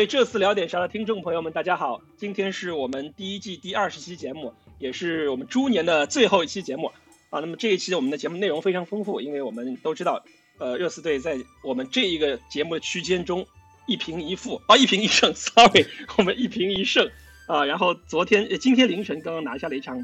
[0.00, 2.00] 位这次聊点啥的听众朋友们，大家好！
[2.16, 6.90] 今天是我们第一季第二十期节目，也是我们猪年的最后一期节目
[7.28, 7.40] 啊。
[7.40, 10.24] 那么这一期我们的节目内容非常丰富，因为我们都知道，
[10.56, 13.46] 呃，热刺队在我们这一个节目的区间中
[13.86, 15.84] 一平一负啊，一平一胜，sorry，
[16.16, 17.06] 我们一平一胜
[17.46, 17.62] 啊。
[17.66, 20.02] 然后昨天、今天凌晨刚刚拿下了一场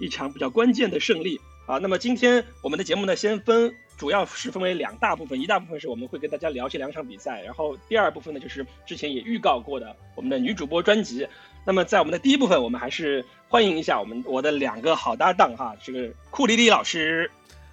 [0.00, 1.78] 一场比较关键的胜利啊。
[1.78, 11.28] 那么今天我们的节目呢，先分主要是分为两大部分，一大部分是我们会跟大家聊这两场比赛，然后第二部分呢就是之前也预告过的我们的女主播专辑。
[11.66, 17.30] 那么在我们的第一部分，我们还是欢迎一下我们我的两个好搭档哈，这个库里里老师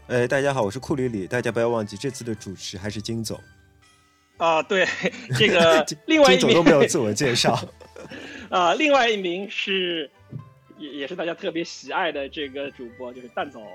[0.07, 3.39] 哎，大家好，我是库里里，大家不要忘记这次的主持还是金总，
[4.35, 4.85] 啊，对
[5.39, 7.57] 这个 另外一名总都没有自我介绍。
[8.51, 10.11] 啊，另外一名是
[10.77, 13.65] 也也是大家特别喜爱的这个主播，就是蛋总。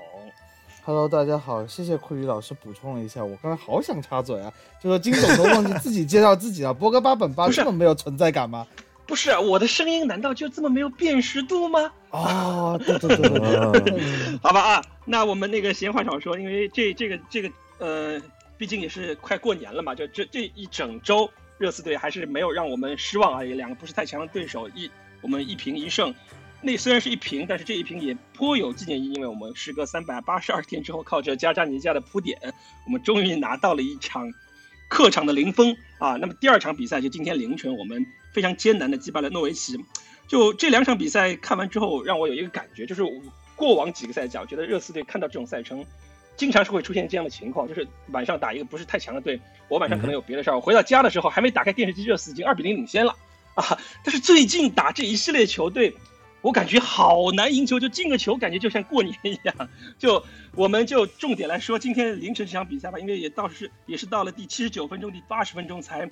[0.85, 8.67] Hello，大家好，谢谢库里老师补充了一下，我刚才好想插嘴啊，就说金总都忘记自己介绍自己了，博格巴本巴这么没有存在感吗？
[9.07, 11.89] 不是我的声音，难道就这么没有辨识度吗？
[12.09, 18.21] 哦，对对对对对嗯， 好吧啊，那我们那个闲话少说，因为这这个这个呃，
[18.57, 26.13] 毕竟也是快过年了嘛，就这这一整周，热刺队还是没有让我们失望啊，也两个不是太强的对手，一我们一平一胜。
[26.63, 32.39] 那虽然是一平，但是这一平也颇有纪念意义，因为我们时隔三百八十二天之后，靠着加扎尼加的铺垫，
[32.85, 34.33] 我们终于拿到了一场
[34.87, 36.15] 客场的零封啊。
[36.15, 39.77] 那么第二场比赛就今天凌晨，我们非常艰难的击败了诺维奇。
[40.25, 43.11] 就这两场比赛看完之后，让我有一个感觉，就是我
[43.57, 45.85] 过往几个赛季，我觉得热刺队看到这种赛程，
[46.37, 49.37] 经常是会出现这样的情况，就是晚上打一个不是太强的队，
[49.67, 53.13] 我晚上可能有别的事儿，我回到家的时候还没打开电视机，热刺已经二比零领先了
[53.53, 53.77] 啊。
[54.03, 55.93] 但是最近打这一系列球队，
[56.43, 59.69] 我感觉好难赢球，就进个球感觉就像过年一样。
[59.97, 60.23] 就
[60.55, 66.07] 我们就重点来说今天凌晨这场比赛吧，因为也倒是也是到了第七十九分钟、第八十分钟才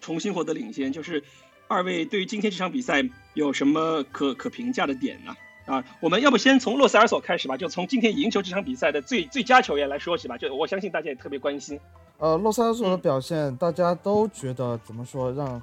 [0.00, 0.90] 重新获得领先。
[0.90, 1.22] 就是
[1.68, 3.02] 二位对于今天这场比赛
[3.34, 5.36] 有什么可可评价的点呢？
[5.66, 10.36] 啊，我们要不先从洛塞尔索开始吧，就从今天赢球这场比赛的最最佳球员来说起吧。
[10.36, 11.78] 就我相信大家也特别关心。
[12.18, 15.60] 呃，洛塞尔索的表现，大家都觉得怎么说，让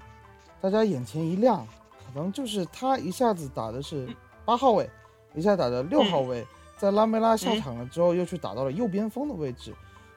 [0.59, 1.67] 大家眼前一亮，
[2.13, 4.07] 能就是他一下子打的是
[4.45, 4.89] 八号位，
[5.35, 6.45] 一下打的六号位，
[6.77, 9.73] 在拉梅拉下场了之后，又去打到了右边锋的位置，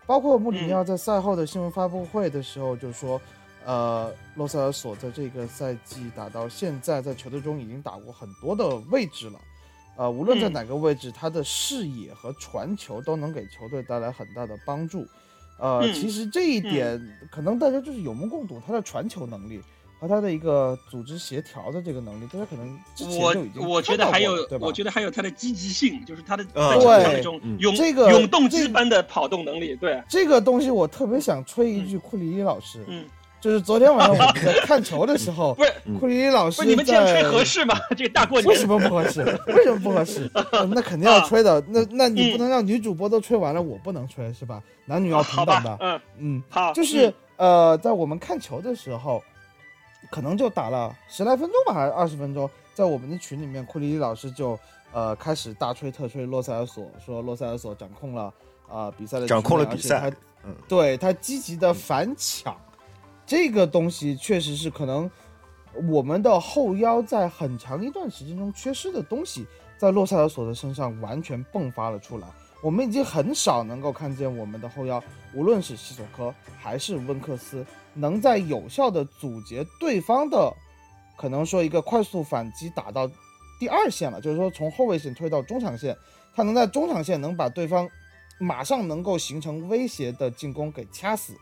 [0.06, 3.20] 包括穆里尼奥在赛后的新闻发布会的时候就说。
[3.66, 9.40] 呃，洛塞尔索在这个赛季打到现在，在球队中已经打过很多的位置了。
[9.96, 10.52] 呃，无论在嗯。
[10.52, 15.06] 哪个位置，他的视野和传球都能给球队带来很大的帮助。
[15.58, 15.94] 呃，嗯。
[15.94, 17.00] 其实这一点
[17.32, 19.62] 可能大家就是有目共睹，他的传球能力
[19.98, 24.72] 和他的一个组织协调的这个能力，大家可能之前我就已经我觉得还有对，吧我？
[24.72, 29.74] 觉得还有他的积极性，就是他的啊在场上对那种嗯永、这个永动机般的跑动能力。
[29.76, 33.04] 对，这个东西我特别想吹一句库里伊老师，嗯，
[33.40, 37.74] 就是昨天晚上我们在看球的时候 不，是嗯库里伊老师不是你们这样吹合适吗？
[37.96, 39.22] 这个大过年为什么不合适？
[39.46, 40.30] 为什么不合适？
[40.52, 41.62] 呃那肯定要吹的。
[41.68, 44.62] 那那你嗯不能让女主播都吹完了，我不能吹是吧？
[44.86, 49.22] 男女要平等的。，嗯，嗯，好，就是嗯呃，在我们看球的时候，
[50.10, 54.58] 可能就打了十来分钟吧，还是二十分钟，在我们的群里面，库里里老师就
[54.92, 58.24] 呃开始大吹特吹洛塞尔索，说洛塞尔索掌控了
[58.68, 60.10] 啊、呃比赛的掌控了比赛。
[60.10, 60.54] 他嗯。
[60.68, 62.56] 对他积极的反抢，
[63.26, 65.10] 这个东西确实是可能
[65.88, 72.28] 我们的后腰在很长一段时间中缺失的东西，在洛塞尔索的身上完全迸发了出来。
[72.62, 75.02] 我们已经很少能够看见我们的后腰，
[75.34, 80.52] 无论是西索科还是温克斯，能在有效的阻截对方的，
[81.16, 83.10] 可能说一个快速反击打到
[83.58, 85.96] 第二线了，就是说从后卫线推到中场线，
[86.34, 87.88] 他能在中场线能把对方
[88.38, 91.32] 马上能够形成威胁的进攻给掐死。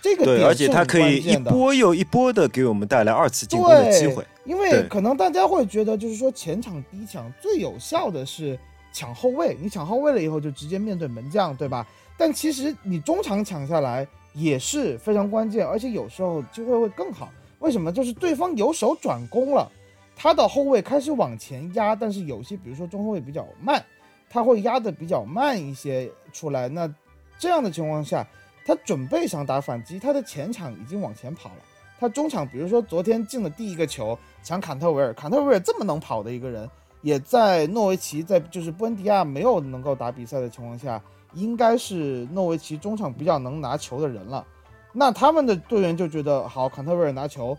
[0.00, 4.24] 这个对，点而且他可以一波又一波的给我们带来二次进攻的机会。
[4.44, 8.58] 因为可能大家会觉得，就是说前场逼抢最有效的是
[8.92, 11.86] 抢后卫，你抢后卫了以后就直接面对门将，对吧？
[12.16, 14.06] 但其实你中场抢下来
[14.38, 17.28] 也是非常关键，而且有时候机会会更好。
[17.58, 17.90] 为什么？
[17.92, 19.68] 就是对方有手转攻了，
[20.14, 23.84] 他的后卫开始往前压，但是有些比如说中后卫比较慢，
[24.30, 26.68] 他会压的比较慢一些出来。
[26.68, 26.88] 那
[27.36, 28.24] 这样的情况下，
[28.64, 31.56] 他准备想打反击，他的前场已经往前跑了。
[31.98, 36.70] 他中场，比如说昨天进了第一个球，抢坎特维尔，坎特维尔这么能跑的一个人，
[37.02, 41.02] 也在诺维奇在就是布恩迪亚没有能够打比赛的情况下，
[41.34, 44.44] 应该是诺维奇中场比较能拿球的人了。
[44.92, 47.56] 那他们的队员就觉得好，坎特维尔拿球，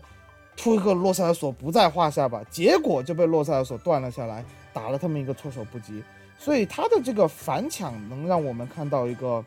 [0.56, 6.02] 突一个洛塞尔索不在话下吧，结果就被洛塞尔索断了下来，打了他们一个措手不及。
[6.38, 9.44] 所以他的这个反抢能让我们看到一个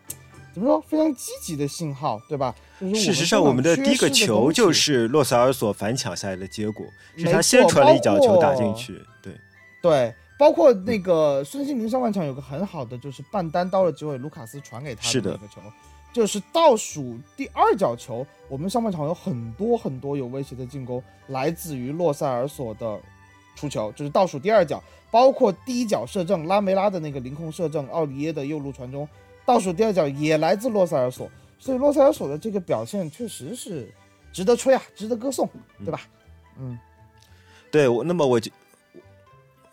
[0.54, 2.54] 怎么说非常积极的信号，对吧？
[2.80, 6.86] 事实上，我们的的第一个球就是洛塞尔索反抢下来的结果，
[7.18, 9.02] 是他先传了一脚球打进去。
[9.22, 9.34] 对，
[9.82, 15.62] 对，包括那个孙兴民上半场有个很好的，就是半单刀的机会，卢卡斯传给他的的那个球，
[16.12, 23.00] 就是倒数第二脚球，我们上半场有很多很多有威胁的进攻，来自于洛塞尔索的
[23.56, 29.08] 出球，就是倒数第二脚，包括第一脚射正拉梅拉的那个凌空射正，奥里耶的右路传中，
[29.46, 33.88] 倒数第二脚也来自洛塞尔索，所以洛塞尔索的这个表现确实是
[34.32, 35.48] 值得吹啊，值得歌颂，
[35.86, 36.02] 对吧？
[36.60, 36.78] 嗯，
[37.72, 38.52] 对，我那么我就。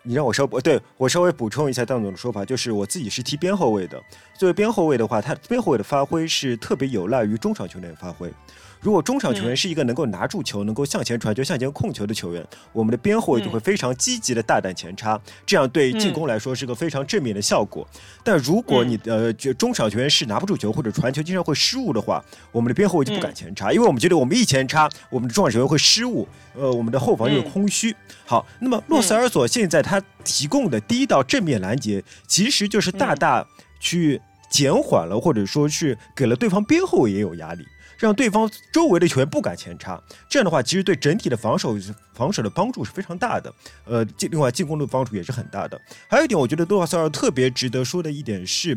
[0.03, 4.03] 你让我稍对我稍微补充一下邓总的说法，就是我自己是踢边后卫的。
[4.35, 8.33] 作为边后卫的话，他边后卫的发挥是特别有赖于中场球员的发挥。
[8.81, 15.91] 如果中场球员嗯是一个能够拿住球、能够向前传球、向前控球的球员，我们的边后卫就会非常积极的大胆前插，这样对。
[16.01, 17.87] 进攻来说是个非常正面的效果。
[18.25, 27.95] 但如果你呃就中场球员是拿不住球或者传球经常会失误的话，我们的边后卫就不敢前插，因为我们觉得我们一前插，我们的中场球员会失误，呃，我们的后防就会空虚。
[28.25, 33.47] 好，那么洛塞尔索现在他提供的第一道正面拦截，其实就是大大
[33.79, 37.67] 去减缓了，或者说是给了对方边后卫也有压力。
[38.01, 41.77] 让对方周围的球员不敢前插，这样的话，其实对整体的防守
[42.15, 43.53] 防守的帮助是非常大的。
[43.85, 45.79] 呃，进另外进攻的帮助也是很大的。
[46.09, 48.77] 还有一点，我觉得多瓦塞尔特别值得说的一点是，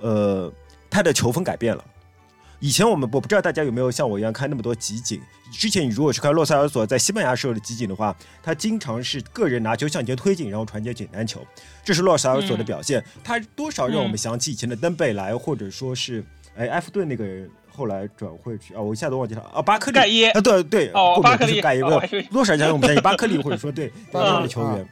[0.00, 0.52] 呃，
[0.90, 1.82] 他的球风改变了。
[2.60, 5.18] 以前我们我不知道大家有没有像我一样看那么多集锦。
[5.50, 11.40] 之前你如果去看洛塞尔索在西班牙时候的集锦的话，他经常是个人拿球向前推进，然后传接简单球，
[11.82, 13.02] 这是洛塞尔索的表现。
[13.24, 16.22] 他多少让我们想起以前的登贝莱，或者说是
[16.54, 17.48] 哎埃弗顿那个人。
[17.78, 24.88] 后来转会去啊，我一下都忘记了啊，巴克利盖耶啊，对对，哦后面巴克利盖耶，哦我还以为多少人我们相信巴克利，或者说对这 巴克利样的球员。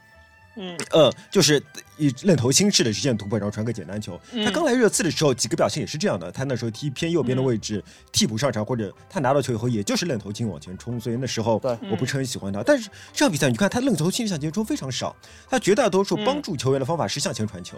[0.59, 1.63] 嗯呃，就是
[1.99, 4.19] 以愣头青式的直线突破，然后传个简单球。
[4.33, 6.33] 嗯他刚来热刺的时候，几个表现也是这样的。
[6.33, 10.99] 他那时候踢偏右边的位置，替补上场，或者他拿到球以后，也就是愣头青往前冲。
[10.99, 11.61] 所以那时候
[11.91, 12.63] 我不是很喜欢他。
[12.63, 15.15] 但是这场比赛，你看他愣头青向前冲非常少，
[15.47, 17.77] 他绝大多数帮助球员的方法是向前传球，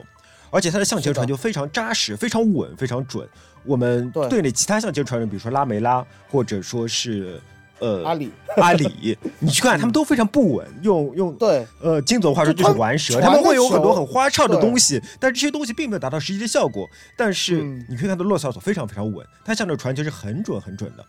[0.50, 3.28] 而且他的向前传球非常扎实、非常稳、非常准。
[3.64, 7.40] 我们队内其他向前传人，比如说拉梅拉，或者说是
[7.80, 16.88] 呃阿里阿里， 你去看他们都非常不稳，用用对呃，金总话说就是玩蛇，他他们会有很多很花哨的东西，但是这些东西并没有达到实际的效果。
[17.16, 21.04] 但是嗯你可以看到洛塞尔索非常非常稳，他向着传球是很准很准的。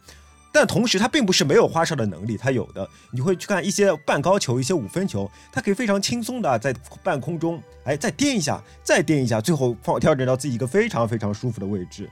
[0.52, 2.90] 但同时，他并不是没有花哨的能力，他有的。
[3.12, 6.74] 你会去看一些半高球、一些五分球，他可以非常轻松的在
[7.04, 12.10] 半空中，哎，再颠一下，再颠一下，最后放调整到自己一个非常非常舒服的位置。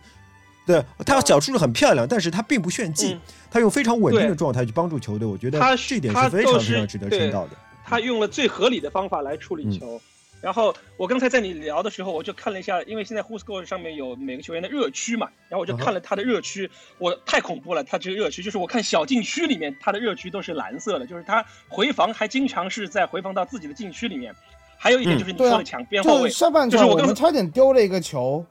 [0.66, 7.52] 对他脚术的很漂亮，但是他并不炫技，嗯他用非常稳定的状态去帮助球队，我觉得他这一点是非常非常值得称道的。
[7.86, 10.02] 他用了最合理的方法来处理嗯球。
[10.42, 16.70] 然后我刚才在你聊的时候，我就看了一下，因为现在 Who's Go 上面有每个球员的热区嘛，然后我就看了他的热区，
[17.00, 24.34] 我太恐怖了，他这个热区就是我看小禁区里面他的热区都是蓝色的，就是他回防还经常是在回防到自己的禁区里面。
[24.80, 28.46] 还有一点就是你说的抢边后卫就是，上半就是我刚场我们差点丢了一个球，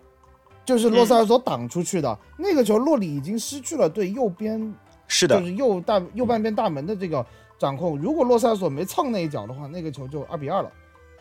[0.64, 4.74] 就是洛塞尔索挡出去的、那个球，洛里已经失去了对右边
[5.06, 7.24] 是的就，是右大右半边大门的这个
[7.60, 7.96] 掌控。
[7.96, 10.72] 如果洛塞尔索没蹭那一脚的话，那个球就二比二了。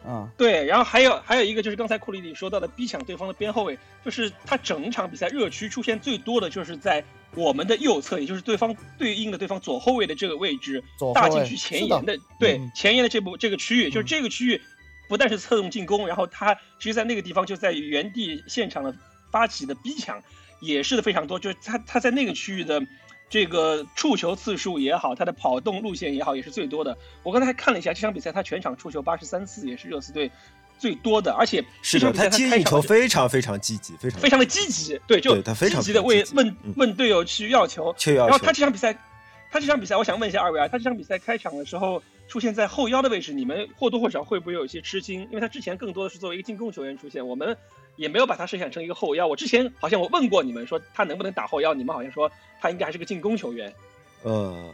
[0.06, 12.72] 啊、对，然后还有还有一个就是刚才库里里说到的逼抢对方的边后卫，就是他整场比赛热区出现最多的就是在我们的右侧，也就是对方对应的对方左后卫的这个位置，左大禁区前沿的，对、嗯。
[12.76, 14.62] 前沿的这部这个区域，就是嗯这个区域
[15.10, 18.96] 不但是侧动进攻，然后他其实在那个地方就在原地现场的
[19.32, 20.22] 发起的逼抢
[20.62, 22.82] 也是的非常多，就是他他在那个区域的。
[23.30, 26.96] 这个触球次数也好，他的跑动路线也好，也是最多的。
[27.24, 30.32] 我刚才还看了一下这场比赛，他全场触球八十三次，也是热刺队
[30.78, 31.34] 最多的。
[31.34, 37.94] 而且是的，他接应球非常非常积极，非常非常的积极，对，就他非常积极的为问嗯问队友去要球。
[38.16, 38.94] 然后他这场比赛，
[39.52, 45.22] 他这场比赛，我想问一下二位啊，他这场比赛开场的时候出现在后腰的位置，你们或多或少会不会有一些吃惊？
[45.24, 47.58] 因为他之前更多的是作为一个进攻球员出现，我们
[47.96, 49.26] 也没有把他设想成一个后腰。
[49.26, 53.74] 我之前好像我问过你们说他能不能打后腰，你们好像说他应该还是个进攻球员。
[54.24, 54.74] 呃，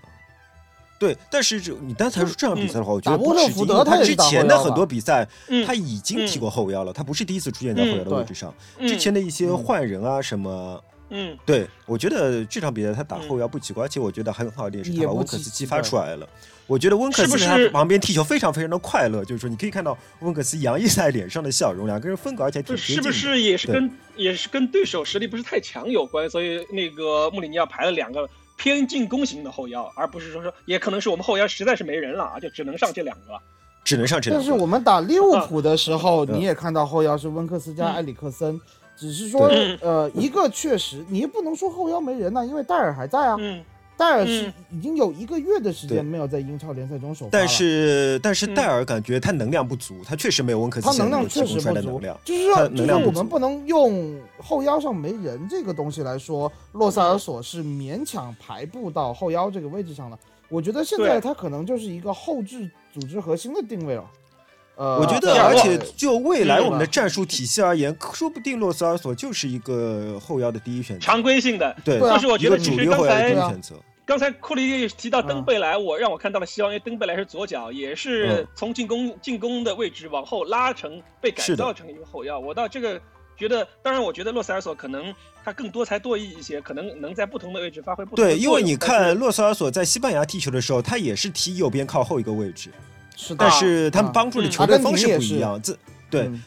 [0.99, 8.53] 对，但是这你刚才说这场比赛的话，我觉得不吃惊，特福德因为他之前的很多比赛嗯他已经踢过后腰了，他不是第一次出现在后腰的位置上。
[8.77, 16.27] 嗯之前的一些换人啊什么，嗯对我觉得这场比赛他打嗯后腰不奇怪，而且我觉得还很好一点是他把也不奇温克斯激发出来了。
[16.71, 26.29] 我觉得温克斯在旁边踢球非常非常的快乐，就是说你可以看到温克斯洋溢在脸上的笑容，两个人风格而且挺这是不是也是跟也是跟对手实力不是太强有关？
[26.29, 28.25] 所以那个穆里尼奥排了两个
[28.55, 33.37] 偏进攻型的后腰，而不是说说，也可能是我们后腰实在是没人了啊，就只能上这两个。
[33.83, 34.45] 只能上这两个。
[34.45, 38.57] 但是我们打利物浦的时候，嗯你也看到后腰是温克斯加嗯埃里克森，
[38.95, 39.49] 只是说
[39.81, 43.61] 呃一个确实你也不能说后腰没人呐、因为戴尔还在啊，嗯，
[44.01, 47.29] 戴尔是嗯已经有一个月的时间没有在英超联赛中首发了。
[47.31, 52.19] 但是但是嗯戴尔感觉他能量不足，他确实没有温克斯他能量确实不足能量，。
[52.25, 60.17] 就是说，就是能量不足我们不能用后腰上没人这个东西来说，洛塞尔索是勉强排布到后腰这个位置上了。
[60.49, 64.03] 我觉得现在他可能就是一个后置组织核心的定位了。
[64.77, 71.05] 呃，我觉得，而且就未来嗯我们的战术体系而言，说不定洛斯尔索就是一个后腰的第一选择。
[71.05, 71.75] 常规性的。
[71.83, 73.75] 对，就是我觉得其一个主实刚才流后腰的第一选择。
[74.05, 82.37] 刚才库里提到登嗯贝莱，我让我看到了希望，因为登贝莱是左脚，也是嗯从进攻进攻的位置往后拉成被改造成一个后腰。
[82.39, 82.99] 我到这个
[83.37, 85.13] 觉得，当然我觉得洛塞尔索可能
[85.45, 92.69] 他更多才多艺一些，可能能在不同的位置发挥不同对，因为你看洛塞尔索在西班牙踢球的时候，他也是踢右边靠后一个位置，
[93.15, 95.61] 是的，但是他们啊帮助的嗯球队方式不一样。
[95.61, 95.75] 这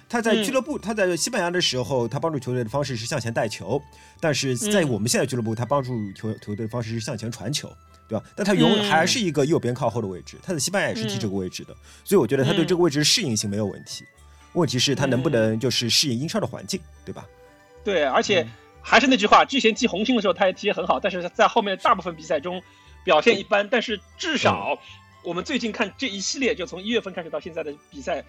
[0.09, 3.81] 他在嗯俱乐部，他在西班牙的时候，他帮助球队的方式是向前带球，
[4.21, 7.73] 但是在嗯我们现在俱乐部，他帮助球球队的方式是向前传球，
[8.09, 8.25] 对吧？
[8.37, 14.05] 但他永嗯还是一个右边靠后的位置，他在西班牙也是踢这个位置的，所以我觉得他对嗯这个位置的适应性没有问题。
[14.53, 17.27] 问题是他能不能就是适应英超的环境，对吧？
[17.83, 22.63] 对，而且嗯还是那句话，之前踢红星的时候他也踢得很好，但是在后面大部分比赛中
[23.03, 23.69] 表现一般。
[23.69, 24.79] 但是至少
[25.25, 28.23] 我们最近看这一系列，就从一月份开始到现在的比赛，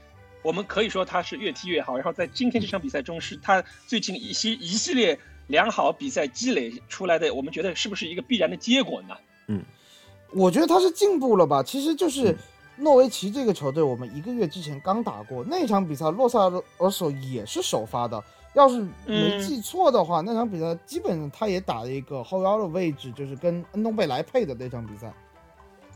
[0.46, 1.96] 我们可以说他是越踢越好。
[1.96, 9.16] 然后在今天这场比赛中，是他最近一些一系列良好比赛积累出来的，我们觉得是不是一个必然的结果呢？
[9.48, 9.64] 嗯
[10.32, 11.64] 我觉得他是进步了吧？
[11.64, 12.38] 其实就是嗯
[12.78, 18.22] 诺维奇这个球队，我们一个月之前刚打过那场比赛，洛萨尔索也是首发的。
[18.54, 25.14] 要是没嗯记错的话，那场比赛基本上他也打了一个后腰的位置，就是跟恩东贝莱配的那场比赛。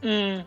[0.02, 0.46] 嗯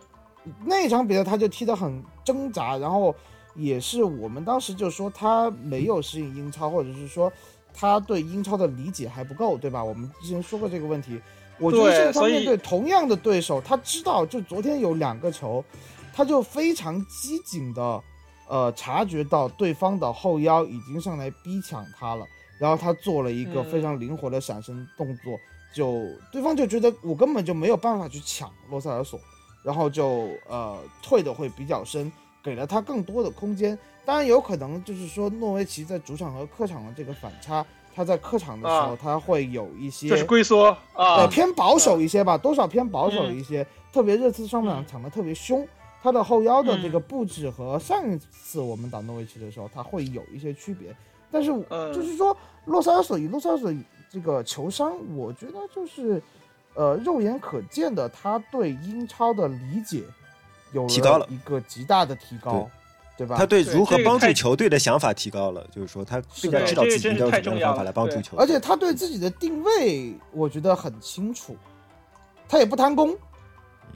[0.65, 3.15] 那场比赛他就踢得很挣扎，然后
[3.55, 7.31] 也是我们当时就说他没有适应英超，或者是说
[7.73, 9.83] 他对英超的理解还不够，对吧？
[9.83, 11.19] 我们之前说过这个问题。
[11.59, 15.63] 我觉得现在他面对同样的对手，他知道就昨天有两个球，
[16.11, 18.03] 他就非常机警的，
[18.49, 22.25] 呃，察觉到对方的后腰已经上来逼抢他了，
[22.57, 25.37] 然后他做了一个非常灵活的闪身动作，
[25.75, 29.19] 就对方就觉得我根本就没有办法去抢罗塞尔索，
[29.63, 32.11] 然后就呃退的会比较深，
[32.43, 33.77] 给了他更多的空间。
[34.05, 43.65] 当然有可能就是说诺维奇在主场和客场的这个反差，他在客场的时候啊他会有一些就是龟缩啊呃，，偏保守一些吧，多少偏保守一些。
[43.93, 45.65] 特别热刺上半场嗯抢的特别凶，
[46.01, 50.93] 他的后腰的这嗯个布置和上一次我们打诺维奇的时候，他会有一些区别。
[51.31, 52.35] 但是嗯就是说，
[52.65, 53.71] 洛萨尔索以洛萨尔索
[54.09, 56.21] 这个球商，我觉得就是
[56.73, 60.03] 呃肉眼可见的，他对英超的理解
[60.73, 61.25] 有提高了。
[61.29, 62.69] 一个极大的提高，
[63.17, 63.25] 对。
[63.25, 63.37] 吧？
[63.37, 68.39] 他对对如何帮助球队的想法提高了，就是说他更加知道自己应该用什么方法来帮助球队。
[68.39, 71.55] 而且他对自己的定位，我觉得很清楚，
[72.49, 73.15] 他也不贪功，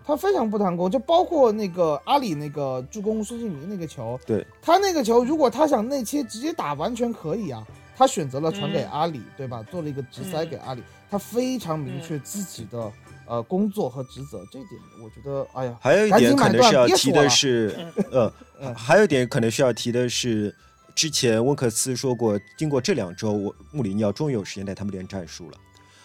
[0.06, 7.66] 他非常不贪功，就包括那个阿里那个助攻孙兴民那个球，对他那个球，如果他想内切直接打，完全可以啊，
[7.98, 8.90] 他选择了传给嗯。
[8.92, 9.64] 阿里，对吧？
[9.72, 10.50] 做了一个直塞嗯。
[10.50, 12.92] 给阿里，他非常明确自己的、
[13.28, 17.76] 呃工作和职责，这一点我觉得，哎呀，还有一点可能是要提的是，
[18.12, 18.74] 呃，嗯。
[18.74, 20.56] 还有一点可能需要提的是，
[20.96, 25.58] 之前温克斯说过，经过这两周，我穆里尼奥终于有时间带他们练战术了。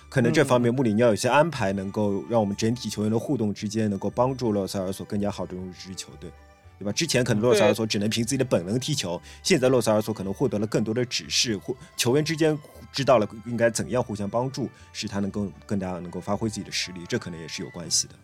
[0.09, 6.31] 可能这方面穆里尼奥有些安排，能够让我们整体球员的互动之间，能够帮助洛塞尔索更加好的融入这支球队，
[6.83, 6.93] 对吧？
[6.93, 12.59] 之前可能洛萨尔索只能凭自己的本能踢球，现在洛萨尔索可能获得了更多的指示，或球员之间
[12.93, 18.15] 知道了应该怎样互相帮助，使他能够更加能够发挥自己的实力，这可能也是有关系的。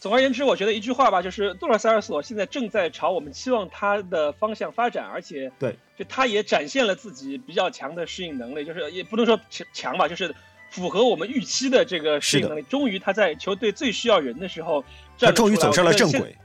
[0.00, 10.34] 总而言之，我觉得一句话吧，就是杜尔塞尔索现在正在朝我们期望他的方向发展，而且对，就他也展现了自己比较强的适应能力，就是也不能说强强吧，就是
[10.70, 12.62] 符合我们预期的这个适应能力。
[12.62, 14.82] 终于他在球队最需要人的时候
[15.20, 16.36] 他站出来，终于走上了正轨。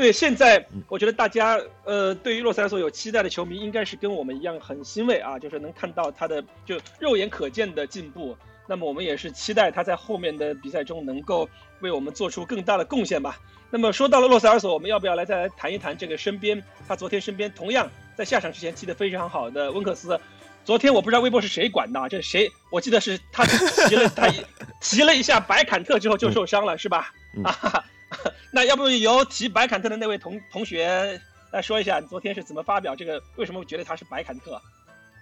[0.00, 8.34] 对，现在嗯我觉得大家呃，对于洛塞尔索有期待的球迷，应该是跟我们一样很欣慰啊，就是能看到他的就肉眼可见的进步。
[8.66, 11.46] 那么我们也是期待他在后面的比赛中能够
[11.80, 13.38] 为我们做出更大的贡献吧。
[13.68, 20.18] 那么说到了洛塞尔索，我们要不要来再来谈一谈这个身边他昨天身边同样在下场之前踢得非常好的温克斯？
[20.64, 22.50] 昨天我不知道微博是谁管的啊，这谁？
[22.70, 23.44] 我记得是他
[23.86, 24.42] 提了他一
[24.80, 27.12] 提了一下白坎特之后就受伤了，是吧？
[27.36, 27.84] 嗯啊哈哈，
[28.50, 33.22] 那要不由提白坎特的那位同同学来说一下，你昨天是怎么发表这个？
[33.36, 34.60] 为什么觉得他是白坎特？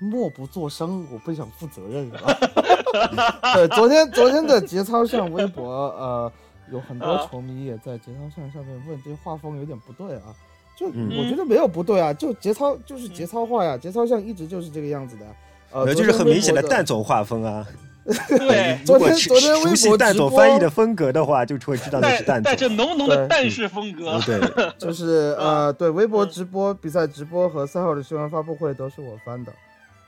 [0.01, 2.33] 默不作声，我不想负责任，是吧？
[3.55, 5.69] 对，昨天昨天的节操上微博，
[5.99, 6.33] 呃，
[6.71, 10.35] 有很多球迷也在节操上上面问，这画风有点不对啊。
[10.79, 15.27] 就嗯我觉得没有不对啊，就节操就是节操化呀，节操像一直就是这个样子的。
[15.73, 17.67] 呃，就是很明显的蛋总画风啊。
[18.29, 22.77] 对，昨天昨天微博熟悉蛋直播总翻译的风格的话，就会知道那带是蛋 带着总。
[22.77, 24.13] 浓浓的对蛋式风格。
[24.13, 29.53] 嗯，对， 就是呃，对，微博嗯直播、比赛直播和赛后的新闻发布会都是我翻的。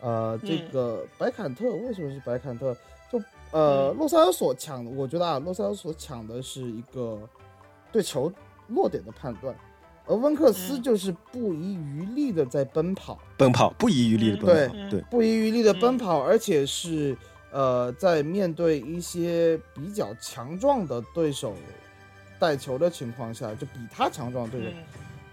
[0.00, 0.72] 呃，这嗯。
[0.72, 2.74] 个白坎特为什么是白坎特？
[3.12, 3.18] 就
[3.50, 3.96] 呃，嗯。
[3.98, 7.18] 洛塞尔索抢，我觉得啊，洛塞尔索抢的是一个
[7.92, 8.32] 对球
[8.68, 9.54] 落点的判断，
[10.06, 10.82] 而温克斯嗯。
[10.82, 17.14] 就是不遗余力的在奔跑，奔跑不遗余力的奔跑，嗯对，不遗余力的奔跑，而且是
[17.50, 21.54] 呃，在面对一些比较强壮的对手
[22.38, 24.70] 带球的情况下，就比他强壮的对手。
[24.70, 24.84] 嗯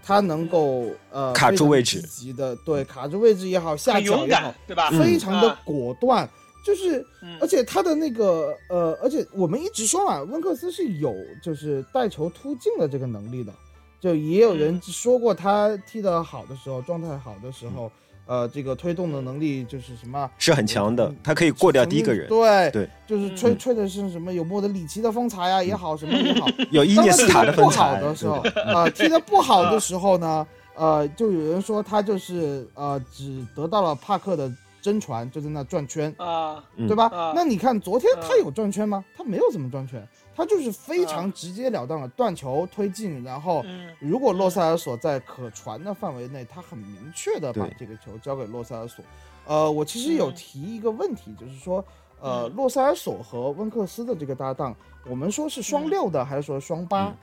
[0.03, 4.89] 他能够呃卡住位置非常积极的对卡住位置也好，下脚也好，，对吧？
[4.89, 6.25] 非常的啊果断。
[6.65, 13.51] 就是，嗯而且他的那个呃，而且我们一直说嘛，温克斯是有就是带球突进的这个能力的。
[13.99, 17.91] 就也有人嗯说过，他踢得好的时候，状态好的时候，
[18.27, 20.29] 呃，这个推动的能力就是什么？
[20.37, 22.27] 是很强的，他可以过掉第一个人。
[22.27, 28.51] 对对，就是吹嗯吹的是什么有莫德里奇的风采啊也好，什么也好， 有伊涅斯塔的踢得不风采好的时候，对。
[28.63, 36.85] 啊，踢得不好的时候呢， 呃，就有人说他就是呃，只得到了帕克的真传，就在那转圈，啊，嗯。
[36.87, 37.05] 对吧？
[37.07, 37.33] 啊？
[37.35, 38.19] 那你看昨天啊。
[38.21, 39.03] 他有转圈吗？
[39.15, 40.05] 他没有怎么转圈，
[40.37, 43.91] 他就是非常啊直截了当的断球推进，然后嗯。
[43.99, 49.03] 如果洛塞尔索在可传的范围内，他很明确的把这个球交给洛塞尔索。
[49.47, 50.35] 呃，我其实有嗯。
[50.35, 51.83] 提一个问题，就是说，
[52.21, 52.55] 呃，嗯。
[52.55, 54.75] 洛塞尔索和温克斯的这个搭档，
[55.09, 55.89] 我们说是双嗯。
[55.89, 57.17] 六的，还是说双八，嗯。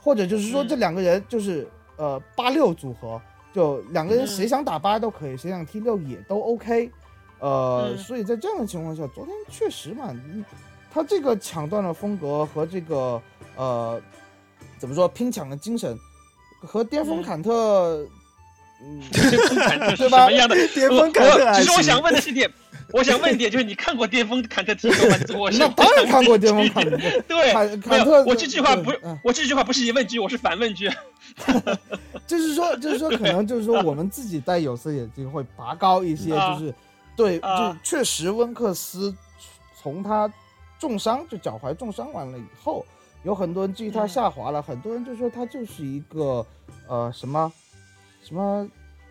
[0.00, 0.68] 或者就是说嗯。
[0.68, 1.68] 这两个人就是
[1.98, 3.20] 呃八六组合，
[3.52, 4.26] 就两个人嗯。
[4.26, 6.90] 谁想打八都可以，谁想踢六也都 OK。
[7.40, 7.98] 呃，嗯。
[7.98, 10.42] 所以在这样的情况下，昨天确实嘛，嗯
[10.94, 13.20] 他这个抢断的风格和这个
[13.56, 14.00] 呃
[14.78, 15.98] 怎么说拼抢的精神，
[16.60, 18.06] 和巅峰嗯坎特，
[18.80, 20.56] 嗯，巅峰坎特是对吧什么样的？
[20.68, 22.48] 巅峰坎特其实我想问的是一点，
[22.94, 25.16] 我想问一点，就是你看过巅峰坎特踢球吗？
[25.36, 30.88] 我是那当然看过巅峰坎特， 对，坎没坎特有，我这句话不对嗯，我这句话不是疑问句，我是反问句。
[32.26, 36.74] 就是说，就是说，可能就是说，我们自己戴有色眼镜会拔高一些，啊就是
[37.16, 39.14] 对，就啊确实温克斯
[39.82, 40.30] 从他
[40.78, 42.84] 重伤，就脚踝重伤完了以后，
[43.22, 44.08] 有很多人质疑他嗯。
[44.08, 46.44] 下滑了，很多人就说他就是一个
[46.88, 47.52] 呃什么
[48.22, 48.68] 什么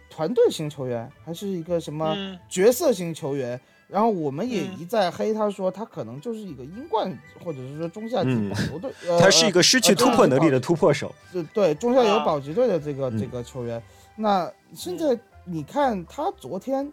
[0.09, 2.37] 团队型球员，还是一个什么嗯。
[2.49, 3.59] 角色型球员。
[3.89, 4.79] 然后我们也嗯。
[4.79, 11.13] 一再黑他说他可能就是一个英冠或者是说中下级球队， 呃他是一个失去呃突破能力的呃突破手。
[11.31, 13.19] 对对，中下游啊保级队的这个、嗯。
[13.19, 13.81] 这个球员，
[14.15, 16.91] 那现在你看他昨天，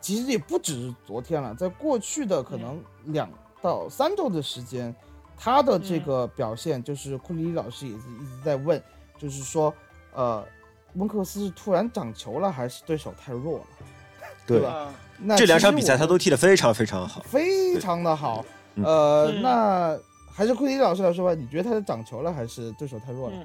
[0.00, 3.28] 其实也不只是昨天了，在过去的可能两
[3.62, 4.94] 到三周的时间，
[5.38, 8.82] 他的这个表现，就是库里老师也是一直在问，
[9.16, 9.72] 就是说，
[10.12, 10.44] 呃，
[10.94, 13.64] 温克斯是突然长球了，还是对手太弱了？
[14.44, 17.22] 对吧啊那这两场比赛他都踢得非常非常好。
[17.22, 18.44] 非常的好，
[18.74, 19.98] 嗯呃，嗯那
[20.32, 23.36] 还是库里老师来说吧，你觉得他是长球了，还是对手太弱了？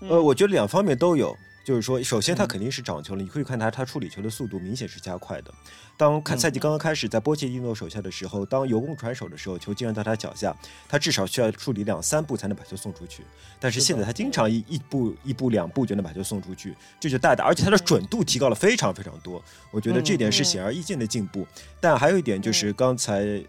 [0.00, 1.36] 嗯 呃，我觉得两方面都有。
[1.68, 5.52] 就是说，首先他嗯肯定是长球了，你可以看他他处理球的速度明显是加快的。
[5.98, 10.56] 当看嗯赛季刚刚开始，在波切蒂诺手下的时候，当由攻传手的时候，球竟然到他脚下，
[10.88, 13.22] 他至少需要处理两三步才能把球送出去。
[13.60, 19.44] 但是现在他经常一一步一步两步就能把球送出去，这就大大，而且他的准度提高了非常非常多。
[19.70, 21.46] 我觉得这点是显而易见的进步。
[21.82, 23.42] 但还有一点就是刚才。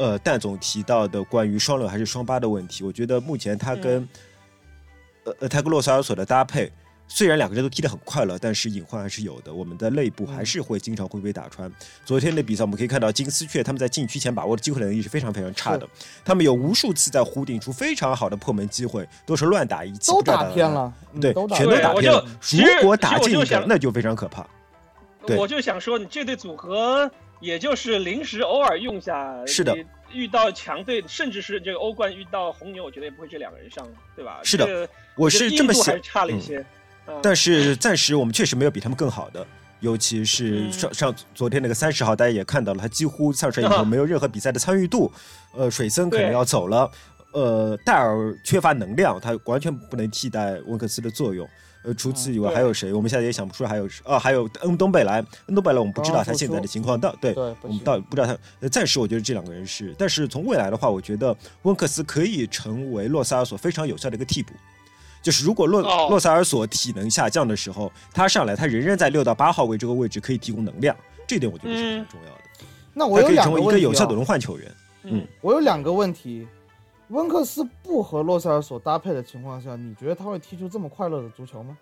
[0.00, 4.08] 呃，蛋总提到的关于双六还是双八的问题，我觉得目前他跟、嗯
[5.24, 6.70] 呃呃泰格洛萨尔索的搭配，
[7.08, 9.52] 虽然两个人都踢得很快乐，但是隐患还是有的。
[9.52, 11.72] 我们的内部还是会经常会被打穿。
[12.04, 15.88] 昨天的比赛我们可以看到，金丝雀他们在禁区前把握的机会能力是非常非常差的，
[16.24, 22.24] 他们有无数次在弧顶出非常好的破门机会，都是乱打一气，都打偏了，嗯对，都全都打偏了。
[22.52, 24.46] 如果打进一个那就非常可怕。
[25.36, 29.34] 我就想说，你这对组合也就是临时偶尔用下。
[29.46, 29.76] 是的
[30.12, 34.40] 遇到强队，甚至是这个欧冠遇到红牛，我觉得也不会这两个人上，对吧？
[34.42, 36.58] 是的这个我是这么想硬度还是，差了一些。
[36.58, 36.66] 嗯
[37.22, 39.46] 但是暂时我们确实没有比他们更好的，
[39.80, 45.10] 尤其是嗯上上昨天那个三十号，大家也看到了，他几乎上场以后啊没有任何比赛的参与度。
[45.56, 46.90] 呃，水森可能要走了，
[47.32, 51.48] 呃，戴尔缺乏能量，他完全不能替代温克斯的作用。
[51.84, 52.92] 呃，除此以外还有谁？
[52.92, 54.02] 我们现在也想不出来还有谁。
[54.04, 57.32] 哦，还有恩东贝莱，恩东贝莱我们不知道他现在的情况到对。
[57.34, 64.52] 我们行到不知道他，呃，暂时我觉得这两个人是，但是从未来的话，我觉得温克斯可以成为洛萨尔索非常有效的一个替补。
[65.28, 72.40] 就是如果洛、哦洛塞尔索体能下降的时候，他上来他仍然在六到八号位这个位置可以提供能量，这点我觉得是非常重要的。
[72.94, 74.74] 那我有他可以两个问题、啊成为一个有效的轮换球员。
[75.02, 76.48] 嗯，我有两个问题。
[77.08, 81.76] 温克斯不和洛塞尔索搭配的情况下，你觉得他会踢出这么快乐的足球吗？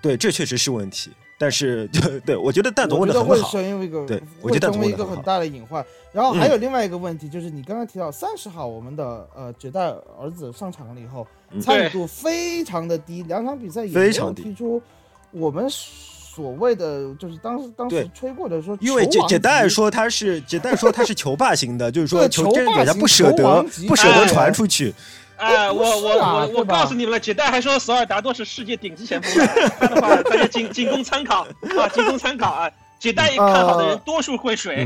[0.00, 1.10] 对，这确实是问题。
[1.38, 1.88] 但是，
[2.26, 3.50] 对我觉得蛋总问的很好。
[3.50, 5.84] 成为一个，对我觉得蛋总会成为一个很大的隐患。
[6.12, 9.88] 然后还有另外一个问题，就是你刚刚提到三十号我们的呃绝代
[10.20, 14.82] 儿子上场了以后，嗯参与度非常的低，两场比赛也没有非常低踢出
[15.30, 24.90] 我们所谓的就是当时当时吹过的说，因为杰杰代代说他是杰代说他是球霸型的，就是说球真球霸型人家不舍得不舍得哎传出去。
[24.90, 24.94] 哎，
[25.38, 29.46] 不我我我我告诉你们了，姐代还说索尔达多是世界顶级前锋呢，
[29.78, 31.46] 他的话大家仅仅供参考
[31.78, 32.70] 啊，仅供参考啊。
[32.98, 34.84] 姐代看好的人呃多数会水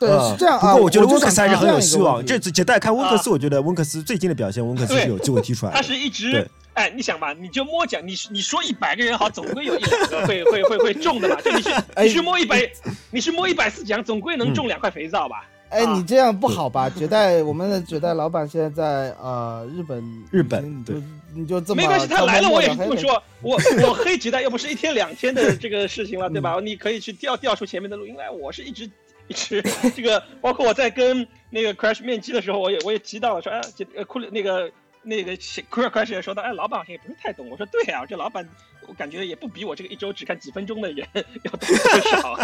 [0.00, 0.72] 对嗯是这样啊。
[0.72, 2.24] 不过我觉得温克斯还是很有希望。
[2.26, 5.80] 这次杰带看温克斯，啊我觉得温克斯最近的表现，温克斯是有机会踢出来他。
[5.80, 11.40] 是一直对哎，你想吧，你就摸奖，你你说一百个人好，总归有一两个会会会会中的吧？
[11.40, 12.68] 就你是 哎你是摸一百，
[13.12, 15.44] 你是摸一百次奖，总归能中两块肥皂吧？
[15.68, 16.88] 哎，啊你这样不好吧？
[16.90, 21.02] 绝代我们的绝代老板现在在呃日本，日本你就对
[21.34, 26.58] 你就这么没关系，他来了我也这么说，我我黑绝代又不是一天两天的这个事情了，对吧？
[26.62, 28.88] 你可以去调调出前面的录音来，我是一直
[29.28, 29.62] 一直
[29.94, 34.70] 这个，包括我在跟那个 Crash 面基的时候，我也我也提到了说，哎，这呃库里那个
[35.02, 37.50] 那个 Crash 也说到，哎，老板好像也不是太懂。
[37.50, 38.48] 我说对啊，这老板
[38.88, 41.06] 我感觉也不比我这个一周只看几分钟的人
[41.44, 42.34] 要多 多少。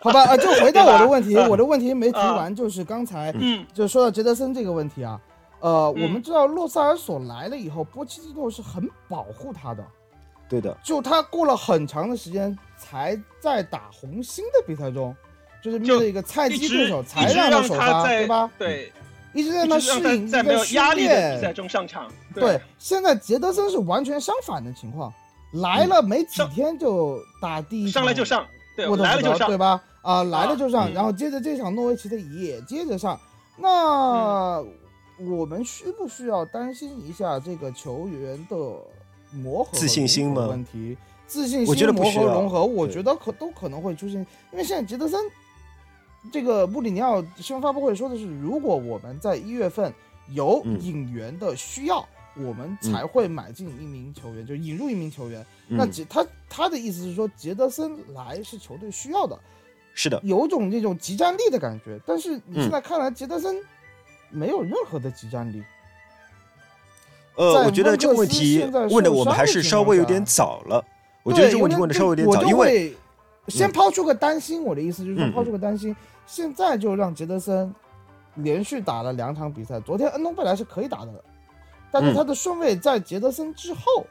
[0.00, 0.24] 好吧？
[0.24, 5.20] 啊，就回到我的问题，啊我的问题没提啊完，就是刚才嗯就说到杰德森这个问题啊，
[5.60, 9.84] 呃，嗯我们知道洛塞尔索来了以后，波切蒂诺是很保护他的，
[10.48, 15.14] 对的，就他过了很长的时间才在打红星的比赛中，
[15.62, 18.50] 就是面对一个菜鸡对手才一直他首发，对吧？
[18.58, 18.92] 对，
[19.34, 21.54] 一直在他适应，让他在没有压力的比赛练。
[21.54, 22.10] 中上场。
[22.34, 25.12] 对，现在杰德森是完全相反的情况，
[25.60, 29.56] 来了没几天就打第一场，上来就上，对，来了就上对。
[29.56, 29.82] 吧？
[30.02, 33.18] 啊，来了就上，嗯然后接着这场诺维奇的也接着上。
[33.56, 34.62] 那
[35.18, 38.56] 我们需不需要担心一下这个球员的
[39.32, 40.96] 磨合自信心融合吗问题？
[41.26, 45.20] 自信我觉心磨得不需要合融合，我觉得可都可能会出现，因为现在杰德森
[46.30, 49.92] 这个穆里尼奥新闻发布会说的是，如果我们在一月份
[50.28, 52.06] 有嗯引援的需要，
[52.38, 55.44] 我们才会买进一名球员，就引入一名球员。
[55.68, 59.38] 那嗯，杰他他的意思是说，杰德森来是球队需要的，
[59.94, 61.98] 是的，有种这种集战力的感觉。
[62.06, 63.56] 但是你现嗯在看来，杰德森
[64.30, 65.62] 没有任何的集战力。
[67.36, 70.84] 呃，我觉得这个问题问的我们还是稍微有点早了。
[71.22, 72.96] 我觉得这个问题问的稍微有点早，因为会
[73.48, 75.94] 先抛出个担心，我的意思就是说嗯抛出个担心，
[76.26, 77.74] 现在就让杰德森
[78.36, 81.24] 连续打了两场比赛，昨天恩东贝莱是可以打的，
[81.98, 82.14] 但是嗯。
[82.14, 84.06] 他的顺位在杰德森之后，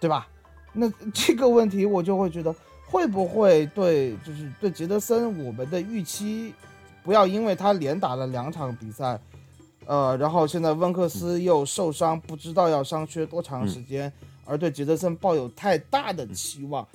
[0.00, 0.28] 对吧？
[0.72, 2.54] 那 这个问题我就会觉得
[2.86, 6.54] 会不会对，就是对杰德森我们的预期，
[7.02, 9.18] 不要因为他连打了两场比赛。
[9.84, 14.10] 呃，然后现在温克斯又受伤，不知道要伤缺多长时间，
[14.44, 16.86] 而对杰德森抱有太大的期望，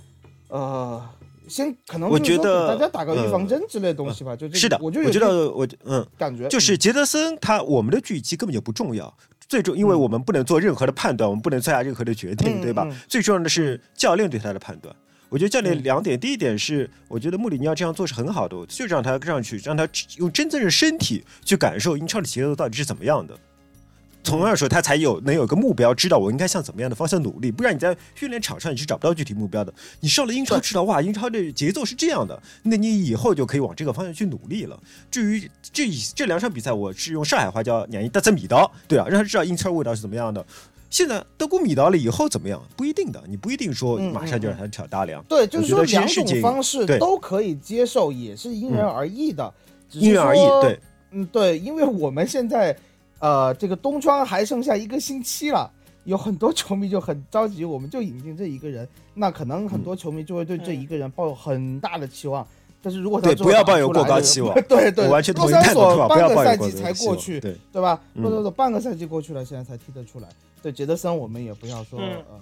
[0.48, 1.06] 呃，
[1.50, 9.14] 先可能我觉得给大家打个预防针之类的东西吧，就这个是的，我就有我觉这个得我嗯，感觉，就是杰德森他我们的预期根本就不重要，
[9.48, 12.96] 最重因为嗯我们不能做任何的判断，我们不能做下任何的决定，嗯对吧嗯？
[13.08, 14.94] 最重要的是教练对他的判断。
[15.30, 23.38] 我觉得教练嗯两点，第一点是，我觉得穆里尼奥这样做是很好的，就让他上去，让他用真正的身体去感受英超的节奏到底是怎么样的。
[24.28, 27.50] 从而说，他才有能有个目标，知道我应该向怎么样的方向努力。
[27.50, 29.74] 不然你在训练场上你是找不到具体目标的。
[30.02, 34.78] 你上了英超，知道哇，英超的节奏是这样的，那你以后就可以往这个方向去努力了。
[35.10, 40.46] 至于这这两场比赛，我是用上海话叫“两一大三米刀”，对啊，让他知道英超味道是怎么样的。
[40.90, 42.62] 现在德国米刀了以后怎么样？
[42.76, 45.24] 不一定的，你不一定说嗯马上就让他挑大梁。
[45.24, 49.54] 对，就是说两种方式都可以接受，也是因人而异的，
[49.92, 50.80] 因人而异，对，
[51.12, 52.78] 嗯，对，因为我们现在
[53.20, 55.72] 呃这个冬窗还剩下一个星期了，
[56.06, 62.46] 有很多球迷就很着急，我们就引进这一个人，那可能很多球迷就会对这一个人抱有很大的期望。
[62.82, 68.00] 但是如果他对不要抱有过高期望对 对，完全同意洛杉太多了，不矶半个赛季才过去，对，对吧？
[68.14, 70.30] 嗯洛杉矶半个赛季过去了，现在才踢得出来。
[70.62, 72.40] 对杰德森，我们也不要说、嗯呃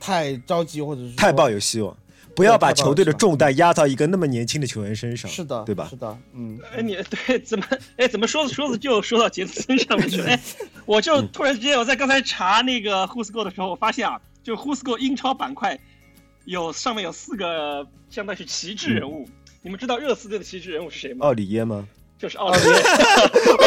[0.00, 1.96] 太着急，或者是太抱有希望，
[2.38, 5.96] 不要把球队的重担压到一个那么年轻的球员身上，是的，对吧是？
[5.96, 6.96] 的，嗯，哎，你
[7.26, 7.64] 对怎么
[7.96, 10.26] 哎怎么说着说着就说到杰斯身上面去了？
[10.30, 10.40] 哎，
[10.86, 15.76] 我就嗯突然之间我在刚才查那个 Who's Go 的时候，我发现啊，就 Who's Go 英超板块
[16.44, 19.28] 有上面有四个相当于是旗帜人物。
[19.60, 21.26] 你们知道热刺队的旗帜人物是谁吗？
[21.26, 21.84] 奥里耶吗？
[22.18, 22.82] 就是奥里耶。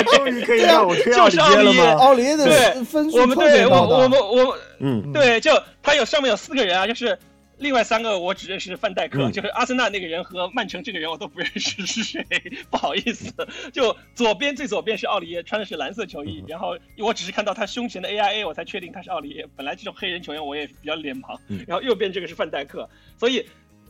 [0.16, 5.52] 终于可以让我吹就是奥利耶奥里耶的对分数我们对我，我们我们嗯，对，就
[5.84, 7.18] 他有上面有四个人啊，就是
[7.62, 12.26] 另外三个我只认识范戴克，嗯就是阿森纳那个人和曼城这个人我都不认识是谁，
[12.69, 13.32] 不好意思。
[13.71, 19.47] 就左边最左边是奥利耶，穿的是蓝色球嗯衣，然后我只是看到他胸前的 AIA 我才确定他是奥利耶。
[19.56, 23.45] 本来这种黑人球员我也比较脸盲嗯，然后右边这个是范戴克，所以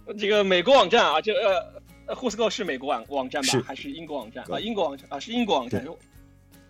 [0.06, 1.82] 呃这个美国网站啊，这呃。
[2.08, 4.60] 呃，Who's Go 是美国网网站吧，是还是英国网站对啊？
[4.60, 5.86] 英国网站啊，是英国网站。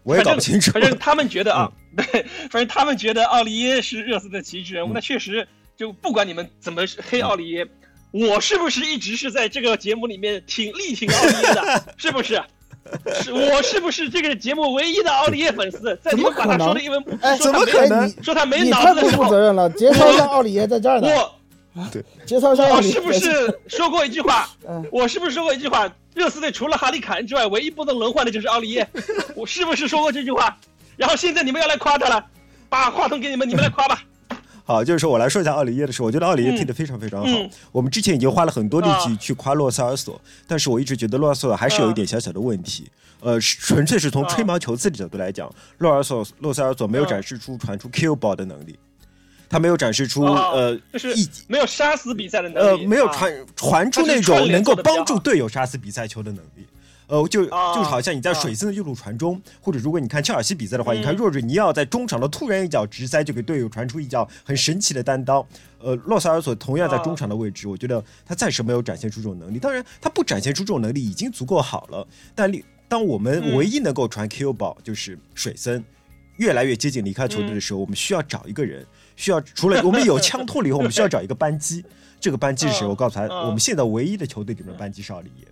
[0.03, 0.71] 我也搞不清楚。
[0.71, 2.03] 反正他们觉得啊，对，
[2.51, 4.91] 反正他们觉得奥利耶是热刺的旗帜人物。
[4.91, 5.47] 嗯那确实，
[5.81, 7.65] 就不管你们怎么黑奥利耶，
[8.11, 11.83] 我是不是一直是在这个节目里面挺力挺奥利耶的？
[11.97, 12.39] 是不是？
[13.23, 15.99] 是我是不是这个节目唯一的奥利耶粉丝？
[16.03, 19.67] 在你们把他说的一文不值，说他没怎么可能哎你说他没你太不脑子的时候，负责任了！
[19.71, 21.07] 节操像奥利耶在这儿呢，
[21.73, 21.87] 我
[22.27, 22.99] 节操像奥里耶。
[22.99, 24.47] 我是不是说过一句话？
[24.69, 25.91] 嗯我是不是说过一句话？
[26.13, 28.87] 热刺队除了哈利凯恩之外，唯一不能轮换的就是奥利耶。
[29.35, 30.55] 我是不是说过这句话？
[30.95, 32.23] 然后现在你们要来夸他了，
[32.69, 34.03] 把话筒给你们，你们来夸吧。
[34.71, 37.27] 好，就是说我来说一下奥里耶的事，我觉得奥里耶嗯踢得非常非常好。
[37.27, 42.89] 嗯我们之前已经花了很多力气啊去夸洛塞尔索，但是我一直觉得洛塞尔索还是有一点小小的问题。
[43.19, 48.79] 呃，纯粹是从啊吹毛求疵的角度来讲，洛尔索洛塞尔索没有啊展示出传出 Q 宝的能力，
[49.49, 56.65] 他没有展示出啊呃就是一没有杀死比赛的能呃力，呃没有传传出那种能够帮助队友杀死比赛球的能力。
[57.11, 65.45] 呃，就啊就好像你在啊水森的右路传中，或者如果你看切尔西比赛的话，嗯你看若日尼奥在中场的突然一脚直塞，就给队友传出一脚很神奇的单刀。
[65.79, 69.59] 呃，洛塞尔索同样在中场的位置，我觉得他暂时没有展现出这种能力。
[69.59, 72.07] 当然，他不展现出这种能力已经足够好了。
[72.33, 72.49] 但
[72.87, 75.83] 当我们嗯唯一能够传 Q 宝就是水森，
[76.37, 78.85] 越来越接近离开球队的嗯时候，我们需要找一个人，
[79.17, 81.83] 需要除了我们有 枪托了以后，我们需要找一个扳机。
[82.21, 82.85] 这个扳机是谁？
[82.85, 85.47] 嗯我告诉他，嗯我们现在唯一的球队里面的扳机是奥利耶。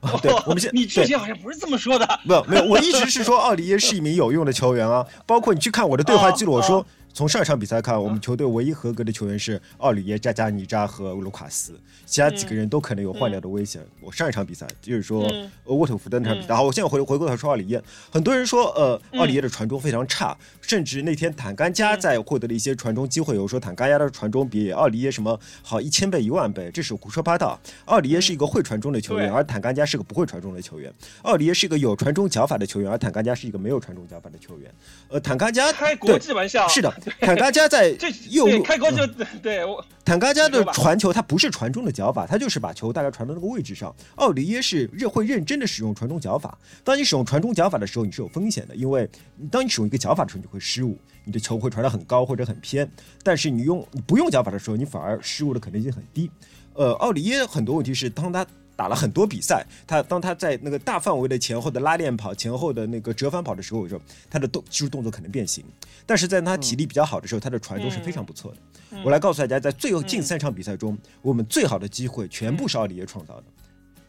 [0.00, 2.06] 啊， 对，我们现 你之前好像不是这么说的。
[2.26, 5.04] 不没有，我一直是说 奥里耶是一名有用的球员啊。
[5.26, 13.82] 包括你去看我的对话记录，我说哦从上一场比赛看，我们球队唯一合格的球员是奥里耶、扎加尼扎和卢卡斯，其他几个人都可能有换掉的危险。
[14.00, 15.30] 我上一场比赛就是说
[15.64, 16.56] 沃特福德那场比赛，嗯。
[16.56, 27.60] 好，我现在回回过头说奥里耶，很多人说呃嗯奥里耶的传中非常差，甚至那天坦甘加在获得了一些传中机会，有说坦甘加的传中比奥里耶什么好一千倍一万倍，这是胡说八道。
[27.86, 30.92] 奥里耶是一个会传中的球员，而坦甘加是个不会传中的球员。
[31.22, 34.72] 奥里耶是一个有传中脚法的球员，而坦甘加是一个没有传中脚法的球员。
[35.08, 37.96] 呃，坦甘加开国际玩笑，是的， 坦嘎加在
[38.28, 39.06] 右路，开国就
[39.42, 43.94] 对我坦嘎加的传球，他不是传中的脚法，他就是把球大概传到那个位置上。
[44.16, 46.58] 奥里耶是认会认真的使用传中脚法。
[46.82, 49.08] 当你使用传中脚法的时候，你是有风险的，因为
[49.50, 52.90] 当你使用一个脚法的时候，你会失误，你的球会传得很高或者很偏。
[53.22, 56.30] 但是你用你不用脚法的时候，你反而失误的可能性很低。
[56.74, 58.46] 呃，奥里耶很多问题是当他
[58.80, 65.62] 打了很多比赛，他当他在那个大范围的前后的拉链跑、前后的那个折返跑的时候，有时候他的动技术动作可能变形。
[66.06, 68.56] 但是在他体力比较好的时候，他的传中是非常不错的。
[69.04, 73.44] 我来告诉大家，在最后近三场比赛中，我们最好的机会全部是奥里耶创造的。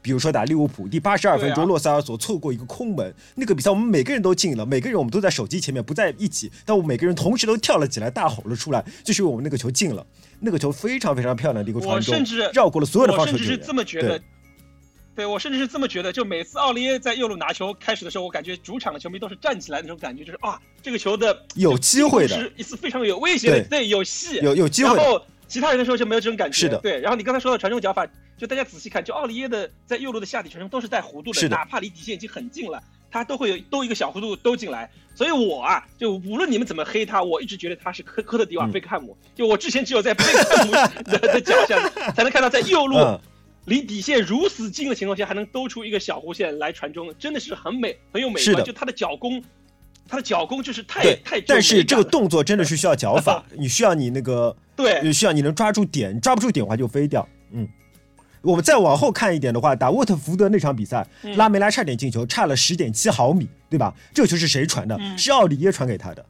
[0.02, 10.04] 比如说打利物浦第八十二分钟，啊洛塞尔索错过一个空门，那个比赛我们每个人都进了，每个人我们都在手机前面不在一起，但我们每个人同时都跳了起来，大吼了出来，就是因为我们那个球进了，
[10.40, 13.68] 那个球非常非常漂亮的一个传中甚至，绕过了所有的我甚至是防守球员。
[13.68, 14.20] 这么觉得
[15.22, 15.26] 对。
[15.26, 26.58] 我甚至是这么觉得，就每次奥利耶在右路拿球开始的时候，我感觉主场的球迷都是站起来那种感觉，就是啊，这个球的有机会的是一次非常有威胁的，对对，有戏，有有机会然后其他人的时候就没有这种感觉。
[26.58, 27.00] 是的对。
[27.00, 28.08] 然后你刚才说的传中脚法，
[28.38, 32.82] 就大家仔细看，就奥利耶的在右路的下底传中都是带弧度是的哪怕离底线已经很近了，
[33.12, 34.90] 他都会有兜一个小弧度兜进来。
[35.14, 39.16] 所以我啊，就无论你们怎么黑他，我一直觉得他是科科特迪瓦嗯贝克汉姆。
[39.36, 40.72] 就我之前只有在贝克汉姆
[41.12, 42.98] 的的脚下才能看到在右路。
[43.66, 48.64] 嗯，离底线如此近的情况下，还能兜出一个小弧线来传中，真的是很美，很有美观。
[48.64, 49.44] 就他的脚功，
[50.08, 51.40] 他的脚功就是太太。
[51.42, 57.28] 但是这个动动作真的是需要脚法， 你需要你那个对需要你能抓住点，抓不住点的话就飞掉。
[57.52, 57.68] 嗯，
[58.42, 63.94] 我们再往后看一点的话，打沃特福德那场比赛，嗯拉梅拉差点进球，差了十点七毫米，对吧？
[64.14, 64.98] 这个球是谁传的？
[65.00, 66.26] 嗯是奥里耶传给他的。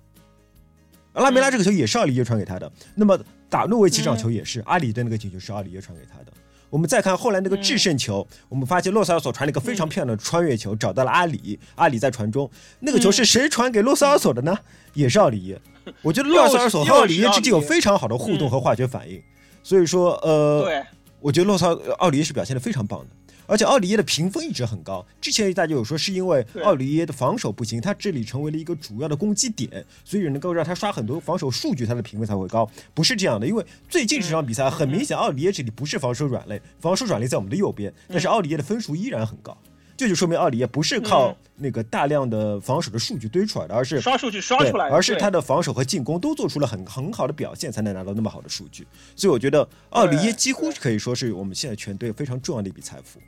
[1.14, 2.72] 拉梅拉这个球也是奥里耶传给他的。
[2.96, 6.32] 那么打诺维奇这场球也是，阿里的那个进球是奥里耶传给他的。
[6.72, 14.58] 我们再看后来那个制胜球，我们发现洛塞尔索传了一个非常漂亮的穿越球，找到了阿里，阿里在传中，那个球是谁传给洛塞尔索的呢？
[14.94, 15.62] 也是奥里耶。
[16.02, 19.22] 我觉得洛塞尔索和奥里耶之间有非常好的互动和化学反应，
[19.62, 20.84] 所以说呃，对，
[21.20, 23.08] 我觉得洛塞尔奥里耶是表现的非常棒的。
[23.46, 32.70] 而且奥里耶的评分一直很高，之前大家有说是因为奥里耶的防守不行，他这里成为了一个主要的攻击点，所以能够让他刷很多防守数据，他的评分才会高。
[32.94, 39.58] 不是这样的，因为最近这场比赛很明显，奥里耶这里不是防守软肋，防守软肋在我们的右边，但是奥里耶的分数依然很高。
[39.98, 48.88] 这就说明奥里耶不是靠嗯那个大量的防守的数据堆出来的，而是刷数据刷出来，的，而是他的防守和进攻都做出了很很好的表现，才能拿到那么好的数据。
[49.16, 53.22] 所以我觉得奥里耶几乎可以说是我们现在全队非常重要的一笔财富。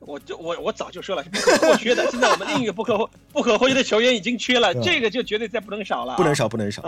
[0.00, 6.34] 我就我我早就说了是不可或缺的，现在我们另一个不可或不可或缺的球员已经缺了，这个就绝对再不能少了、啊，不能。
[6.34, 6.82] 少，不能少。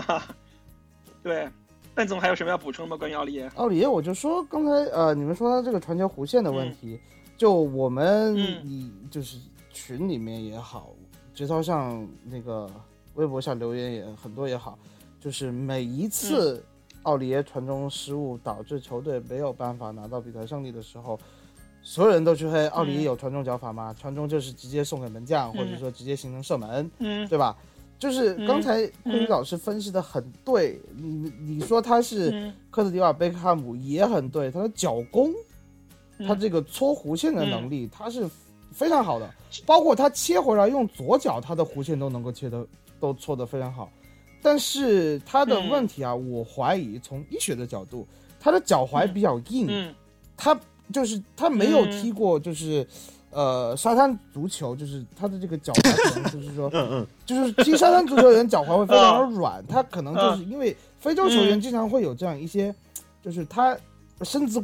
[1.23, 1.49] 对，
[1.95, 2.97] 蛋总还有什么要补充吗？
[2.97, 3.51] 关于奥利耶？
[3.57, 6.99] 奥利耶，我就说刚才呃，你们说他这个传球弧线的问题，
[7.37, 9.39] 就我们嗯就是
[9.73, 10.91] 群里面也好，
[11.35, 12.71] 直操上那个
[13.15, 14.79] 微博上留言也很多也好，
[15.21, 16.65] 就是每一次
[17.03, 21.19] 奥利耶传中失误导致球队没有办法拿到比赛胜利的时候，
[21.83, 23.95] 所有人都去黑奥里耶有传中脚法吗？
[23.99, 27.57] 传中就是直接送给门将，或者说直接形成射门，嗯对吧？
[27.99, 32.31] 就是刚才嗯昆宇老师分析的很对，你你说他是。
[32.33, 35.33] 嗯科特迪瓦贝克汉姆也很对，他的脚弓，
[36.19, 38.25] 嗯他这个搓弧线的能力，他是
[38.71, 39.29] 非常好的。
[39.67, 42.65] 包括他切回来用左脚，他的弧线都能够切的
[43.01, 43.91] 都搓得非常好。
[44.41, 48.07] 但是他的问题啊，我怀疑从医学的角度，
[48.39, 49.93] 他的脚踝比较硬，嗯
[50.37, 50.59] 他
[50.93, 52.87] 就是他没有嗯踢过就是。
[53.33, 62.75] 呃，沙滩足球就是他的这个脚踝，可能就是说， 嗯嗯，就是踢沙滩足球的人脚踝会非常啊的软，他可能就是因为非洲球员嗯经常会有这样一些，
[63.23, 63.79] 就是他
[64.23, 64.61] 身子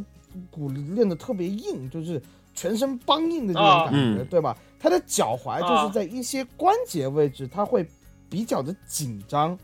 [0.50, 2.20] 骨练得特别硬，就是
[2.56, 4.56] 全身梆硬的这种啊感觉，嗯对吧？
[4.80, 7.86] 他的脚踝就啊是在一些关节位置，他会
[8.28, 9.56] 比较的紧张。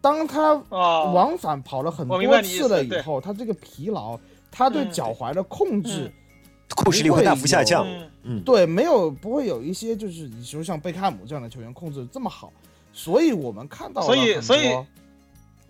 [0.00, 4.18] 当他哦，往返跑了很多次了以后，他这个疲劳，
[4.56, 6.10] 他对嗯脚踝的控制。
[6.74, 7.86] 控制力会大幅下降。
[7.86, 12.52] 嗯嗯，对，没有不会有一些就是你说像贝克汉姆这样的球员控制的这么好，
[12.92, 14.86] 所以我们看到了所以很所以多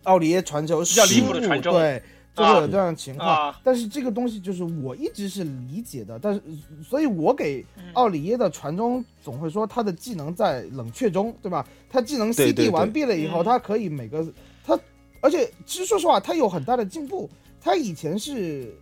[0.04, 2.02] 奥里耶传球较离谱的失误传对，
[2.34, 3.28] 就会有这样的情况。
[3.28, 6.40] 啊但是这个东西就是我一直是理解的，但是
[6.82, 11.64] 所以，我给嗯奥里耶的传中总会说他的技能在冷却中，对吧？
[11.90, 14.26] 他技能 CD 对对完毕了以后，嗯他可以每个
[14.64, 14.78] 他，
[15.20, 17.28] 而且其实说实话，他有很大的进步。
[17.66, 18.72] 他以前是，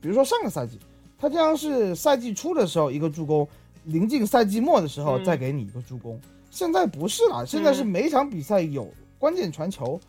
[0.00, 0.78] 比如说上个赛季，
[1.18, 3.46] 他这样是赛季初的时候一个助攻，
[3.86, 6.16] 临近赛季末的时候嗯再给你一个助攻。
[6.48, 8.88] 现在不是了，现在是嗯每场比赛有
[9.18, 10.00] 关键传球，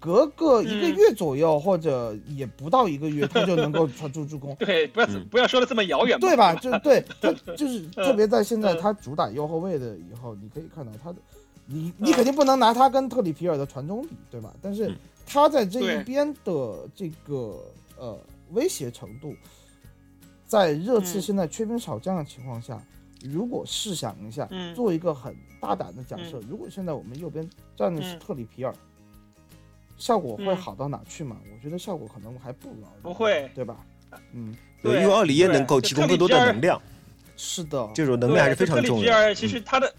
[0.00, 4.56] 隔个一个嗯月左右、或者也不到一个月，他就能够传出助攻。
[4.58, 6.54] 对，不要嗯不要说的这么遥远，对吧？
[6.54, 11.18] 就对，他 就是嗯特别在现在嗯他主打右后卫的以后，你可以看到他的，
[11.66, 14.54] 你你肯定不能拿他跟特里皮尔的传中比，对吧？
[14.62, 17.64] 但是嗯他在这一边的这个
[17.96, 18.18] 呃
[18.50, 19.34] 威胁程度，
[20.46, 21.22] 在热刺嗯。
[21.22, 22.80] 现在缺兵少将的情况下，
[23.22, 24.74] 如果试想一下，嗯。
[24.74, 26.46] 做一个很大胆的假设，嗯。
[26.50, 28.74] 如果现在我们右边站的是嗯特里皮尔，
[29.96, 31.36] 效果会嗯好到哪去嘛？
[31.52, 33.50] 我觉得效果可能还不如不会。
[33.54, 33.76] 对吧？
[34.32, 36.80] 嗯，对，因为奥里耶能够提供更多的能量，
[37.36, 39.24] 是的，这种能量还是非常重对特里皮要的。
[39.26, 39.94] 尔其实他的。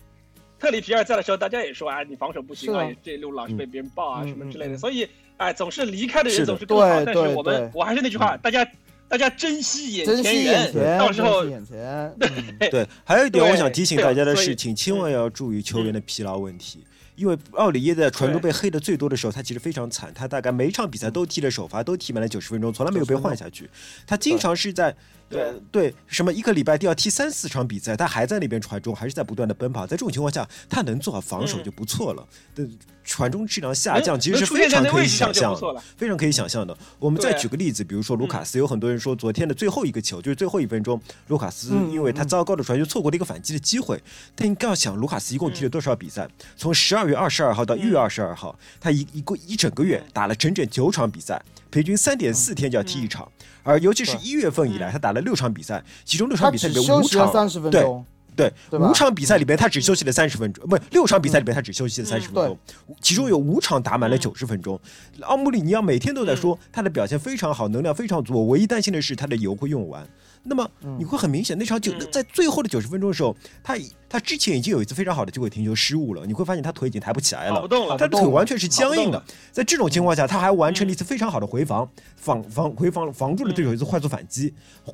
[0.64, 4.78] 特里皮尔在的时候，大家也说啊，你防守不行啊这路老是被别人爆啊，嗯什么之类的。
[4.78, 7.04] 所以，哎，总是离开的人总是更好。
[7.04, 8.66] 对但是我们，我还是那句话，大家
[9.10, 12.58] 大家珍惜眼珍惜眼人，前，到时候珍惜眼前，嗯。
[12.72, 16.86] 对，还有一点我想提醒大家的是，请千万要注意球员的疲劳问题。
[17.16, 23.70] 因为奥里耶在传中被黑的最多的时候，他其实非常惨，他大概每一场比赛都踢了首发，都踢满了九十分钟，从来没有被换下去。
[24.08, 24.96] 他经常是在
[25.34, 29.86] 对呃对什么一个礼拜都要踢三四场比赛，他还在那边传中，还是在不断的奔跑。
[29.86, 32.28] 在这种情况下，他能做好防守嗯就不错了。
[32.56, 32.68] 的
[33.04, 35.82] 传中质量下降，其实是非常可以想象的。
[35.98, 36.76] 非常可以想象的。
[37.00, 44.02] 我们再举个例子，比如说卢卡斯，有很多人说昨天的最后一个球就是最后一分钟，卢卡斯嗯因为他嗯糟糕的传球错过了一个反击的机会。
[44.36, 46.28] 但你要想，卢卡斯一共踢了多少比赛？
[46.56, 53.30] 从十二月二十二号到一月二十二号，他一一共一整个月打了整整九场比赛，平均三点四天就要踢一场。
[53.64, 62.58] 而尤其是一月份以来，他打了六场比赛，其中六场比赛里面五场休息了三十分对钟，对，对五场比赛里边他只休息了三十分钟，不，六场比赛里边他只休息了三十分钟，
[63.02, 64.80] 其中有五场打满了嗯九十分钟。
[65.22, 70.08] 奥穆里尼奥每天都在说他的表现非常好，能量非常足，我唯一担心的是他的油会用完。
[70.44, 70.96] 那么嗯。
[71.00, 72.08] 你会很明显，那场九嗯。
[72.12, 73.76] 在最后的九十分钟的时候，他
[74.08, 77.62] 他之前已经有一次非常好的机会停球失误了，你会发现他腿已经抬不起来了。
[77.62, 77.68] 不。
[77.68, 79.24] 动了，他的腿完全是僵硬的。
[79.52, 84.54] 在这种情况下，他还完成了一次非常好的回防，防防回防防住了对手一次快速反击，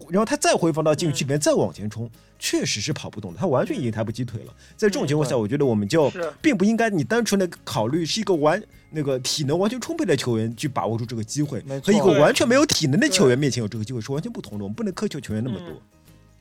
[0.10, 4.54] 然后他再回防到禁区里面再往前冲，确实是跑不动的，他完全已经抬不起腿了。
[4.78, 6.12] 在这种情况下，嗯我觉得我们就
[6.42, 8.62] 并不应该你单纯的考虑是一个完
[8.92, 14.64] 那个体能完全充沛的球员去把握住这个机会和一个完全没有体能的球员面前有这个机会是完全不同的。
[14.64, 15.68] 我们不能苛求球员那么多。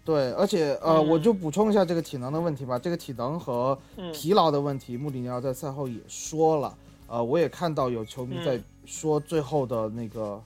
[0.04, 1.06] 对，而且呃，嗯。
[1.06, 2.78] 我就补充一下这个体能的问题吧。
[2.78, 4.10] 这个体能和嗯。
[4.12, 6.74] 疲劳的问题，穆里尼奥在赛后也说了。
[7.06, 8.64] 呃，我也看到有球迷在嗯。
[8.86, 10.42] 说最后的那个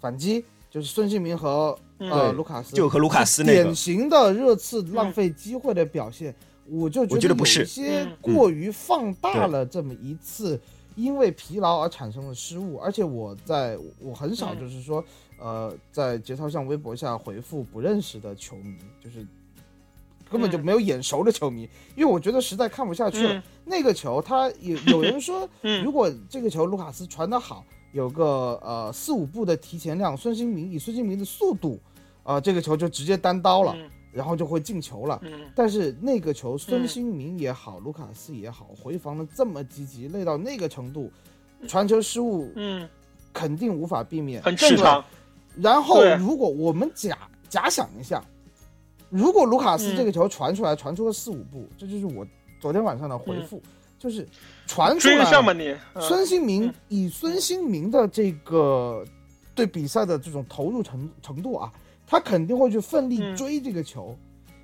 [0.00, 2.08] 反击，就是孙兴民和嗯。
[2.12, 3.64] 呃卢卡斯，就和卢卡斯那个。
[3.64, 6.32] 典型的热刺浪费机会的表现，
[6.68, 7.58] 我就觉得不是。
[7.58, 8.16] 有一些嗯。
[8.20, 10.60] 过于放大了这么一次
[10.96, 14.60] 因为疲劳而产生的失误，而且我在我很少嗯。
[14.60, 15.04] 就是说，
[15.38, 19.26] 呃，在节操上微博下回复不认识的球迷，就是
[20.30, 20.64] 根本就嗯。
[20.64, 23.34] 没有眼熟的球迷，因为我觉得实在看不下去了。
[23.34, 23.42] 嗯。
[23.64, 25.84] 那个球，他有有人说， 嗯。
[25.84, 31.78] 如果这个球卢卡斯传得好，有个呃四五步的提前量，孙兴民以孙兴民的速度，
[32.22, 35.18] 啊、这个球就直接单刀了，嗯然后就会进球了。
[35.22, 35.50] 嗯。
[35.54, 41.10] 但是那个球，孙嗯兴民也好，卢卡斯也好，回防的这么积极，累到那个程度，
[41.66, 42.88] 传球失误嗯，
[43.32, 45.04] 肯定无法避免，很正常。
[45.56, 48.24] 然后，如果我们假假想一下，
[49.10, 52.26] 如果卢卡斯嗯这个球传出来，传出了四五步，这就是我
[52.58, 53.62] 昨天晚上的回复，
[53.98, 54.26] 就是
[54.66, 55.76] 传出来上吗你？
[55.94, 56.00] 嗯。
[56.00, 56.74] 孙兴民嗯。
[56.88, 59.04] 以孙兴民的这个
[59.54, 61.70] 对比赛的这种投入程程度啊，
[62.12, 63.34] 他肯定会去奋力嗯。
[63.34, 64.14] 追这个球。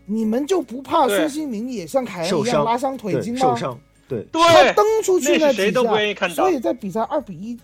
[0.05, 3.41] 你们就不怕孙兴民也像凯恩一样拉伤腿筋吗？
[3.41, 3.79] 受伤，
[4.09, 4.27] 对。
[4.33, 6.35] 他，蹬出去那是谁底下都不愿意看到。
[6.35, 7.59] 所以在比赛二比一，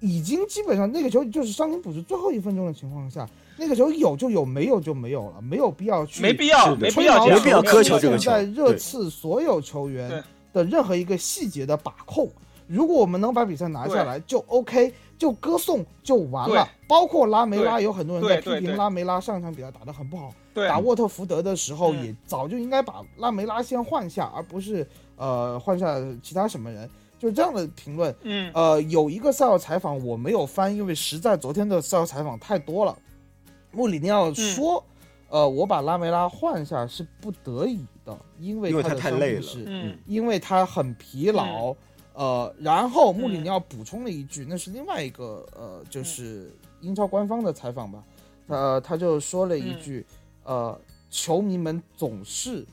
[0.00, 10.22] 已经基本上那个球就是伤停补时最后一分钟的情况下，那个球有就有，没有就没有了，没有必要去没必要，没必要这样，没必要苛求这个球现在热刺所有球员
[10.52, 12.30] 的任何一个细节的把控，
[12.68, 16.66] 如果我们能把比赛拿下来，就 OK，就歌颂就完了。
[16.88, 24.84] 包括拉梅拉，有很多人在批评拉梅拉上一场比赛打得很不好，对打沃特福德的时候嗯也早就应该把拉梅拉先换下，而不是
[25.16, 26.90] 呃换下其他什么人。
[27.18, 32.96] 就是这样的评论，嗯呃，有一个赛后采访我没有翻，因为实在昨天的赛后采访太多了。
[33.72, 34.82] 穆里尼奥说，
[35.28, 41.76] 呃，我把拉梅拉换下是不得已的，因为他太累了伤病是嗯因为他很疲劳。
[42.14, 48.04] 呃，然后穆里尼奥补充了一句，那是另外一个呃，就是英超官方的采访吧，
[48.48, 50.04] 呃，他就说了一句，
[50.44, 52.66] 呃，球迷们总是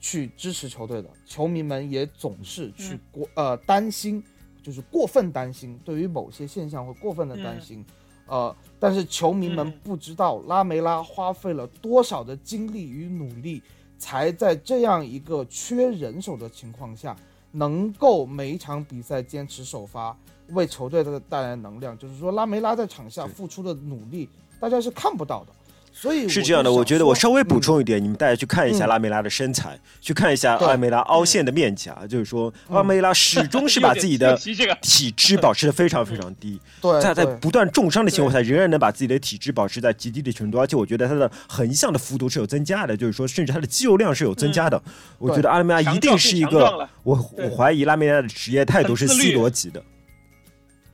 [0.00, 3.00] 去支持球队的，球迷们也总是去嗯。
[3.12, 4.22] 过、呃担心，
[4.62, 7.84] 就是过分担心，对于某些现象会过分的担心。
[8.26, 13.62] 呃，但是球迷们嗯不知道拉梅拉花费了多少的精力与努力，
[13.98, 17.14] 才在这样一个缺人手的情况下，
[17.56, 20.16] 能够每一场比赛坚持首发，
[20.48, 21.96] 为球队的带来能量。
[21.96, 24.28] 就是说，拉梅拉在场下付出的努力，
[24.58, 25.52] 大家是看不到的。
[25.96, 27.60] 所以是这样的，我觉得我稍微补嗯。
[27.62, 34.36] 充一点，你们大家去看一下嗯拉梅拉的身材，去看一下对拉梅拉凹陷的面颊，就是说嗯拉梅拉始终是把自己的
[34.82, 44.82] 体脂 保持的非常非常低，对在在不断重伤的情况下，仍然能把自己的体脂保持在极低的程度，而且我觉得他的横向的幅度是有增加的，就是说甚至他的肌肉量是有增加的。
[45.18, 49.82] 我觉得阿拉梅拉一定是一个我我怀疑拉梅拉的职业态度是 C 罗级的。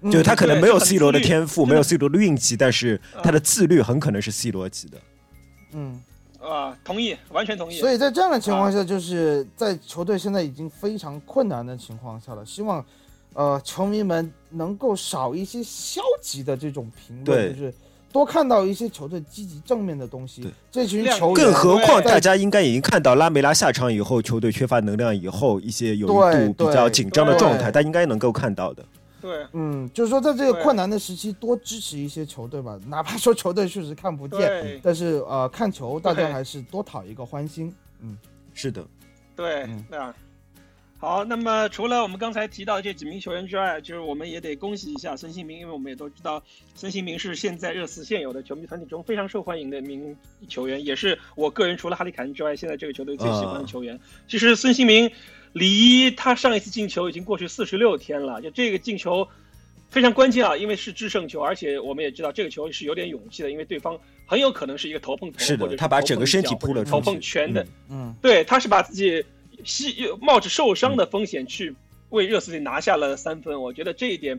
[0.02, 4.98] 嗯就是他可能没有 C 罗的天赋，没有 C 罗的运气，但是嗯他的自律很可能是 C 罗级的。
[5.72, 6.00] 嗯，
[6.40, 7.78] 啊，同意，完全同意。
[7.78, 12.84] 所以在这样的情啊况下，就是在球队现在已经非常困难的情况下了，希望
[13.34, 17.74] 呃球迷们能够少一些消极的这种评对论，就是
[18.10, 20.50] 多看到一些球队积极正面的东西对。
[20.72, 28.82] 这群球员，更何况大家应该已经看到拉梅拉下场以后，球队缺乏能量以后，一些有一度比较紧张的状态，他应该能够看到的。
[29.20, 29.46] 对。
[29.52, 37.74] 嗯，就是说在这个困难的时期，多支持一些球队吧，哪怕说球队确实看不见，但是呃看球大家还是多讨一个欢心。
[38.00, 38.16] 嗯，
[38.54, 38.84] 是的，
[39.36, 40.14] 对嗯，那。
[41.02, 46.42] 好，那么除了我们刚才提到的这几名球员之外，就是我们也得恭喜一下孙兴民，因为我们也都知道
[46.74, 50.14] 孙兴民是现在热刺现有的球迷团体中非常受欢迎的一名
[50.46, 53.98] 球员，也是我个人除了哈利凯恩之外，现在这个球队最喜欢的球员。
[54.28, 55.10] 其实孙兴民
[55.52, 59.28] 离他上一次进球已经过去四十六天了，就这个进球。
[59.90, 69.24] 非常关键啊，因为是制胜球，而且我们也知道这个球是有点勇气的，因为对方很有可能是一个头碰头，是的或者他把整个身体扑了出去头碰拳的，嗯嗯对，他是把自己
[69.64, 71.74] 吸冒着受伤的风险去
[72.10, 73.60] 为热刺队拿下了三分。
[73.60, 74.38] 我觉得这一点，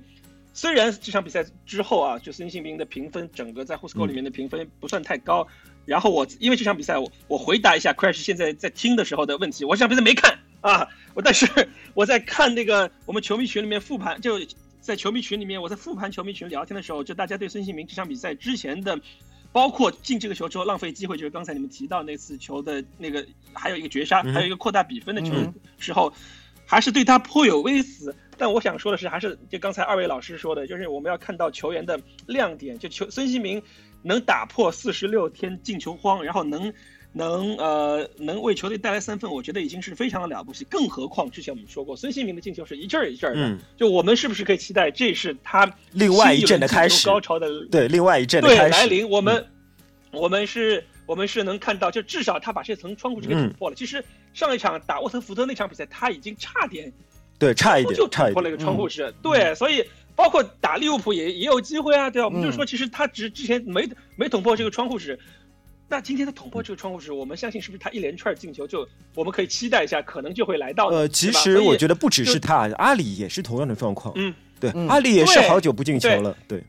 [0.54, 5.46] 虽然这场比赛之后啊，就孙兴民的评分整个在 h o s c o 里面的评分不算太高。
[5.86, 9.66] 然后我因为这场比赛，我我回答一下 Crash 现在在听的时候的问题。
[9.66, 10.40] 我这场比赛没看
[10.70, 11.48] 啊，我但是
[11.94, 14.40] 我在看那个我们球迷群里面复盘，就
[14.80, 19.00] 在球迷群里面，我在复盘球迷群聊天的时候，就大家对孙兴民这场比赛之前的。
[19.54, 26.14] 包括进这个球之后浪费机会，就是刚才你们提到那次球的那个，还有一个绝杀，嗯还有一个扩大比分的球嗯时候，
[26.66, 28.16] 还是对他颇有微词。
[28.38, 33.62] 但我想说的是，还是就刚才二位老师说的，就是我们要看到球员的亮点，就球孙兴民
[34.04, 36.74] 能打破四十六天进球荒，然后能
[37.14, 40.66] 能呃能为球队带来三分，我觉得已经是非常的了不起。
[40.70, 49.10] 更何况之前我们说过，孙兴民的进球是一阵儿一阵儿的，嗯就我们是不是可以期待这是他另外一阵的开始高潮的对，另外一阵的来临？
[49.10, 49.46] 我们、
[50.12, 53.76] 我们是我们是能看到，就至少他把这层窗户纸给嗯突破了。
[53.76, 54.02] 其实
[54.34, 56.92] 上一场打沃特福德那场比赛，他已经差点
[57.38, 58.52] 对，差一点就，差一点突破了一。
[58.54, 59.14] 个窗户纸。
[59.22, 59.84] 对，所以
[60.16, 62.26] 包括打利物浦也也有机会啊，对吧？
[62.28, 65.20] 我们就嗯说，其实他只之前没没捅破这个窗户纸。
[65.92, 70.96] 那今天他捅破这个窗户纸，我们相信是不是他一连串进球就我们可以期待一下，可能就会来到的。
[70.96, 74.14] 呃，其实我觉得，不只是他，阿里也是同样的状况。
[74.16, 76.38] 嗯，对，嗯阿里也是好久不进球对了。
[76.48, 76.64] 对，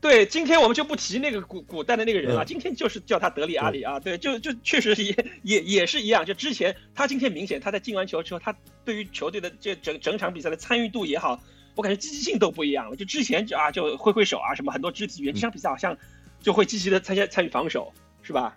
[0.00, 5.14] 对，今天我们就不提那个古古代的那个人了，嗯今天就是叫他德里阿里啊，对，就就确实也
[5.44, 11.38] 也也是一样，就之前他今天明显他在进完球之后，他对于球队的这整整场比赛的参与度也好，
[11.74, 12.96] 我感觉积极性都不一样了。
[12.96, 15.94] 就之前就啊就挥挥手啊什么很多肢体语言，这场比赛好像
[16.40, 17.92] 就会积极的参加参与防守，
[18.30, 18.56] 是吧？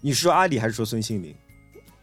[0.00, 1.34] 你是说阿里还是说孙兴民？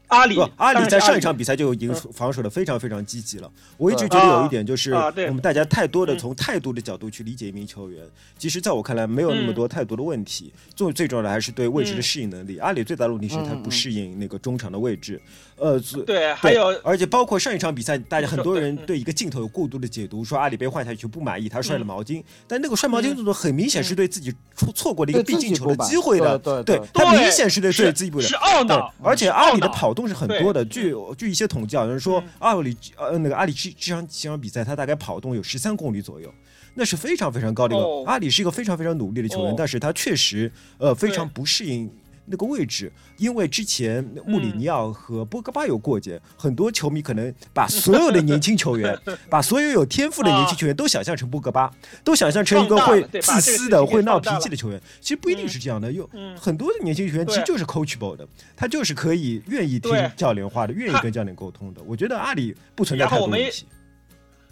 [0.09, 3.51] 阿里，，阿里在上一场比赛就已经防守的非常非常积极了。
[3.77, 8.03] 我一直觉得有一点就是，我们大家太多的嗯从态度的角度去理解一名球员，
[8.37, 10.51] 其实在我看来没有那么嗯多太多的问题。
[10.75, 12.57] 最最重要的还是对位置的嗯适应能力。
[12.57, 15.21] 阿里最大的问题是他不适应那个中场的位置，
[15.59, 22.23] 呃，所对，还有而且包括上一场比赛，大家很多人对一个镜头有过度的解读，说阿里被换下去不满意，他摔了嗯毛巾。
[22.47, 28.35] 但那个摔毛巾动作很明显是对自己错错过了一个必进球的机会的，对他对明显是对自己不的是。
[28.35, 30.63] 懊对恼，，而且阿里的跑动是很多的。
[30.65, 36.33] 据据一些统计，好像说嗯阿里呃那个阿里这这场这场比赛，他大概跑动有十三公里左右，
[36.75, 37.83] 那是非常非常高的一个。
[37.83, 41.91] 哦阿里是一个非常非常努力的球员，哦但是他确实呃非常不适应。
[42.29, 48.97] 那个位置，因为之前穆里尼奥和波格巴有过节，很多球迷可能把所有的年轻球员，
[49.29, 51.71] 把所有有天赋的年轻球员都想象成波格巴，
[52.03, 54.79] 都想象成一个会自私的、会闹脾气的球员。
[55.01, 61.81] 其实不一定是这样的，有嗯很多的年轻球员其实就是 coachable 的，他就是可以愿意听教练话的，愿意跟教练沟通的。
[61.85, 63.65] 我觉得阿里不存在太多问题。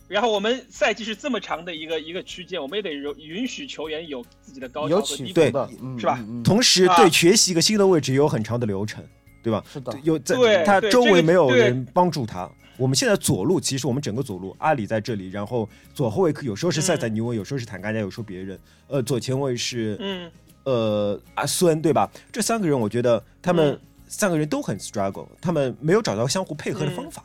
[0.07, 5.33] 然后我们赛季是这么长的一个一个区间，我们也得允允许球员有自己的高潮有和低谷。
[5.33, 9.03] 对起伏的，嗯是吧嗯嗯同时，啊对学习一个新的位置也有很长的流程，
[9.43, 9.63] 对吧？
[9.71, 12.49] 是的，有在他周围没有人帮助他。
[12.77, 18.59] 我们现在左路，其实我们整个左路，阿里在这里，然后左后卫有时候是塞塞尼翁，有时候是坦甘加，有时候别人。
[18.87, 20.31] 呃，左前卫是嗯，
[20.63, 22.07] 呃阿孙，对吧？
[22.31, 27.23] 这三个人，我觉得他们嗯三个人都很 struggle，他们没有找到相互配合的嗯方法。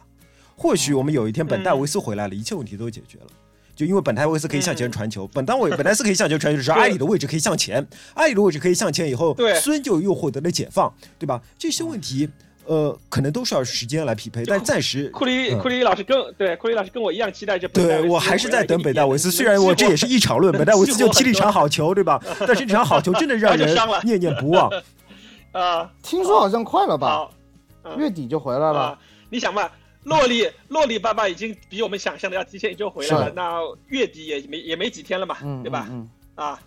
[0.57, 3.27] 或许我们有一天本戴嗯维斯回来了，一切问题都解决了。
[3.75, 7.85] 就因为本戴维斯可以向前嗯传球，本当维 本戴斯可以向前传球的时候，对阿里的位置可以向前，
[8.15, 11.41] 阿里的位置可以向前以后对，孙就又获得了解放，对吧？
[11.59, 12.29] 这些问题，
[12.67, 22.23] 呃，可能都是要时间来匹配，但暂时库里嗯库里老师跟对库里老师跟我一样期待这对我还是在等本戴维斯，虽然我 这也是一场论，本戴维斯就踢了一场好好球，对吧？
[22.41, 23.75] 但是这场好球真的让人
[24.05, 24.71] 念念不忘。
[25.53, 27.27] 啊，听说好像快了吧？
[27.97, 28.99] 月底就回来了啊。，
[29.31, 29.69] 你想嘛，
[30.05, 35.87] 洛丽洛丽爸爸已经比我们想象的要提前一周回来了是，那月底也没也没几天了嘛，嗯，对吧？
[35.91, 36.61] 嗯，啊，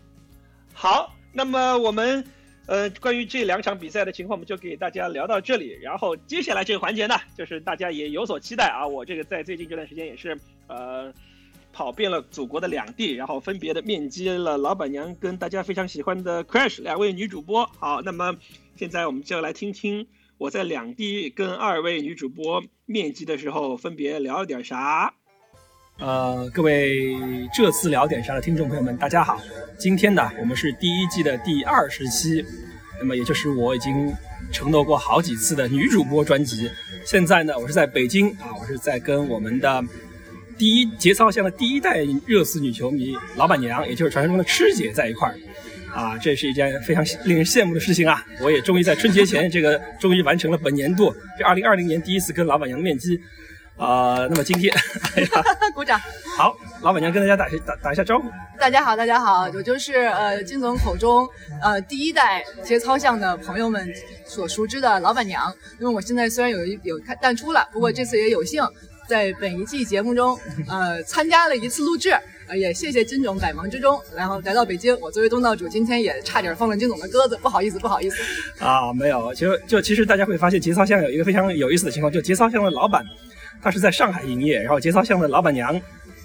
[0.73, 2.23] 好，那么我们
[2.65, 5.77] 呃关于这两场比赛的情况，我们就给大家聊到这里。
[5.81, 8.87] 然后接下来这个环节呢，就是大家也有所期待啊。
[8.87, 11.13] 我这个在最近这段时间也是呃
[11.73, 17.69] 跑遍了祖国的两地，然后分别的面基了老板娘跟大家非常喜欢的 Crash 两位女主播。
[17.79, 18.33] 好，那么
[18.77, 20.07] 现在我们就来听听
[20.37, 25.13] 我在两地跟二位女主播面基的时候分别聊了点啥。
[25.97, 27.15] 呃，各位
[27.53, 29.39] 这次聊点啥的听众朋友们，大家好。
[29.77, 32.43] 今天呢，我们是第一季的第二十期，
[32.99, 34.13] 那么也就是我已经
[34.51, 36.69] 承诺过好几次的女主播专辑。
[37.05, 39.81] 现在呢，我是在北京啊，我是在跟我们的
[40.57, 45.39] 第一节操巷的第一代热刺女球迷老板娘，也就是传说中的吃姐在一块儿。
[45.95, 48.21] 啊，这是一件非常令人羡慕的事情啊！
[48.41, 53.17] 我也终于在春节前，这个终于完成了本年度这二零二零年第一次跟老板娘面基。
[53.77, 54.73] 啊、那么今天，
[55.17, 55.29] 哎呀，
[55.73, 55.99] 鼓掌！
[56.37, 58.29] 好，老板娘跟大家打打打一下招呼。
[58.57, 61.27] 大家好，大家好，我就是呃金总口中
[61.61, 63.93] 呃第一代节操巷的朋友们
[64.25, 65.53] 所熟知的老板娘。
[65.79, 68.63] 因为我现在虽然有一有看淡出了，不过这次也有幸
[69.09, 70.37] 在本一季节目中
[70.69, 72.13] 呃参加了一次录制。
[72.47, 74.95] 啊，也谢谢金总百忙之中，然后来到北京。
[74.99, 78.17] 我作为东道主，今天也差点放了金总的鸽子，不好意思，不好意思。
[78.59, 83.03] 啊，没有，其实就其实大家会发现节操巷有一个非常有意思的情况，就节操巷的老板
[83.61, 85.79] 他是在上海营业，然后节操巷的老板娘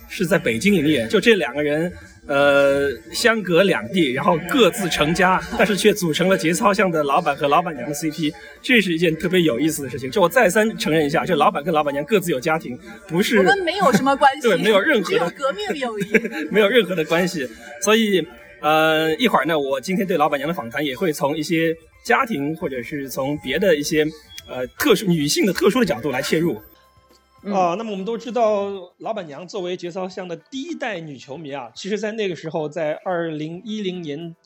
[0.09, 1.93] 是在北京营业，就这两个人。
[2.31, 10.09] 呃，相隔两地，然后各自成家，但是却组成了节操向的老板和老板娘的 CP，这是一件特别有意思的事情。
[10.09, 12.78] 就我再三承认一下，这老板跟老板娘各自有家庭，
[13.09, 16.05] 不是我们没有什么关系， 对没有任何的只有革命友谊。
[16.53, 17.49] 没有任何的关系。
[17.83, 18.24] 所以，
[18.61, 21.74] 呃，一会儿呢，我今天对老板娘的访谈也会从一些
[22.05, 24.07] 家庭或者是从别的一些
[24.49, 26.62] 呃特殊女性的特殊的角度来切入。
[27.43, 34.36] 嗯啊，那么我们都知道，老板娘作为节操巷的第一代女球迷啊，其实，在那个时候，在二零一零年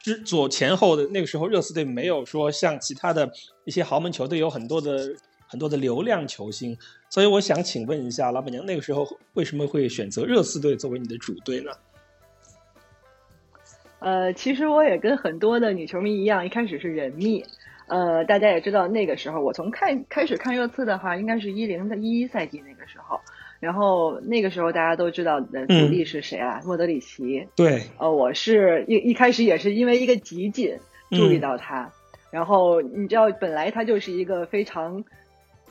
[0.00, 3.30] 之左前后的那个时候，热刺队没有说像其他的
[3.66, 5.14] 一些豪门球队有很多的
[5.46, 6.74] 很多的流量球星，
[7.10, 11.70] 所以我想请问一下，老板娘那个时候为什么会选择热刺队作为你的主队呢？
[13.98, 17.44] 呃，其实我也跟很多的女球迷一样，一开始是人迷。
[17.86, 23.20] 呃，大家也知道，那个时候我从看开始看热刺的话，应该是一零的一一赛季那个时候。
[23.60, 26.60] 然后那个时候大家都知道的主力是谁啊？
[26.64, 27.46] 莫德里奇。
[27.54, 30.76] 对，呃，我是一一开始也是因为一个集锦
[31.10, 31.90] 注意到他。
[32.32, 35.04] 然后你知道，本来他就是一个非常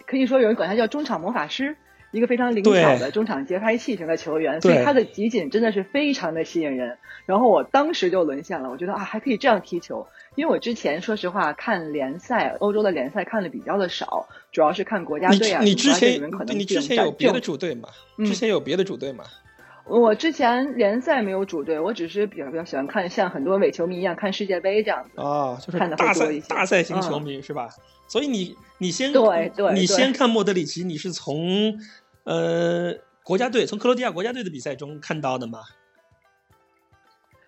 [0.05, 1.75] 可以说有人管他叫中场魔法师。
[2.11, 6.97] 一个非常灵巧的中场节拍器型的球员，所以他的集锦真的是非常的吸引人。
[7.25, 10.05] 然后我当时就沦陷了，我觉得啊，还可以这样踢球。
[10.35, 15.61] 因为我之前说实话看联赛，欧洲的联赛看的比较的少，主要是看国家队啊。
[15.61, 17.89] 你之前可能你之前有别的主队吗？
[18.17, 19.23] 之前有别的主队吗？
[19.85, 25.21] 我之前联赛没有主队，我只是比较比较喜欢看像很多伪球迷一样看世界杯这样子。
[25.21, 26.47] 啊，就是看的大赛多一些。
[26.47, 27.69] 大赛型球迷、是吧？
[28.07, 31.77] 所以你你先对对，你先看莫德里奇，你是从。
[32.23, 32.93] 呃，
[33.23, 35.59] 国家队从克罗地亚国家队的比赛中看到的吗？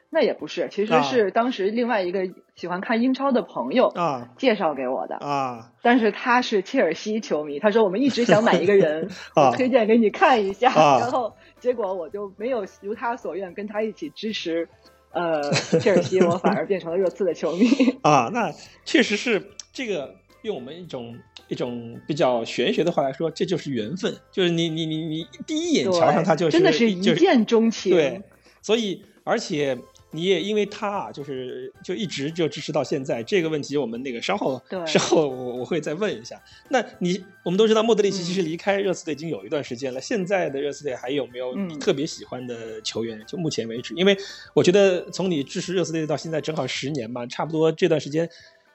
[0.09, 5.71] 那也不是，其实是当时另外一个喜欢看英超的朋友啊介绍给我的啊。
[5.81, 10.71] 但是他是切尔西球迷，他说我们一直想买一个人， 啊、我推荐给你看一下。
[10.71, 14.69] 啊、 然后结果我就没有如他所愿跟他一起支持
[15.13, 17.65] 呃切尔西，我反而变成了热刺的球迷。
[18.03, 18.51] 啊，那
[18.85, 20.13] 确实是这个
[20.43, 21.17] 用我们一种。
[21.49, 27.91] 一种比较玄学的话来说，这就是缘分，就是你你你你第一眼瞧上他就是真的是一见钟情。
[27.91, 28.19] 对，
[28.61, 29.77] 所以而且
[30.11, 33.21] 你也因为他啊，就是就一直就支持到现在。
[33.21, 36.41] 这个问题我们那个稍后稍后我我会再问一下。
[36.69, 43.21] 那你我们都知道莫德里奇其实离开热刺队已经有一段时间了，现在的热刺队还有没有特别喜欢的球员？
[43.27, 44.17] 就目前为止，因为
[44.53, 48.29] 我觉得从你支持热刺队到现在正好十年嘛，差不多这段时间。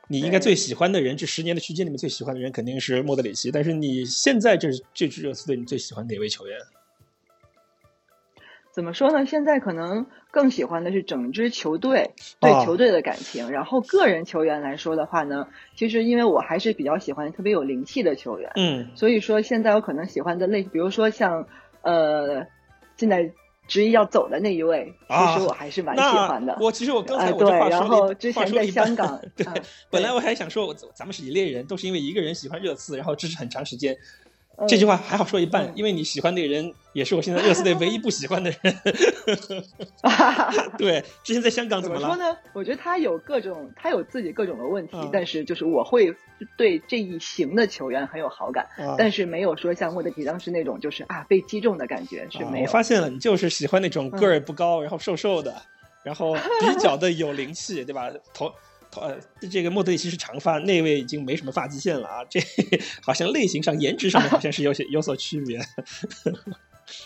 [0.09, 3.51] 你应该最喜欢的人，这十年的区间里面最喜欢的人肯定是莫德里奇。
[3.51, 6.59] 但是你现在这这支热刺队，你最喜欢哪位球员？
[8.73, 9.27] 怎么说呢？
[9.27, 13.47] 现在可能更喜欢的是整支球队对球队的感情。
[13.47, 21.47] 哦、然后个人球员来说的话呢，其实因为我还是比较喜欢特别有灵气的球员，嗯，所以说现在我可能喜欢的类，比如说像
[21.83, 22.47] 呃，
[22.97, 23.33] 现在。
[23.69, 26.57] 执意要走的那一位，其实我还是蛮喜欢的。
[26.59, 29.55] 我其实我刚才呃、我这话对，然后之前在香港， 对，啊、
[29.91, 33.97] 本来我还想说，我咱们是一类人，都是因为一个人喜欢热刺，然后支持很长时间。
[34.59, 38.77] 嗯、这句话还好说一半，嗯、因为你喜欢那个人，也是我现在热刺队唯一不喜欢的人。
[40.77, 42.37] 对，之前在香港怎么说呢？
[42.53, 46.13] 我觉得他有各种，他有自己各种的问题，嗯、但是就是我会
[46.57, 52.67] 对这一型的球员很有好感，啊、但是没有说像莫德里奇当时那种就是啊被击中的感觉是没有。
[52.67, 55.55] 我发现了，你就是喜欢那种个儿不高，然后瘦瘦的，
[56.03, 58.11] 然后比较的有灵气，对吧？
[58.35, 58.53] 头。
[58.99, 59.19] 呃，
[59.51, 62.25] 这个莫德里奇是长发，那位已经没什么发际线了啊。
[62.29, 62.41] 这
[63.03, 65.61] 好像类型上、颜值上面好像是有些有所区别。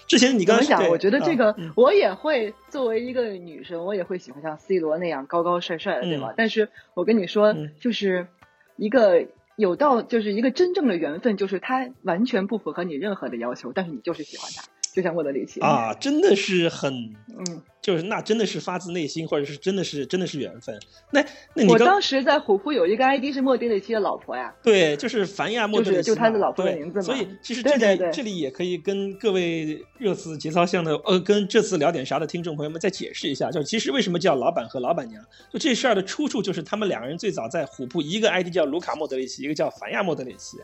[0.06, 6.28] 之前你刚刚想，我觉得这个我也会作为一个女生，我也会喜欢像 C 罗那样高高帅帅的，对吧？
[6.30, 8.28] 嗯、但是我跟你说，嗯、就是
[8.76, 9.26] 一个
[9.56, 14.62] 有到，就是一个真正的缘分，就是他完全不符合你任何的要求，但是你就是喜欢他。
[14.94, 16.92] 就像莫德里奇啊，真的是很，
[17.28, 20.78] 嗯，就是那真的是发自内心，或者是真的是真的是缘分。
[21.12, 21.24] 那
[21.54, 27.04] 那你我当时在虎扑有一个 ID 是莫德里奇的老婆呀，对，就是凡亚莫德里奇，就他的老婆的名字嘛。
[27.04, 40.58] 所以其实这里这里也可以跟各位热刺节操向的呃，跟这次聊点啥的听众朋友们再解释一下，就其实为什么叫老板和老板娘，就这事儿的出处就是他们两个人最早在虎扑一个 ID 叫卢卡莫德里奇，一个叫凡亚莫德里奇，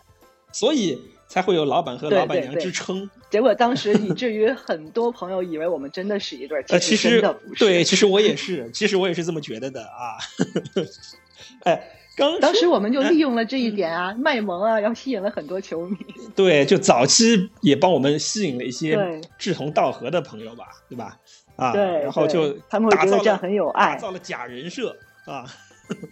[0.52, 1.00] 所以。
[1.28, 3.10] 才会有老板和老板娘之称。
[3.28, 7.66] 结果当时以至于很多朋友以为我们真的是一对， 呃，其实不是。
[7.66, 10.16] 对，其实我也是，其实我也是这么觉得的啊。
[11.64, 15.98] 哎，刚当时我们就利用了这一点啊，卖萌啊，然后吸引了很多球迷。
[16.34, 21.18] 对，就早期也帮我们吸引了一些志同道合的朋友吧，对吧？
[21.56, 24.96] 啊，对，然后就他们会觉得这样很有爱，打造了假人设
[25.26, 25.44] 啊。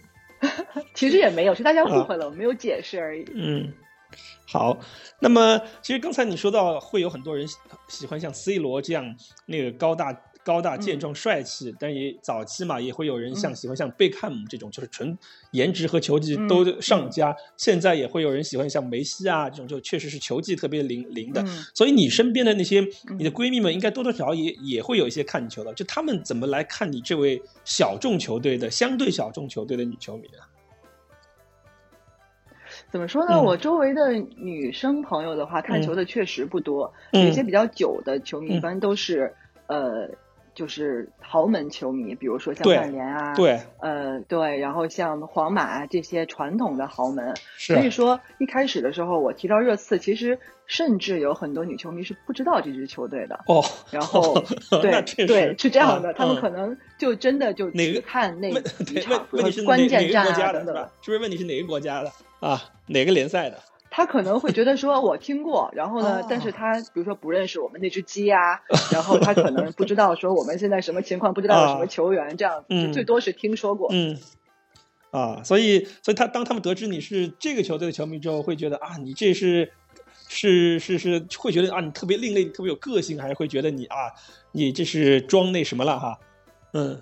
[0.93, 3.25] 其实也没有，是大家误会了，我没有解释而已。
[3.33, 3.73] 嗯。
[4.49, 4.79] 好，
[5.19, 7.45] 那么其实刚才你说到会有很多人
[7.89, 9.13] 喜欢像 C 罗这样
[9.47, 15.17] 那个高大高大健壮帅气，但也早期嘛也会有人像喜欢像贝克汉姆这种，就是纯
[15.51, 17.35] 颜值和球技都上佳。
[17.57, 21.43] 现在也会有人喜欢像梅西啊这种，就确实是球技特别灵灵的。
[21.73, 22.79] 所以你身边的那些
[23.17, 25.73] 你的闺蜜们，应该多多少少也也会有一些看球的。
[25.73, 30.47] 就他们怎么来看你这位小众球队的相对小众球队的女球迷啊？
[32.91, 33.35] 怎么说呢？
[33.35, 36.93] 嗯我周围的女生朋友的话，看球的确实不多。
[37.11, 39.33] 嗯有一些比较久的球迷，嗯一般都是
[39.67, 40.09] 呃，
[40.55, 47.35] 就是豪门球迷，比如说像曼联啊，，对，呃，对，然后像皇马啊这些传统的豪门。
[47.57, 53.39] 是所以说，一开始的时候，我提到热刺，其实甚至有很多女球迷是不知道这支球队的。
[53.47, 53.61] 哦，
[53.91, 54.41] 然后，
[54.81, 58.49] 那对对，是这样的，啊他们嗯可能就真的就只看那
[58.85, 59.27] 几场
[59.65, 60.75] 关键战啊等等。
[61.01, 62.63] 是不是问题是哪个国家的啊？
[62.87, 63.59] 哪个联赛的？
[63.89, 68.61] 他可能会觉得说，我听过，然后呢，哦但是他比如说不认识我们那只鸡啊，
[68.91, 73.89] 然后他可能不知道说我们现在什么情况，不知道有什么球员，这样子，嗯就最多是听说过。
[73.91, 74.17] 嗯，
[75.09, 79.71] 啊，所以所以他当他们得知你是这个球队的球迷之后，会觉得啊，你这是
[80.27, 84.11] 是是是，会觉得啊，你特别另类，特别有个性，还是会觉得你啊，
[84.51, 86.19] 你这是装那什么了哈？
[86.73, 86.99] 嗯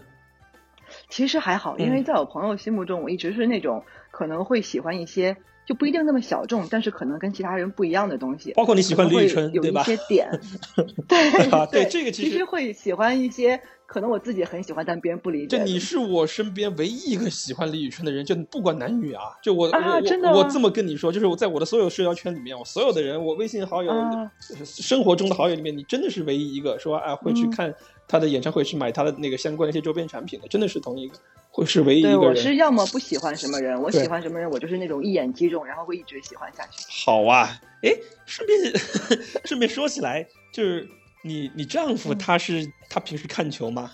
[1.09, 3.83] 其实还好，嗯因为在我朋友心目中，我一直是那种
[4.16, 5.36] 可能会喜欢一些
[5.66, 8.53] 就不一定那么小众，但是可能跟其他人不一样的东西。
[8.53, 10.30] 包括你喜欢李宇春有一春对吧些点，
[11.09, 15.63] 对啊对对这个其实其实会喜欢一些可能我自己很喜欢，但别人不理解这。
[15.66, 24.32] 你是我身边唯一一个喜欢李宇春的人，就不管男女啊，就我、我啊真的我我这么跟你说，就是我在我的所有社交圈里面，我所有的人，我微信好友、啊
[24.63, 27.76] 生活中的好友里面，你真的是唯一一个说啊会去嗯看
[28.07, 31.16] 他的演唱会，去买他的那个相关的一些周边产品的，真的是同一个，
[31.55, 32.55] 会是唯一一对，个我是。
[32.55, 36.85] 要么不喜欢什么人，我喜欢什么人，我就是那种一眼击中，然后会一直喜欢下去。
[37.05, 37.49] 好啊，
[37.81, 37.95] 哎，
[38.25, 38.77] 顺便
[39.45, 40.85] 顺便说起来，就是
[41.23, 43.89] 你你丈夫嗯他是、他平时看球吗？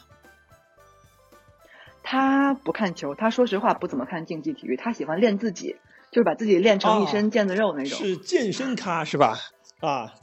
[2.02, 5.76] 他不看球，他说实话不怎么看竞技体育，他喜欢练自己，
[6.12, 8.00] 就是把自己练成一身腱子肉那种。
[8.00, 9.38] 是健身咖是吧？
[9.82, 10.16] 啊，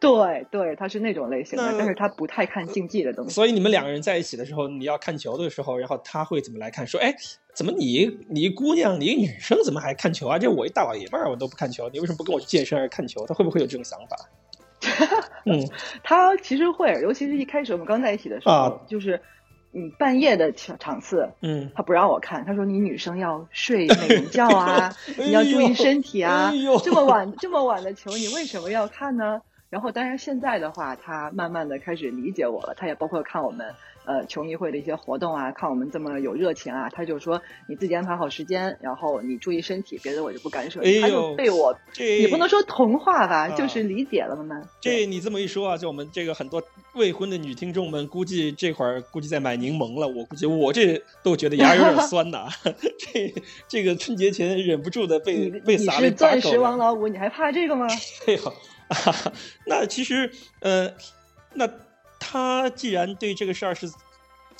[0.00, 3.30] 对对，他是那种类型的，但是他不太看竞技的东西。
[3.30, 6.86] 所以你们两个人在一起的时候，你要看球的时候，然后他会怎么来看？
[6.86, 7.14] 说，哎，
[7.54, 10.38] 怎么你你一姑娘，你一女生怎么还看球啊？
[10.38, 13.26] 这我一大老爷们儿，我都不看球，你为什么不跟我去健身而看球？
[13.26, 14.16] 他会不会有这种想法？
[15.44, 15.68] 嗯，
[16.04, 19.20] 他其实会，尤其是一开始我们刚在一起的时候，啊就是
[19.72, 29.42] 嗯半夜的场场次，嗯，他不让我看，他说你女生要睡美容觉啊， 你要注意身体啊哎，这么晚这么晚的球你为什么要看呢？
[29.70, 33.74] 然后当然现在的话，他慢慢的开始理解我了，他也包括看我们
[34.06, 41.00] 呃球迷会的一些活动啊，看我们这么有热情啊，他就说你自己安排好时间，然后你注意身体，别的我就不干涉你。
[41.02, 44.68] 他就被我这也不能说同化吧，啊就是理解了慢慢。
[44.80, 46.62] 这你这么一说啊，就我们这个很多
[46.94, 50.08] 未婚的女听众们，估计这会儿估计在买柠檬了。
[50.08, 52.48] 我估计我这都觉得牙有点 酸呐。
[52.98, 53.34] 这
[53.68, 57.86] 这个春节前忍不住的被被撒了你是钻石王老五，你还怕这个吗？
[58.26, 58.52] 哎呦，
[58.88, 59.32] 啊，
[59.66, 60.30] 那其实
[60.60, 60.92] 呃，
[61.54, 61.68] 那
[62.18, 63.90] 他既然对这个事儿是。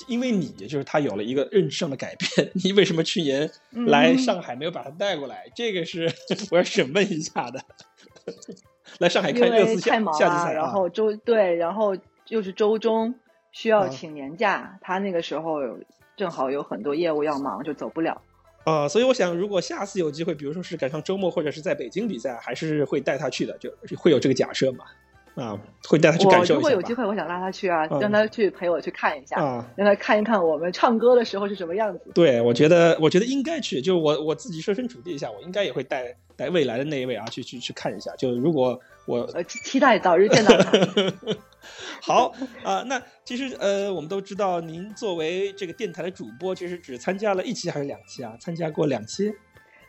[0.07, 5.51] 因为你就是他有了一个认知上的改变， 你为什么去年来嗯上海没有把他带过来？
[5.57, 6.09] 这个是
[6.53, 7.61] 我要审问一下的。
[8.99, 11.97] 来上海因看热为刺夏太忙了，夏季赛啊，然后周对，然后
[12.29, 13.13] 又是周中
[13.51, 15.59] 需要啊请年假，他那个时候
[16.17, 18.23] 正好有很多业务要忙，就走不了。
[18.69, 24.85] 啊、所以我想，如果下次有机会，比如说是赶上周末或者是在北京比赛，还是会带他去的，就会有这个假设嘛？
[25.35, 25.57] 啊，
[25.87, 32.11] 会带他去感受一下如果有机会，我想拉他去啊，嗯让他去陪我去看一下，啊，让他看一看我们唱歌的时候是什么样子。
[32.13, 38.11] 对，我觉得，我觉得应该去，就我我自己设身处地一下，我应该也会带带未来的那一位啊，去去去看一下。
[38.17, 40.71] 就如果我呃，期期待早日见到他。
[42.03, 48.37] 好啊、那其实呃，我们都知道，您作为这个电台的主播，其实只参加了一期还是两期啊？
[48.39, 49.33] 参加过两期。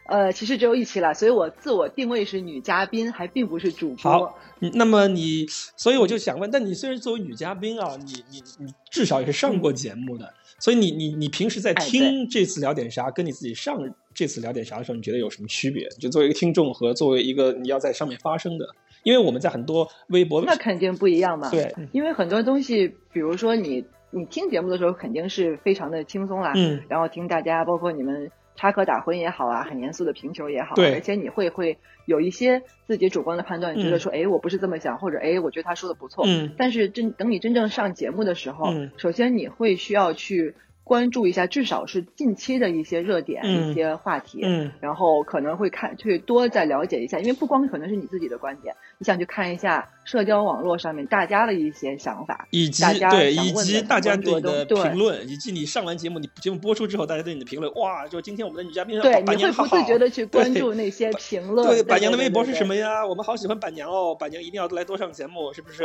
[0.07, 4.39] 呃，其实只有一期了，所以我自我定位是女嘉宾，还并不是主播好。
[4.61, 5.45] 嗯那么你，
[5.75, 13.77] 所以我就想问，但你虽然作为女嘉宾啊，你你你至少也是上过节目的，所以你你你平时在哎听这次聊点啥，跟你自己上
[14.13, 15.87] 这次聊点啥的时候，你觉得有什么区别？
[15.99, 18.67] 就作为一个听众和作为一个你要在上面发声的，
[19.03, 21.49] 因为我们在很多微博那肯定不一样嘛。
[21.49, 40.55] 对，因为很多东西，比如说你你听节目的时候，肯定是非常的轻松啦，嗯然后听大家，包括你们插科打诨也好啊，很严肃的评球也好啊，对而且你会会有一些自己主观的判断，你觉嗯得说，哎、我不是这么想，或者哎，我觉得他说的不错，嗯但是真等你真正上节目的时候，嗯首先你会需要去
[40.89, 43.69] 关注一下，至少是近期的一些热点、嗯。
[43.69, 44.71] 一些话题，嗯。
[44.81, 61.67] 然后可能会看去多再了解一下，因为不光可能是你自己的观点，你想去看一下社交网络上面大家的一些想法，以及对，以及大家对你的评论，以及你上完节目，你节目播出之后，大家对你的评论，哇，就今天我们的女嘉宾对，你会不自觉的去关注那些评论。
[61.67, 62.75] 对，板娘的微博是什么？
[62.75, 63.05] 呀？
[63.05, 65.83] 我们好喜欢板娘哦，板娘一定要来多上节目，是不是？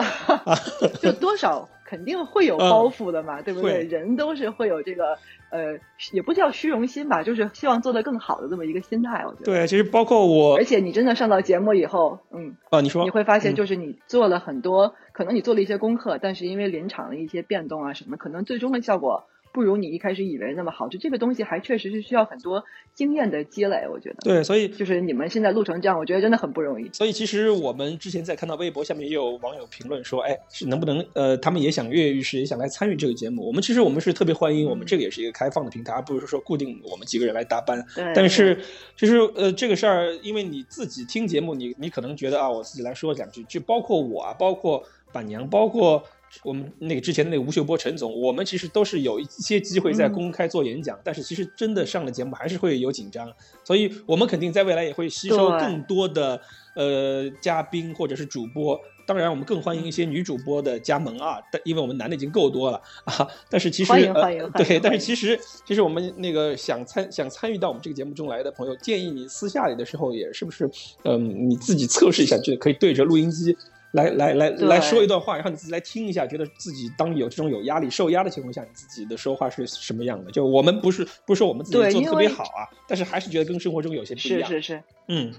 [1.03, 3.83] 就多少肯定会有嗯包袱的嘛，对不对？
[3.83, 5.19] 人都是会有这个
[5.55, 5.79] 呃，
[6.11, 9.25] 也不叫虚荣心吧，就是希望做得更好的这么一个心态。
[9.25, 20.89] 我觉得，对，其实包括我而，且你真的上到节目以后，嗯，啊，你说你会发现，嗯就是你做了很多，可能你做了一些功课，但是因为临场的一些变动啊什么，可能最终的效果不如你一开始以为那么好。
[20.89, 24.17] 就这个东西还确实是需要很多经验的积累，我觉得。
[24.23, 26.91] 对，所以就是你们现在录成这样，我觉得真的很不容易。
[26.93, 33.47] 所以其实我们之前在看到微博下面也有网友评论说，哎，是能不能呃，他们也想跃跃欲试，也想来参与这个节目。
[33.47, 37.81] 我们其实我们是特别欢迎，我们这个也是一个开放的平台，而不是说固定我们几个人来搭班。
[37.95, 38.59] 对，但是
[38.97, 44.83] 就是呃这个事儿，因为你自己听节目，你你可能觉得啊，我自己来说两句，就包括我啊，包括
[45.13, 46.03] 板娘，包括。
[46.43, 53.31] 我们那个之前的那个吴秀波陈总，我们其实都是有一些机会在嗯公开做演讲，但是其实真的上了节目还是会有紧张，
[53.63, 56.41] 所以我们肯定在未来也会吸收更多的
[56.75, 58.81] 呃嘉宾或者是主播。
[59.07, 63.29] 当然，我们更欢迎一些女主播的加盟啊，但因为我们男的已经够多了啊。
[63.51, 70.71] 但是其实欢迎呃欢迎欢迎对，但是其实其实我们那个想参想参与到我们这个节目中来的朋友，建议你私下里的时候也是不是
[71.03, 73.55] 嗯你自己测试一下，就可以对着录音机。
[73.95, 80.31] 来来来来说一段话，然后你自己来听一下，觉得自己当有这种有压力、受压的情况下，你自己的说话是什么样的？
[80.31, 84.51] 就我们不是不是说我们自己做的特别好啊，但是还是觉得跟生活中有些不一样。
[84.51, 85.33] 是是是，嗯，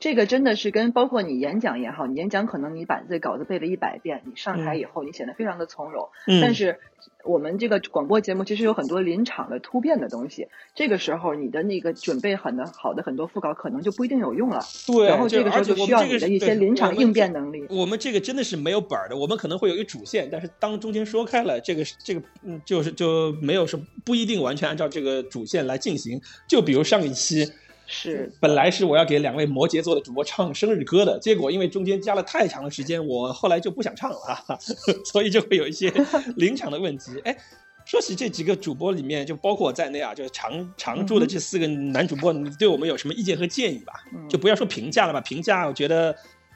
[0.00, 6.80] 这个真的是跟包括你演讲也好，你演讲可能你把这稿子背了一百遍，你上台以后你显得非常的从容，嗯但是
[7.22, 17.66] 我们这个广播节目其实有很多临场的突变的东西，这个时候你的那个准备很的好的很多副稿可能就不一定有用了，对，然后这个时候就需要你的一些临场应变能力。
[17.68, 26.18] 我们这个真的是没有本儿的，我们可能会有一个主线，但是当中间说开了，这个这个嗯，就是就没有什么不一定完全按照这个主线来进行。
[26.48, 27.46] 就比如上一期，
[27.92, 34.58] 是本来是我要给两位摩羯座的主播唱生日歌的，结果因为中间加了太长的时间，我后来就不想唱了，哈 哈
[35.04, 35.92] 所以就会有一些
[36.36, 37.20] 临场的问题。
[37.24, 37.36] 哎，
[37.84, 43.92] 说起这几个主播里面，就包括我在内啊，就是常常驻的这四个男主播，你对我们有什么意见和建议吧？
[44.14, 46.14] 嗯就不要说评价了吧，评价我觉得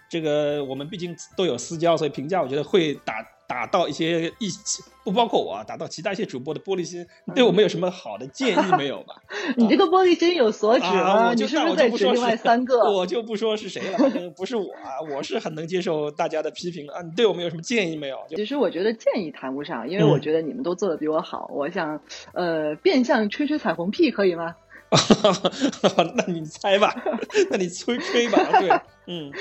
[0.09, 3.14] 这个我们毕竟都有私交，所以评价我觉得会打
[3.55, 7.07] 打到一些一起，不包括我啊，打到其他一些主播的玻璃心。
[7.24, 9.14] 你对我们有什么好的建议没有吧？
[9.57, 12.78] 你这个玻璃心有所指啊，我就那你是不说在指另外是三 个？
[12.90, 17.00] 我就不说是谁了，反正不是我啊，我是很能接受大家的批评啊。
[17.02, 18.18] 你对我们有什么建议没有？
[18.34, 21.48] 其实我觉得建议谈不上，因为嗯我觉得你们都做的比我好。
[21.55, 22.00] 我想，
[22.34, 24.57] 呃，变相吹吹彩虹屁可以吗？
[26.16, 26.94] 那你猜吧，
[27.50, 28.68] 那你吹吹吧，对，
[29.07, 29.32] 嗯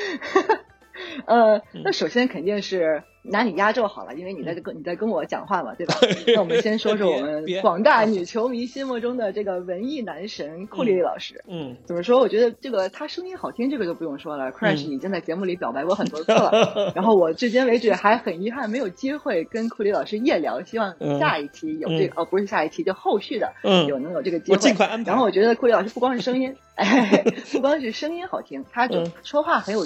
[1.25, 5.95] 呃，嗯那首先肯定是拿你压轴好了，因为你在跟你在跟我讲话嘛，对吧？
[6.35, 11.43] 那我们先说说我们广大女球迷心目中的这个文艺男神库里里老师。
[11.47, 12.19] 嗯，怎么说？
[12.19, 14.51] 我觉得这个他声音好听，这个就不用说了。
[14.51, 24.61] Crash 嗯已经在节目里表白过很多次了， 然后我至今为止还很遗憾没有机会跟库里老师夜聊，希望嗯下一期有这个、哦，不是下一期，就后续的嗯有能有这个机我会。
[24.61, 25.11] 尽快安排。
[25.11, 29.81] 然后我觉得库里老师不光是声音，哎， 不光是声音好听，他就嗯说话很有，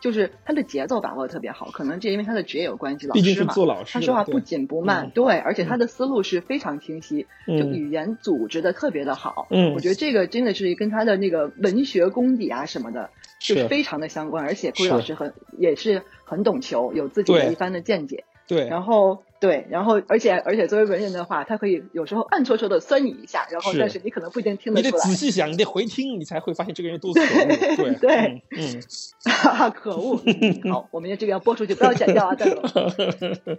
[0.00, 1.70] 就是他的节奏把握的特别好。
[1.70, 9.46] 可能这因为他的职业有关系，老毕竟是师嘛，做老师他说话不紧不慢，嗯对，而且他的思路是非常清晰，就嗯语言组织的特别的好。
[9.50, 14.44] 嗯我觉得这个真的是跟他的那个文学功底啊什么的，就是非常的相关。
[14.44, 18.24] 而且顾老师很也是很懂球，有自己的一番的见解。
[18.48, 25.04] 对，然后对，然后而且而且作为文人的话，他可以有时候暗戳戳的酸你一下，然后但是你可能不一定听得你得出来。
[25.04, 27.76] 仔细想，你得回听，你才会发现这个人有多可恶。
[27.76, 28.80] 对对嗯
[29.26, 30.20] 嗯哈哈， 可恶！
[30.24, 33.58] 嗯好，我们这个要播出去，不要剪掉啊，蛋总。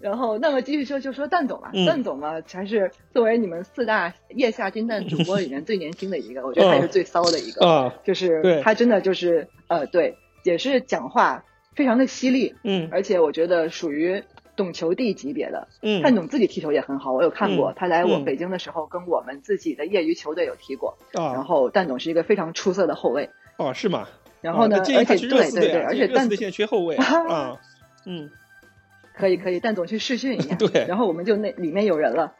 [0.00, 1.70] 然后，那么继续说，就说蛋总吧。
[1.74, 7.64] 嗯蛋总嘛，才是作为你们四大腋下金蛋主播里面最年轻的一个，我觉得他也是最骚的一个。
[7.64, 14.22] 啊，就是对他真的就是呃，对，也是讲话非常的犀利，嗯而且我觉得属于
[14.56, 15.68] 懂球帝级别的。
[15.82, 20.98] 嗯，蛋总自己踢球也很好，我有看过，嗯他来我嗯北京的时候跟我们自己的业余球队有踢过。
[21.12, 23.30] 然啊后蛋总是一个非常出色的后卫。
[23.56, 24.08] 哦是吗？
[24.40, 27.58] 然后呢，而且对对对，而且蛋热刺队现在缺后卫 啊，
[28.06, 28.28] 嗯
[29.14, 30.54] 可以可以，蛋总去试训一下。
[30.56, 32.34] 对然后我们就那里面有人了。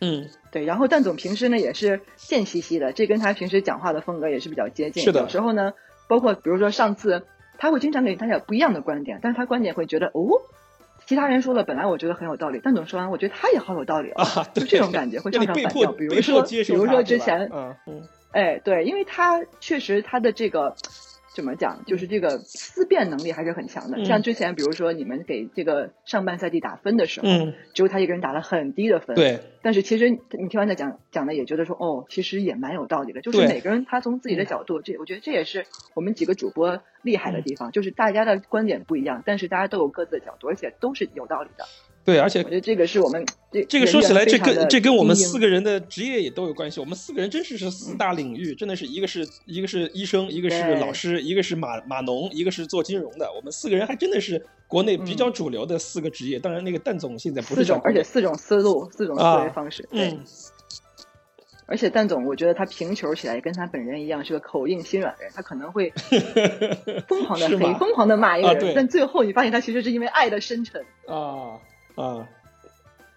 [0.00, 5.02] 嗯对，然后蛋总平时呢也是贱兮兮的，这跟他平时讲话的风格也是比较接近。
[5.02, 5.72] 是的有时候呢，
[6.08, 7.24] 包括比如说上次，
[7.58, 10.42] 他会经常给大家不一样的观点，但是他观点会觉得哦，
[11.06, 15.92] 其他人说了本来我觉得很有道理，但总说完我觉得他也好有道理哦，啊，就这种感觉会让唱你被迫唱反调。
[15.92, 20.74] 比如说，比如说之前，嗯嗯哎，对，因为他确实他的这个
[21.34, 23.98] 怎么讲，就是这个思辨能力还是很强的。
[23.98, 29.16] 嗯像之前，比如说你们给这个上半赛季打分的时候，嗯只有他一个人打了很低的分。。
[29.16, 33.20] 对但是其实你你听完他讲讲的，也觉得说，哦，其实也蛮有道理的。
[33.20, 41.64] 就是每个人他从自己的角度，这我觉得这也是我们几个主播厉害的地方，就是大家的观点不一样，但是大家都有各自的角度，而且都是有道理的。
[42.04, 46.80] 对，而且我觉得这个是我们这这个说起来，这跟这跟我们四个个人的职业也都有关系。
[46.80, 53.32] 我们四个人真是是四大领域，真的是一个是一个是医生，一个是老师，一个是码码农，一个是做金融的。
[53.32, 56.40] 我们四个人还真的是国内比较主流的四个职业。
[56.40, 59.88] 当然，那个蛋总现在不是四种，而且四种思路，四种思啊维方式。
[59.92, 60.24] 对，嗯，
[61.66, 65.92] 而且蛋总，我觉得他评球起来跟他本人一样，是个口硬心软的人，他可能会
[67.06, 70.84] 疯狂的 黑，疯狂的骂一个人，啊但最后你发现他其实是因为爱的深沉。
[71.06, 71.60] 啊
[71.94, 72.28] 啊，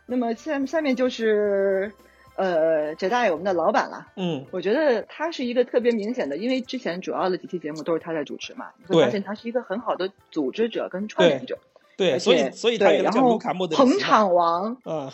[0.05, 1.91] 那么下下面就是
[2.36, 4.11] 呃，翟大爷我们的老板了。
[4.17, 11.57] 嗯我觉得他是一个特别明显的，因为之前主要的几期节目都是他在主持嘛，你会发现他是一个很好的组织者跟串联者，
[11.97, 15.13] 对，所以所以他对，然后原来叫卢卡莫德捧场王，啊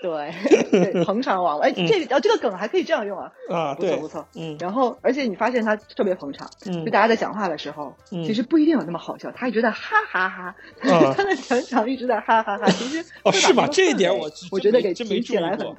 [0.00, 0.32] 对
[0.92, 4.26] 对，捧场王，哎，嗯这个哦这个梗还可以这样用啊，啊，不错不，错。
[4.34, 10.54] 嗯然后，而且你发现他特别捧场，嗯就大家在讲话的时候，嗯其实不一定有那么好笑，他一直在哈哈哈，
[10.90, 15.76] 啊他的全场一直在哈哈哈， 其实是吧这一点我我觉得给提起来很多。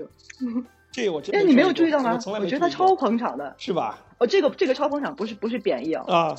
[0.92, 3.54] 这个我 真哎，你没有注注意到吗我觉得他超捧场的。
[3.58, 4.00] 是吧？
[4.18, 6.36] 哦，这个这个超捧场不是不是贬义哦，啊，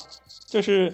[0.47, 0.91] 就是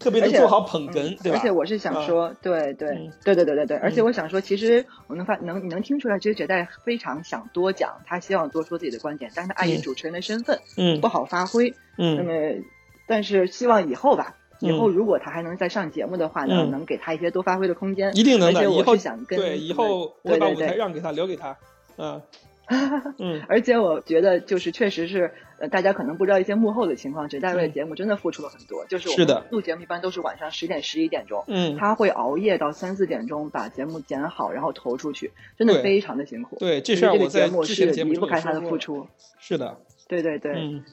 [0.00, 1.38] 特别能做好捧哏，嗯对吧？
[1.38, 11.74] 而且我是想说，对对嗯对对对对对，而且嗯我想说，其实我能发能你能听出来，其实绝代非常想多讲，他希望多说自己的观点，但是他碍于嗯主持人的身份嗯不好发挥。
[11.98, 12.64] 嗯那嗯么，
[13.06, 18.16] 但是希望以后吧，以后嗯如果他还能再上节目的话呢，嗯能给他一些多发挥的空间。
[18.16, 18.60] 一定能的。
[18.60, 21.56] 而且我以后是想跟对以后我把舞台让给他，留给他。
[21.98, 22.20] 嗯
[23.18, 28.84] 嗯而且我觉得就是确实是，呃，大家可能不知道一些幕后的情况，绝代为的节目真的付出了很多。
[28.86, 36.56] 就是我们录节目一般都是晚上十点十一点钟，嗯，他会熬夜到三四点钟把节目剪好，然后投出去，真的非常的辛苦。
[36.58, 38.52] 对，这所以这个事儿我在节目之前的是节目离不开他。
[38.52, 39.06] 的付出。
[39.38, 39.78] 是的，
[40.08, 40.84] 对对对，嗯。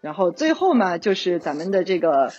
[0.00, 2.30] 然后最后嘛，就是咱们的这个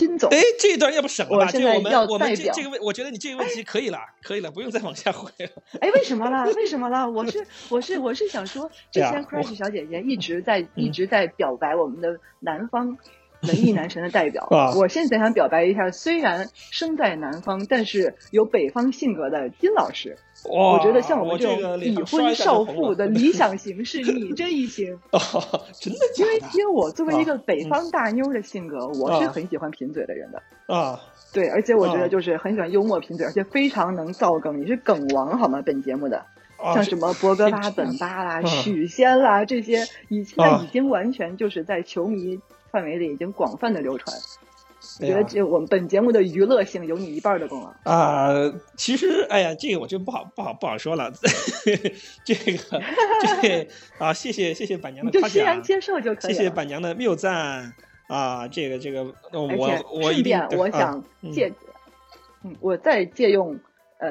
[0.00, 1.44] 金总，哎，这一段要不省了吧？
[1.44, 5.50] 我现在这我们要我们这这个问，我觉得你这个问题可以了，可以了，不用再往下回了。
[5.78, 6.44] 哎，为什么啦？
[6.56, 7.06] 为什么啦？
[7.06, 12.96] 我是我是我是想说，之前对啊 Crash 小姐姐一直在、嗯一直在表白我们的南方
[13.42, 14.46] 文艺男神的代表。
[14.50, 20.16] 啊我现在想表白一下，虽然生在南方，但是有北方性格的金老师。
[20.44, 24.94] 我觉得像我们这种已婚少妇的理想型是你 这一型。
[25.12, 25.20] 哦，
[25.78, 30.42] 真的因为因为我作为一个啊北方大妞的性格，我是啊很喜欢贫嘴的人的。
[30.74, 30.98] 啊？
[31.32, 34.60] 对，而且我觉啊得就是很喜欢幽默贫嘴，而且非常能造梗。
[34.60, 35.62] 你是梗王好吗？
[35.64, 36.24] 本节目的。
[36.62, 39.78] 像什么博格巴、本巴啦、啊许仙啦这些，
[40.08, 42.38] 你现在啊已经完全就是在球迷
[42.70, 44.16] 范围里已经广泛的流传。
[44.98, 47.72] 我觉得这我们本节目的娱乐性有你一半的功劳。
[47.84, 48.30] 啊，
[48.76, 51.12] 其实，哎呀，这个我就不好不好不好说了。
[52.24, 52.82] 这个，
[53.40, 53.66] 这个
[53.98, 56.34] 啊，谢谢谢谢板娘的夸奖，欣然接受就可以了。
[56.34, 57.74] 谢谢板娘的谬赞
[58.08, 59.02] 啊，这个这个，
[59.32, 61.52] 呃我我一定顺便，我想嗯借，
[62.42, 63.60] 嗯，我再借用
[63.98, 64.08] 呃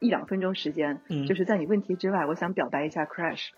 [0.00, 3.48] 一两分钟时间，嗯就是在你问题之外，我想表白一下 Crash，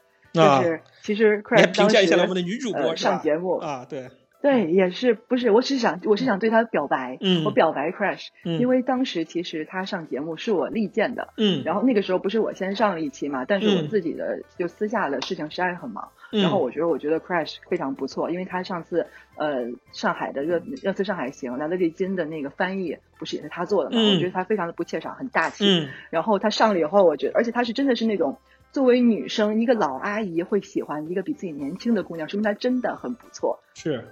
[0.41, 4.09] 啊就是其实 Crash 评当时价一下我们的女主播呃上节目，啊，对，
[4.43, 5.53] 对，也是不是？
[5.53, 7.45] 我是想，我是想对他表白，嗯。
[7.45, 8.59] 我表白 Crash，、嗯。
[8.59, 13.89] 因为当时其实他上节目是我力荐的，嗯，然后那个时候不是我先上了一期嘛，但是我嗯。
[13.89, 16.43] 自己的、就私下的事情实在是很忙，嗯。
[16.43, 24.15] 然后我觉得我觉得 Crash 非常不错，因为他上次呃上海的热热刺上海行来了丽金的那个翻译不是也是他做的嘛，嗯。
[24.15, 25.89] 我觉得他非常的不怯场，很大气，嗯。
[26.11, 28.39] 然后他上了以后，我觉得而且他是真的是那种。
[28.73, 33.61] 作为女生，一个老阿姨会喜欢一个比自己年轻的姑娘，说明她真的很不错。
[33.75, 34.03] 是，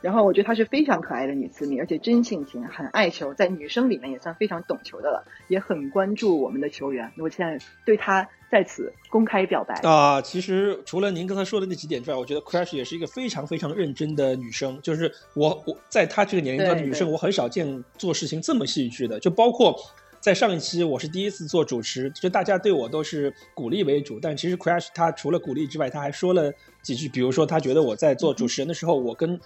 [0.00, 7.12] 然后我觉得她是非常可爱的女球迷，而且真性情，很爱球，在女生里面也算非常懂球的了，也很关注我们的球员。
[7.18, 9.74] 我现在对她在此公开表白。
[9.82, 14.80] 啊，其实除了您刚才说的那几点之外，我觉得 Crash 也是一个非常非常认真的女生。
[14.82, 19.20] 就是我我在她这个年龄段的女生，我很少见做事情这么细致的。
[19.20, 19.76] 就包括
[20.18, 29.38] 在上一期我是第一次做主持，就大家对我都是鼓励为主，但其实 Crash 他除了鼓励之外，他还说了几句，比如说他觉得我在做主持人的时候，我跟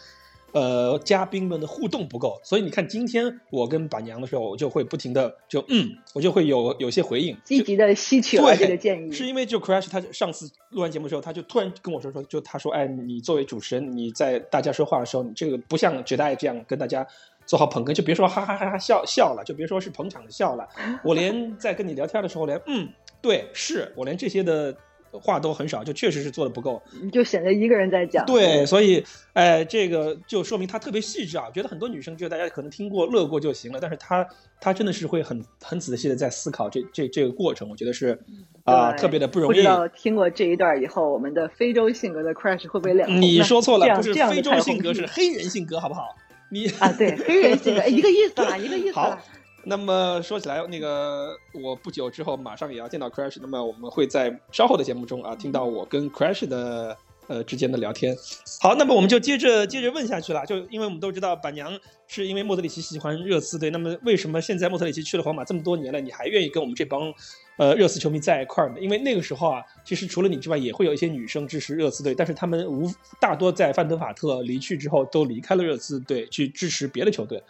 [0.54, 17.04] 呃，嘉宾们的互动不够，所以你看，今天我跟板娘的时候，我就会不停的就嗯，我就会有有些回应，积极的吸取了对这个建议，是因为就 Crash 他上次录完节目之后，他就突然跟我说说，就他说，哎，你作为主持人，你在大家说话的时候，你这个不像绝代这样跟大家
[17.44, 20.68] 做好捧哏，就别说哈哈哈哈笑笑了，就别说是捧场的笑了，
[21.02, 22.88] 我连在跟你聊天的时候，连嗯，
[23.20, 23.92] 对，是。
[23.96, 24.72] 我连这些的
[25.18, 26.82] 话都很少，就确实是做的不够。
[27.02, 28.24] 你就显得一个人在讲。
[28.26, 31.50] 对，所以，哎，这个就说明他特别细致啊。
[31.52, 34.26] 觉得很多女生觉得大家可能听过乐过就行了，但是他
[34.60, 38.18] 他真的是会很很仔细的在思考这这这个过程，我觉得是
[38.64, 39.64] 啊、对特别的不容易不知。
[39.64, 43.08] 道听过这一段以后，我们的非洲性格的 Crash 会不会脸？
[43.20, 46.08] 你说错了，不是非洲性格，是黑人性格，好不好？
[46.50, 48.98] 你啊，对，黑人性格，哎，一个意思啊，一个意思。
[49.66, 56.96] 那么说起来，那个我不久之后马上也要见到 Crash，那么我们会在稍后的节目中啊听到我跟 Crash 的
[57.26, 58.16] 呃之间的聊天。
[58.60, 67.12] 好，那么我们就接着接着问下去了，就因为我们都知道板娘是因为莫德里奇喜欢热刺队，那么为什么现在莫德里奇去了皇马这么多年了，你还愿意跟我们这帮
[67.56, 68.80] 呃热刺球迷在一块儿呢？
[68.80, 72.90] 因为那个时候啊，其实除了你之外，也会有一些女生支持热刺队，但是他们无
[73.20, 77.42] 大多在范德法特离去之后都离开了热刺队去支持别的球队。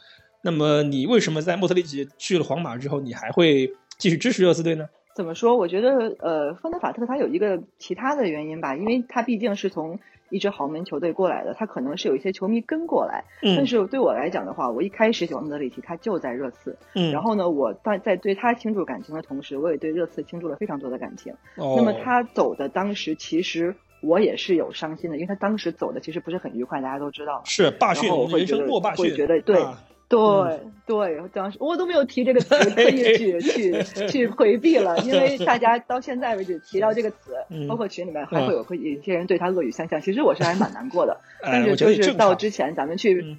[0.45, 4.87] 那么你为什么在莫特里奇去了皇马之后，你还会继续支持热刺队呢？
[5.17, 5.57] 怎么说？
[5.57, 13.25] 我觉得呃，范德法特他有一个其他的原因吧，因为他毕竟是从一支豪门球队过来的，他可能是有一些球迷跟过来。
[13.43, 16.77] 嗯但是对我来讲的话，我一开始喜欢莫德里奇，他就在热刺。
[16.95, 21.33] 嗯，然后呢，我在在对他倾注感情的同时，我也对热刺倾注了非常多的感情。
[21.57, 27.41] 哦那么他走的当时，其实我也是有伤心的，因为他当时走的其实不是很愉快，大家都知道。
[27.47, 29.81] 是罢训人生觉得落罢训，会觉得对啊
[30.15, 41.21] 对、嗯对，当时我都没有提这个词，刻意 去去去回避了，因为大家到现在为止提到这个词，嗯包括群里面还会有会有一些人对他恶语相向，其实我是还蛮难过的。
[41.43, 42.15] 但是就是。
[42.15, 43.39] 到之前咱们去、嗯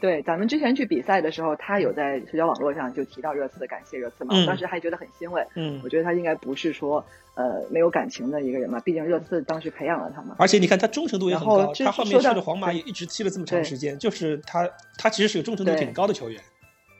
[0.00, 5.42] 对咱们之前去比赛的时候，他有在社交网络上就提到热刺的感谢热刺嘛，嗯我当时还觉得很欣慰。
[5.54, 10.36] 嗯我，觉得他应该不是说呃没有感情的一个人嘛，毕竟热刺当时培养了他嘛。
[10.38, 14.68] 而且你看他忠诚度也很高，后他后面去了皇马也一直踢了这么长时间，就是他
[14.98, 16.40] 他其实是个忠诚度挺高的球员。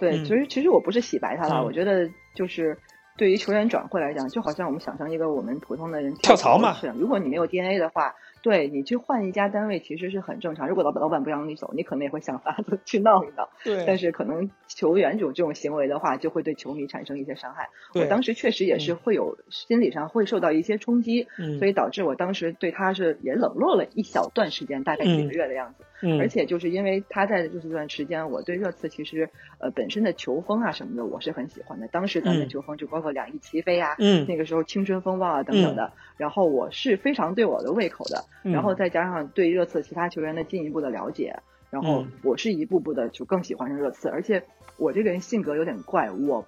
[0.00, 2.76] 对，嗯其实其实我不是洗白他了，嗯我觉得就是
[3.18, 8.14] 对于球员转会来讲，就好像我们想象一个我们普通的人跳槽嘛是，如果你没有 DNA 的话，
[8.44, 10.68] 对你去换一家单位其实是很正常。
[10.68, 13.48] 如果老板老板不让你走，你可能也会想法子去闹一闹。
[13.64, 17.70] 对，但是可能球员有这种行为的话，就会对球迷产生一些伤害。
[17.94, 25.82] 我当时确实也是会有心理上会受到一些冲击，嗯所以导致我当时对他是也冷落了一小段时间，大概几个月的样子。
[25.82, 25.86] 嗯
[26.20, 29.28] 而且就是因为他在就是这段时间，我对热刺其实
[29.58, 31.88] 呃本身的球风啊什么的，我是很喜欢的。
[31.88, 38.24] 当时咱们的球风就包括两翼齐飞啊，嗯那个时候青春风暴啊等等的，然后我是非常对我的胃口的。
[38.44, 41.36] 嗯然后再加上对热刺其他球员的进一步的了解，
[41.70, 44.08] 然后嗯我是一步步的就更喜欢上热刺。
[44.08, 44.44] 而且
[44.76, 46.46] 我这个人性格有点怪，我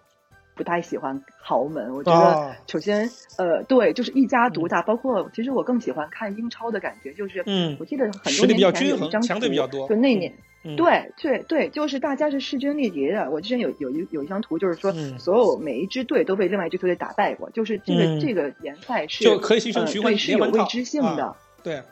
[0.57, 1.95] 不太喜欢豪门。
[1.95, 7.77] 我觉得哦首先呃对，就是一家独大，包括其实我更喜欢看英超的感觉，就是嗯。
[7.79, 9.87] 我记得很多年前有一张图强队比较多。
[9.89, 10.33] 就那年。
[10.65, 13.31] 嗯，对对对，就是大家是势均力敌的。
[13.31, 15.17] 我之前有有一有一张图，就是说嗯。
[15.17, 18.21] 所有每一支队都被另外一支球队打败过，就是这个、嗯。
[18.21, 21.27] 这个联赛是就可以形成呃循环对是有未知性的。
[21.27, 21.83] 啊对，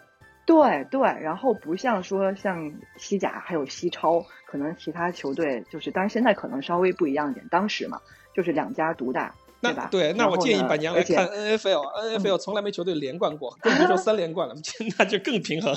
[0.46, 8.00] 对对，然后不像说像西甲还有西超，可能其他球队就是，当然现在可能稍微不一样一点，当时嘛
[8.34, 9.88] 就是两家独大，对吧？
[9.90, 11.28] 对，那我建议板娘来而且嗯看
[11.58, 14.54] NFL，NFL 从来没球队连冠过，更别说三连冠了，
[14.98, 15.74] 那就更平衡。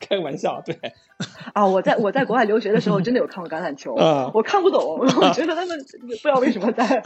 [0.00, 0.76] 开个玩笑，对，
[1.54, 7.02] 啊，我在我在国外留学的时候，真的有看过橄榄球，啊我看不懂， 我觉得他们不知道为什么在，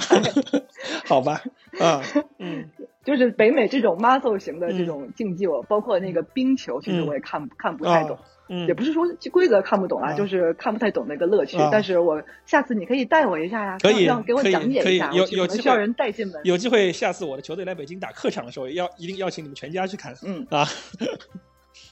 [1.07, 1.42] 好吧，
[1.80, 2.03] 啊，
[2.38, 2.68] 嗯
[3.05, 8.18] 就是北美这种 muscle 型的这嗯种竞技，我包括那个冰球，其实嗯我也看看不太懂。
[8.49, 11.57] 嗯也，不是说规则看不懂啊，啊就是看不太懂那个乐趣。
[11.59, 16.40] 啊但是我下次你可以带我一下呀，可以让给我讲解一下，有有需要人带进门。
[16.44, 20.64] 有机会下次我的球队来北京打客场的时候，要一定邀请你们全家去看嗯，啊，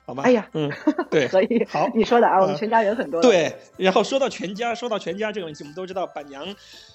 [0.07, 0.23] 好吧？
[0.25, 0.71] 哎呀，嗯，
[1.11, 1.65] 对，可以。
[1.69, 3.29] 好你说的啊，我们啊全家人很多的。
[3.29, 6.47] 对，然后说到全家，说到全家这个问题，我们都知道板娘，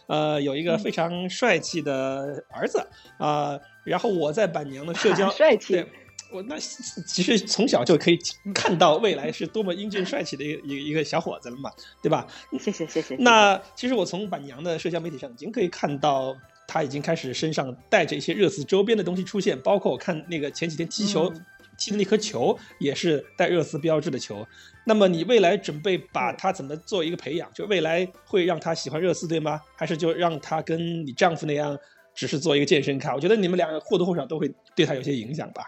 [0.07, 2.79] 呃，有一个非常帅气的儿子
[3.17, 5.87] 啊、然后我在板娘的社交 帅气对
[6.31, 8.19] 我那其实从小就可以
[8.53, 11.71] 看到未来是多么英俊帅气的一个一个一个小伙子了嘛，
[12.01, 12.27] 对吧？
[12.59, 13.15] 谢谢谢谢。
[13.17, 16.35] 那其实我从板娘的社交媒体上已经可以看到，
[16.67, 21.45] 他已经开始身上带着一些热刺周边的东西出现，包括我看那个前几天踢球、嗯
[21.81, 24.45] 踢的那颗球也是带热刺标志的球。
[24.83, 27.49] 那么你未来准备把他怎么做一个培养？
[27.53, 29.61] 就未来会让他喜欢热刺对吗？
[29.77, 31.79] 还是就让他跟你丈夫那样，
[32.13, 33.15] 只是做一个健身卡？
[33.15, 35.63] 我觉得你们两个或多或少都会对他有些影响吧。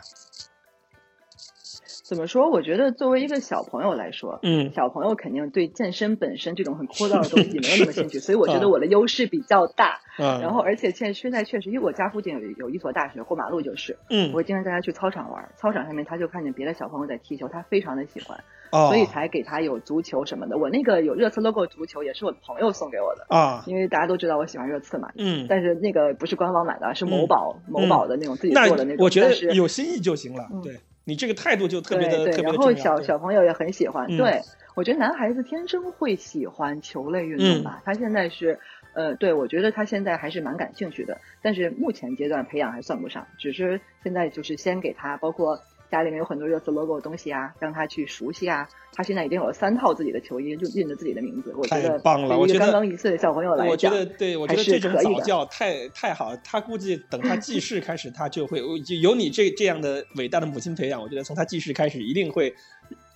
[2.11, 2.49] 怎么说？
[2.49, 10.01] 我觉得作为一个小朋友来说，嗯小朋友肯定对健身本身这种很枯燥的东西没有那么兴趣， 所以我觉啊得我的优势比较大。
[10.19, 15.49] 嗯，然后，而且现现在确实，因为我家附近有有一所大学，过马路就是，嗯我经常带他去操场玩。
[15.55, 18.38] 操场上面他就看见别的小朋友在踢球，他非常的喜欢，
[18.71, 20.57] 哦所以才给他有足球什么的。
[20.57, 25.07] 我那个有热刺 logo 足球也是我的朋友送给我的，啊因为大家都知道我喜欢热刺嘛。
[25.15, 29.05] 嗯，但是那个不是官方买的，是某嗯宝、某宝的那种自己做的那种。
[29.05, 30.49] 我觉得是有心意就行了。
[30.51, 30.75] 嗯对
[31.06, 34.06] 你这个态度就特别的特别的然后小小朋友也很喜欢。
[34.10, 34.41] 嗯对
[34.73, 37.82] 我觉得男孩子天生会喜欢球类运动吧。
[37.84, 38.57] 他现在是，
[38.94, 45.60] 呃，对我觉得他现在还是蛮感兴趣的，但是目前阶段培养还算不上，只是现在就是先给他包括。
[45.91, 48.68] 家里面有很多热刺 logo 的东西啊，让他去熟悉啊。
[48.93, 51.53] 他现在已经有了三套自己的球衣，就印着自己的名字。
[51.55, 56.38] 我觉得太棒了我觉得刚刚一岁的小朋友来讲，我觉得对，我觉得这种早教太太好了。
[56.43, 61.01] 他估计等他记事开始，他就会就有你这这样的伟大的母亲培养。
[61.01, 62.53] 我觉得从他记事开始，一定会，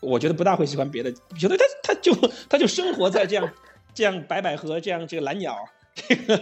[0.02, 1.12] 我觉得不大会喜欢别的。
[1.38, 2.14] 觉得他他就
[2.50, 3.50] 他就生活在这样
[3.94, 5.58] 这样白百合这样这个蓝鸟
[5.94, 6.42] 这个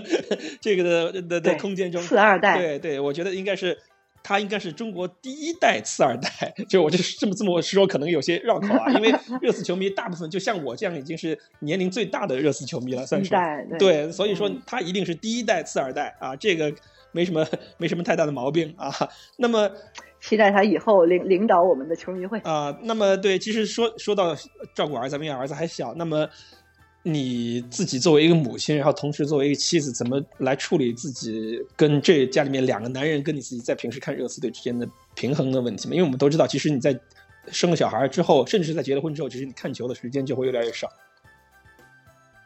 [0.62, 3.78] 这个的的的空间中，次二代对对，我觉得应该是。
[4.24, 13.30] 他应该是中国第一代次二代， 就我这这么这么说，可能有些绕口啊， 因为热刺球迷大部分就像我这样，已经是年龄最大的热刺球迷了，算是。
[13.30, 16.74] 对对，所以说嗯他一定是第一代次二代啊，这个
[17.12, 17.46] 没什么
[17.78, 18.90] 没什么太大的毛病啊。
[19.38, 19.70] 那么
[20.22, 22.40] 期待他以后领领导我们的球迷会。
[22.40, 24.34] 啊、那么对，其实说说到
[24.74, 26.26] 照顾儿子，因为儿子还小，那么
[27.06, 35.94] 你自己作为一个母亲，然后同时作为一个妻子，怎么来处理自己跟这家里面两个男人跟你自己在平时看热刺队之间的平衡的问题嘛？
[35.94, 36.98] 因为我们都知道，其实你在
[37.52, 40.90] 生了小孩之后，甚至是在结了婚之后，其实你看球的时间就会越来越少。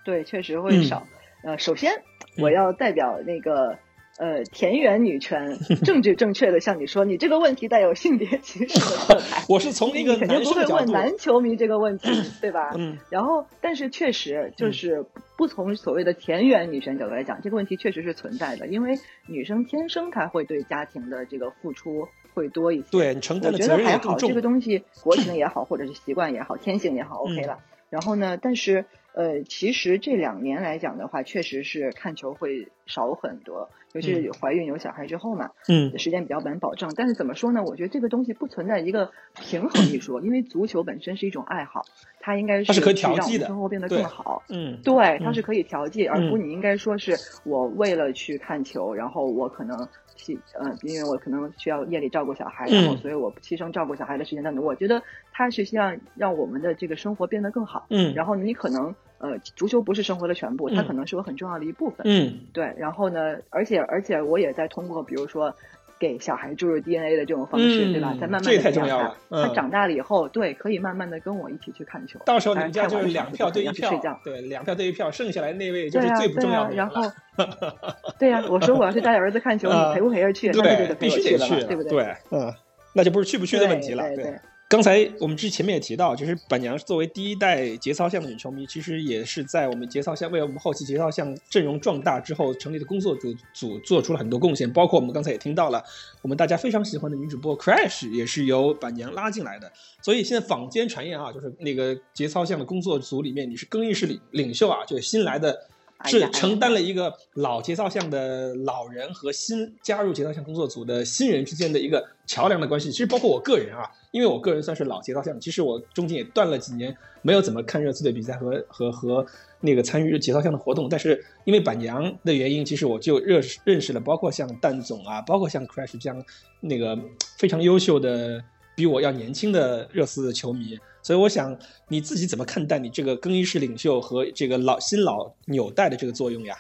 [0.04, 1.06] 对，确实会嗯少。
[1.44, 1.92] 呃，首先
[2.36, 3.78] 嗯我要代表那个
[4.18, 9.44] 呃田园女权 政治正确的向你说，你这个问题带有性别歧视的色彩。
[9.50, 12.10] 我是从一个你肯定不会问男球迷这个问题，
[12.42, 12.72] 对吧？
[12.78, 15.06] 嗯然后，但是确实就是
[15.38, 18.96] 不从所谓的田园女权角度来讲，这个问题确实是存在的，因为
[19.28, 22.86] 女生天生她会对家庭的这个付出会多一些。
[22.92, 24.42] 对你承担的我觉责任也更得还好，这个。
[24.42, 27.60] 东西国情 也好，或者是习惯也好，天性也好，OK 嗯了。
[27.90, 28.86] 然后呢，但是
[29.18, 36.94] 呃，其实这两年来讲的话，确实是看球会少很多，尤其是怀孕有小孩之后嘛，嗯时间比较难保证。
[36.96, 37.64] 但是怎么说呢？
[37.64, 39.10] 我觉得这个东西不存在一个
[39.42, 41.82] 平衡一说，因为足球本身是一种爱好，
[42.20, 44.44] 它应该它是可以调剂的生活变得对更好。
[44.50, 49.76] 嗯对，它嗯是可以调剂，而不嗯你应该说是我为了去看球，然后我可能
[50.16, 54.64] 牺呃，因为我可能需要夜里照顾小孩，然后嗯所以我牺牲照顾小孩的时间等等。
[54.64, 57.88] 我觉得它是希望让我们的这个生活变得更好。
[57.90, 62.02] 嗯然后你可能呃，足球不是生活的全部，它嗯可能是我很重要的一部分。
[62.06, 65.54] 嗯对，然后呢，而且而且我也在通过比如说
[66.00, 68.12] 给小孩注入 DNA 的这种方式，对吧？
[68.14, 72.20] 嗯再慢慢这个太的培养重要了嗯他他长大了以后，对，可以慢慢的跟我一起去看球。
[72.26, 73.92] 到时候你就是两票对一票，。
[74.24, 77.02] 对，两票对一票，剩下来那位就是最不重要然后。
[78.20, 80.48] 对呀、我说我要去带儿子看球，啊你陪不陪着去？
[80.54, 81.92] 那对就得，陪必须得去我去了，对不对？
[81.92, 82.54] 对，嗯，
[82.94, 84.04] 那就不是去不去的问题了。
[84.08, 84.40] 对对
[84.70, 95.82] 刚才我们之前面也提到，就是板娘作为第一代节操巷的女球迷，其实也是在我们节操巷为我们后期节操巷阵容壮大之后成立的工作组组做出了很多贡献，包括我们刚才也听到了，
[96.22, 99.72] 我们大家非常喜欢的女主播 Crash 也是由板娘拉进来的。
[100.02, 105.58] 所以现在坊间传言啊，就是那个节操巷的工作组里面，你是更衣室领领袖啊，就是新来的。
[106.06, 112.92] 是承担了一个老节操巷的老人和新加入节操巷工作组的新人之间的一个桥梁的关系。
[112.92, 119.26] 其实包括我个人啊，因为我个人算是老节操巷，其实我中间也断了几年，没有怎么看热刺的比赛和和和
[119.62, 120.88] 那个参与节操巷的活动。
[120.88, 126.24] 但是因为板娘的原因，其实我就认识认识了，包括像蛋总啊，包括像 Crash 这样
[126.62, 126.98] 那个
[127.38, 128.44] 非常优秀的。
[128.76, 131.58] 比我要年轻的热刺球迷，所以我想
[131.88, 136.58] 你自己怎么看待你这个更衣室领袖和这个老新老纽带的这个作用呀？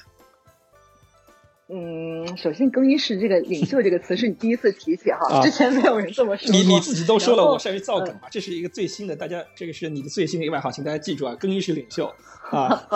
[1.68, 6.58] 嗯，首先更衣室这个领袖这个词是你第一次提起哈，啊之前没有人这么说过。
[6.58, 12.10] 你你自己都说了，我善于造梗嘛，这是一个最新的，大家这个是你的最新的一个外号，请大家记住啊，更衣室领袖
[12.50, 12.88] 啊，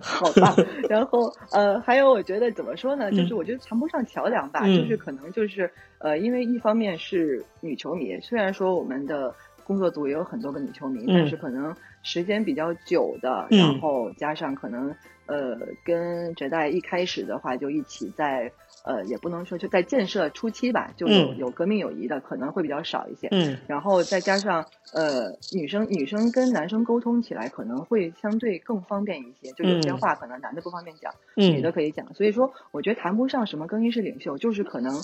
[0.00, 0.56] 好吧，
[0.88, 9.34] 然后呃，还有我觉得怎么说呢，就是嗯我觉得谈不上桥梁吧，嗯就是可能就是呃，因为一方面是女球迷，虽然说我们的
[9.66, 11.14] 工作组也有很多个女球迷，嗯。
[11.14, 13.58] 但是可能时间比较久的，嗯。
[13.58, 14.94] 然后加上可能
[15.26, 18.50] 呃，跟翟代一开始的话就一起在
[18.84, 23.26] 呃，也不能说就在建设初期吧，就有、嗯有革命友谊的，可能会比较少一些。
[23.32, 23.58] 嗯。
[23.66, 32.14] 然后再加上呃，女生女生跟男生沟通起来可能会相对更方便一些，就有些嗯话可能男的不方便讲，女的嗯可以讲。
[32.14, 34.94] 所以说，我觉得谈不上什么更衣室领袖，就是可能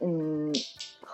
[0.00, 0.52] 嗯，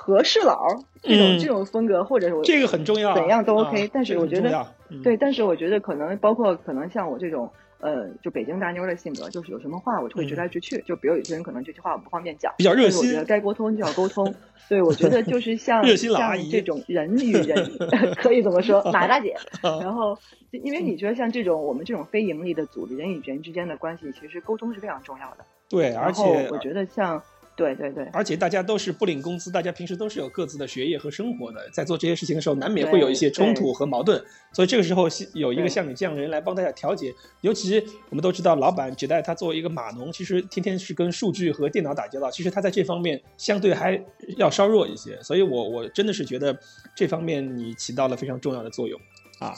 [0.06, 0.68] 和事佬
[1.02, 4.64] 这种、嗯这种风格，或者是我这个很重要啊，怎样都啊 OK，但是我觉得
[5.02, 7.50] 对，但是我觉得可能包括可能像我这种。
[7.78, 10.82] 呃，就北京大妞的性格，就是有什么话我就会直来直去。
[10.88, 14.34] 就比如有些人可能这句话我不方便讲，比较热心我觉得该沟通就要沟通。
[14.66, 17.70] 对，我觉得就是像 像姨这种人与人
[18.16, 19.36] 可以怎么说，马大姐。
[19.62, 20.16] 然后，
[20.50, 25.44] 因为你觉得像这种我们这种非盈利的组织，人与人之间的关系，其实沟通是非常重要的。
[25.68, 27.22] 对，而然后且我觉得像
[27.56, 34.22] 对对对，而且大家都是不领工资，大家平时都是有各自的学业和生活的，在做这些事情的时候，难免会有一些冲突和矛盾。
[34.52, 37.14] 所以这个时候有一个像你这样的人来帮大家调节。
[37.40, 43.98] 尤其我们都知道，老板只带他作为一个码农，其实天天是跟数据和电脑打交道，其实他在这方面相对还
[44.36, 45.18] 要稍弱一些。
[45.22, 46.54] 所以我我真的是觉得
[46.94, 49.00] 这方面你起到了非常重要的作用
[49.38, 49.54] 啊。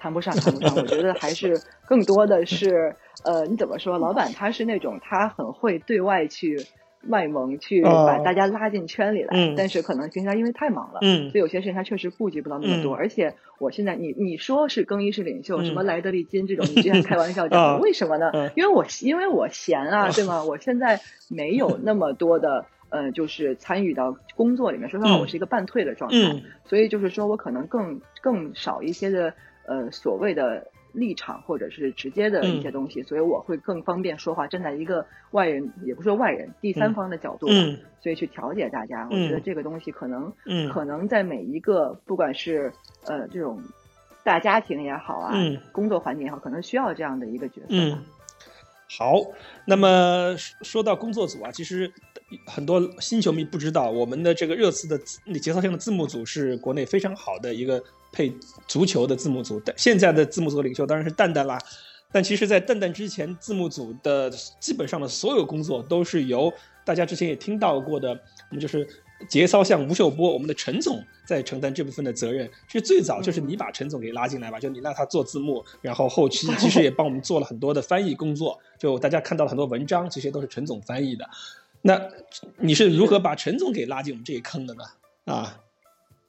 [0.00, 2.96] 谈不上，谈不上，我觉得还是更多的是。
[3.22, 3.98] 呃，你怎么说？
[3.98, 6.58] 老板他是那种他很会对外去
[7.02, 9.54] 卖萌，去把大家拉进圈里来。
[9.54, 12.94] 但是可能平常因为太忙了，所以有些事情他确实顾及不到那么多。
[12.94, 18.30] 而且我现在你你说是更衣室领袖，什么莱德利金这种，你之前开玩笑讲， 为什么呢？
[18.56, 20.42] 因为我因为我闲啊，对吗？
[20.42, 20.98] 我现在
[21.28, 24.88] 没有 那么多的呃，就是参与到工作里面。
[24.88, 26.16] 说实话，我是一个半退的状态，
[26.64, 29.34] 所以就是说我可能更更少一些的
[29.66, 30.66] 呃所谓的。
[30.92, 37.46] 立场或者是直接的一些东西，所以我会更方便说话，站在一个外人，也不说外人，第三方的角度，
[38.02, 39.06] 所以去调解大家。
[39.08, 40.32] 我觉得这个东西可能，
[40.72, 42.72] 可能在每一个不管是
[43.04, 43.62] 呃这种
[44.24, 45.32] 大家庭也好啊，
[45.70, 48.02] 工作环境也好，可能需要这样的一个角色吧。
[48.98, 49.14] 好，
[49.64, 51.88] 那么说到工作组啊，其实
[52.46, 54.98] 很多新球迷不知道，我们的这个热刺的
[55.38, 57.80] 节操性的字幕组是国内非常好的一个。
[58.12, 58.32] 配
[58.66, 61.58] 足球的字幕组，现在的字幕组领袖当然是蛋蛋啦。
[62.12, 64.28] 但其实，在蛋蛋之前，字幕组的
[64.58, 66.52] 基本上的所有工作都是由
[66.84, 68.84] 大家之前也听到过的，我们就是
[69.28, 72.50] 节操像吴秀波，我们的陈总在承担这部分的责任。
[72.66, 78.58] 其实最早就是你把陈总给拉进来吧，就你让他做字幕，然后后期其实也帮我们做了很多的翻译工作。
[78.76, 81.24] 就大家看到了很多文章，这些都是陈总翻译的。
[81.82, 82.08] 那
[82.56, 84.82] 你是如何把陈总给拉进我们这一坑的呢？
[85.26, 85.60] 啊？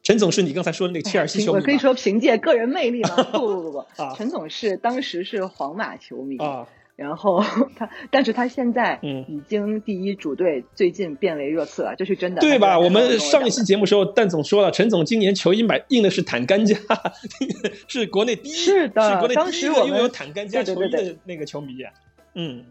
[0.04, 3.24] 陈总是你刚才说的那个切尔西球迷我可以说凭借个人魅力吗？
[3.34, 6.68] 不不不不，陈总是当时是皇马球迷啊。
[6.98, 7.44] 然后
[7.76, 12.42] 他，但是他现在已经第一主队最近变为热刺了，这是真的。
[12.42, 12.78] 对吧？
[12.78, 16.76] 我们上一期节目时候，蛋总说了，陈总今年球衣买印的是坦甘加，
[17.88, 21.78] 是国内第一，是的，是国内第一个拥有坦甘加球衣的那个球迷。
[22.36, 22.66] 嗯，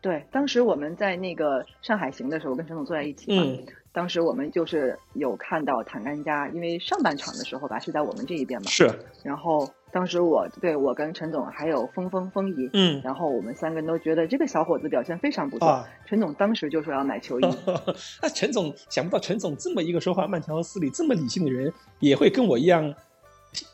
[0.00, 3.44] 对，当时我们在那个上海行的时候，跟陈总坐在一起嘛。
[3.92, 8.90] 当时我们就是有看到坦甘加，因为上半场的时候吧是在我们这一边嘛，是。
[9.22, 15.84] 然后当时我对我跟陈总还有峰峰峰姨，嗯，然后我们三个人都觉得这个小伙子表现非常不错。
[16.06, 17.44] 陈总当时就说要买球衣。
[18.22, 21.70] 那陈总想不到，陈总这么一个说话慢条斯理、这么理性的人，
[22.00, 22.94] 也会跟我一样。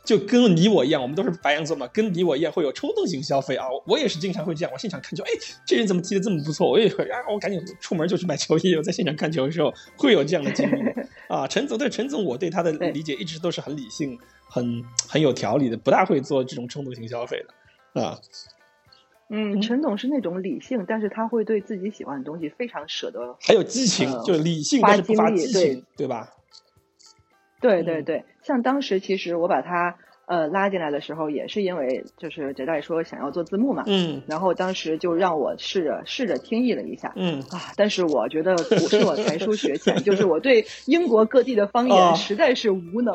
[0.05, 3.67] 就跟你我一样，我们都是白羊座嘛，跟你我一样会有冲动型消费啊。
[3.87, 5.31] 我也是经常会这样，我现场看球，哎，
[5.67, 6.69] 这人怎么踢的这么不错？
[6.69, 8.75] 我也会啊，我赶紧出门就去买球衣。
[8.75, 10.83] 我在现场看球的时候会有这样的经历
[11.29, 11.47] 啊。
[11.47, 14.19] 陈总对陈总，我对他的理解一直都是很理性、
[14.49, 17.45] 很很有条理的，不大会做这种冲动型消费
[17.95, 18.19] 的啊。
[19.31, 26.35] 嗯，陈总是那种理性，但是他会对自己喜欢的东西非常舍得，还有激情，就理性但是不乏激情，对吧？
[27.61, 37.43] 对对对，像当时其实我把他呃拉进来的时候，也是因为就是翟大爷说想要做字幕嘛，嗯，然后当时就让我试着试着听译了一下，嗯。
[37.51, 43.15] 啊，但是我觉得不是我才疏学浅，就是我对英国各地的方言实在是无能，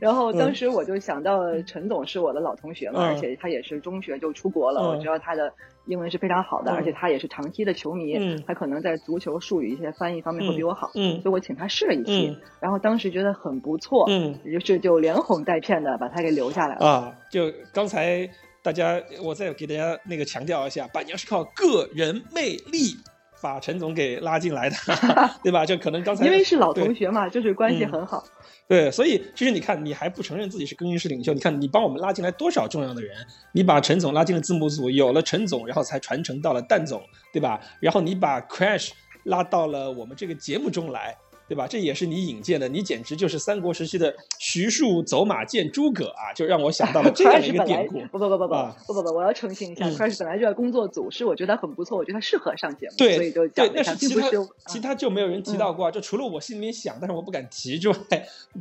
[0.00, 5.50] 然后当时我就想到陈总是我的老同学嘛，而且他也是中学就出国了，我知道他的。
[5.88, 8.14] 英文是非常好的，而且他也是长期的球迷，
[8.46, 14.06] 他可能在足球术语一些翻译方面会比我好，所以我请他试了一期，然后当时觉得很不错，
[14.44, 16.86] 于是就连哄带骗的把他给留下来了。
[16.86, 18.28] 啊，就刚才
[18.62, 22.94] 大家，我再给大家那个强调一下，板娘是靠个人魅力
[23.40, 24.76] 把陈总给拉进来的，
[25.42, 25.64] 对吧？
[25.64, 28.24] 就可能刚才因为是老同学嘛，就是关系很好。
[28.66, 31.32] 对，所以其实你看，你还不承认自己是更衣室领袖。
[31.32, 33.16] 你看，你帮我们拉进来多少重要的人？
[33.52, 37.02] 你把陈总拉进了字幕组，有了陈总，然后才传承到了蛋总，
[37.32, 37.60] 对吧？
[37.80, 38.90] 然后你把 Crash
[39.24, 41.16] 拉到了我们这个节目中来。
[41.48, 41.66] 对吧？
[41.66, 46.30] 这也是你引荐的，你简直就是三国时期的徐庶走马见诸葛啊！
[46.34, 48.00] 就让我想到了这样一个典故。
[48.12, 48.54] 不不不不不
[48.86, 53.94] 不不不，我要澄清一下，Crash 本来就在工作组，是我觉得他很不错，我觉得他适合上节目，对，所以就讲一下。
[53.94, 54.30] 其他
[54.66, 57.96] 其他就没有人提到过啊，就除了我心里面想，但是我不敢提之外，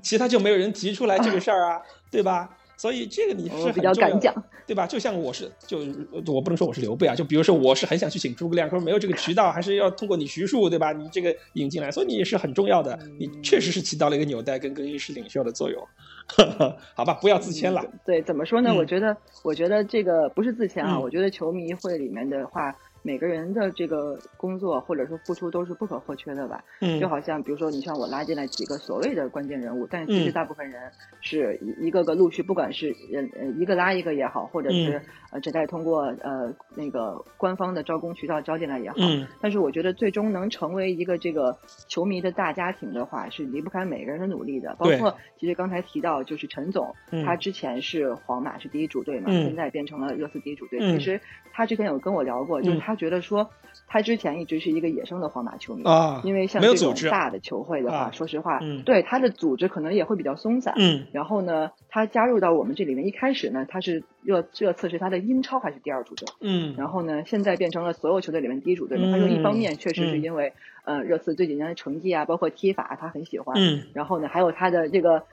[0.01, 2.57] 其他就没有人提出来这个事儿啊， 对吧？
[2.77, 4.33] 所以这个你是比较敢讲，
[4.67, 4.85] 对吧？
[4.85, 5.79] 就像我是，就
[6.27, 10.93] 我不能说我是刘备啊，就比如说我是很想去请诸葛亮，可是没有这个渠道，还是要通过你徐庶，对吧？
[10.93, 15.83] 你这个引进来，所以你也是很重要的，你确实是起到了一个纽带跟更衣室领袖的作用。
[16.93, 17.83] 好吧，不要自谦了。
[18.05, 18.75] 对，怎么说呢？
[18.75, 22.75] 我觉得，我觉得这个不是自谦啊，我觉得球迷会里面的话。
[23.07, 26.61] 每个人的这个工作或者说付出都是不可或缺的吧。
[26.81, 38.95] 嗯，就好像比如说你像我拉进来几个所谓的关键人物，但其实嗯大部分人是一一个个陆续，不管是人呃一个拉一个也好，或者是、嗯呃只在通过呃那个官方的招工渠道招进来也好。
[38.99, 41.57] 嗯但是我觉得最终能成为一个这个
[41.89, 44.73] 球迷的大家庭的话，是离不开每个人的努力的。
[44.79, 50.79] 包括其实刚才提到，就是陈总，嗯他之前是皇马是第一主队嘛，嗯现在变成了热刺第一主队。
[50.81, 51.19] 嗯其实
[51.51, 53.49] 他之前有跟我聊过，就是嗯他觉得说，
[53.87, 55.83] 他之前一直是一个野生的皇马球迷。
[55.83, 60.73] 啊，因为像这种没有组织大的球会的话，啊说实话，嗯对他的组织可能也会比较松散。
[60.77, 70.51] 嗯然后呢，他加入到我们这里面，一开始呢，他是热热刺是他的英超还是第二主队，嗯，然后呢，现在变成了所有球队里面第一主队他说，一方面确实是嗯因为、
[70.83, 73.55] 呃热刺这几年的成绩啊，包括踢法，他很喜欢。
[73.59, 75.23] 嗯然后呢，还有他的这个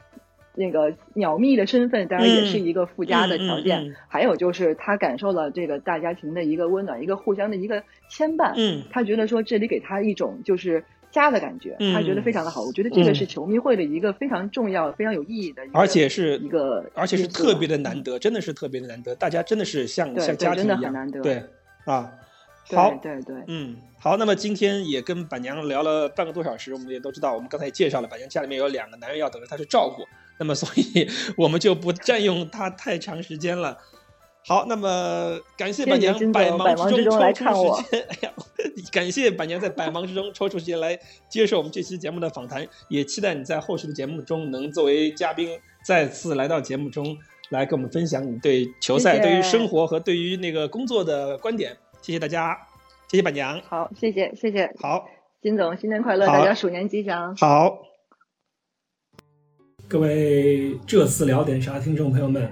[0.55, 3.85] 那个鸟蜜的身份，当然也是一个附加的条件。
[3.85, 8.53] 嗯嗯嗯还有就是他感受了这个大家庭的一个温暖，一个互相的一个牵绊。
[8.57, 12.63] 嗯他觉得说这里给他一种就是家的感觉，嗯他觉得非常的好。
[12.63, 21.43] 我觉得这个嗯是球迷会的一个非常重要、非常有意义的一个，而且是一个而且是特别的难得，真的是特别的难得，大家真的是像像家庭一样，很难得对
[21.85, 22.13] 啊，
[22.69, 30.03] 对好，对对，嗯，好，那么今天也跟板娘聊了半个多小时，我们也都知道，我们刚才也介绍了，板娘家里面有两个男人要等着她去照顾，
[30.39, 33.79] 那么所以我们就不占用她太长时间了。
[34.47, 38.33] 好，那么感谢板娘百忙之之中来抽看我出时间，哎呀，
[38.93, 40.99] 感谢板娘在百忙之中抽出时间来
[41.31, 47.17] 接受我们这期节目的访谈，也期待你在后续的节目中能作为嘉宾再次来到节目中
[47.49, 51.75] 来跟我们分享你对球赛、谢谢对于生活和对于那个工作的观点。
[52.03, 52.55] 谢谢大家，
[53.11, 53.59] 谢谢板娘。
[53.67, 55.07] 好，谢谢谢谢好，
[55.41, 57.35] 金总，新年快乐，大家鼠年吉祥。
[57.37, 57.79] 好，
[59.95, 62.51] 各位这次聊点啥听众朋友们，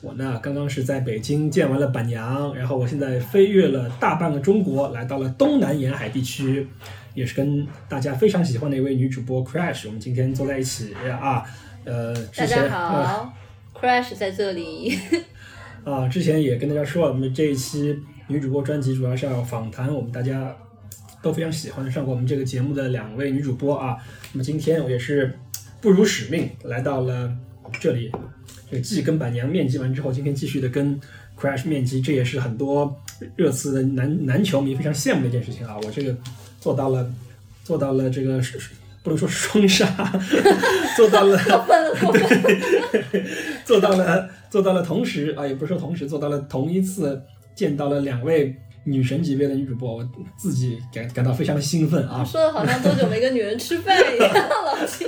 [0.00, 6.68] 我呢刚刚是在北京见完了板娘，然后我现在飞越了大半个中国，来到了东南沿海地区，
[7.12, 11.42] 也是跟大家非常喜欢的一位女主播 Crash，我们今天坐在一起啊，
[11.82, 13.34] 呃，大之前家好、
[13.74, 14.96] c r a s h 在这里。
[15.82, 17.98] 啊，之前也跟大家说了，我们这一期
[18.28, 20.56] 女主播专辑主要是要访谈我们大家
[21.20, 23.96] 都非常喜欢上过我们这个节目的两位女主播啊。
[24.32, 25.36] 那么今天我也是
[25.84, 27.30] 不辱使命来到了
[27.78, 28.10] 这里，
[28.70, 30.98] 这继跟板娘面基完之后，今天继续的跟
[31.38, 32.98] Crash 面基，这也是很多
[33.36, 35.76] 热刺的男男球迷非常羡慕的一件事情啊。
[35.82, 36.16] 我这个
[36.58, 37.12] 做到了，
[37.64, 38.40] 做到了这个
[39.02, 39.86] 不能说双杀，
[40.96, 41.36] 做到 了。
[43.12, 43.24] 对，
[43.66, 47.20] 做到了，做到了，同时啊，也不是说同时，做到了同一次
[47.54, 50.08] 见到了两位女神级别的女主播，我
[50.38, 54.32] 自己感感到非常的兴奋啊说的好像多久没跟女人吃饭一样，
[54.64, 55.04] 老七。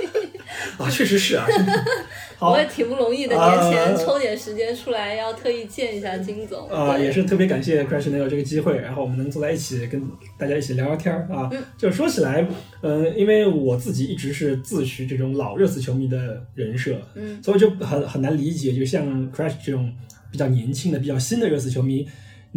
[0.77, 1.45] 啊， 确实是啊，
[2.37, 6.69] 好我也挺不容易的，啊年前抽点时间出来，要特意见一下金总。
[6.69, 10.01] 啊，对也是特别感谢 Crash 能有这个机会，然后我们能坐在一起跟
[10.37, 11.49] 大家一起聊聊天儿啊。
[11.51, 12.47] 嗯就说起来，
[12.81, 19.91] 呃，因为我自己一直是自诩这种老热刺球迷的人设，嗯，所以就很很难理解，就像 Crash 这种
[20.31, 22.07] 比较年轻的、比较新的热刺球迷，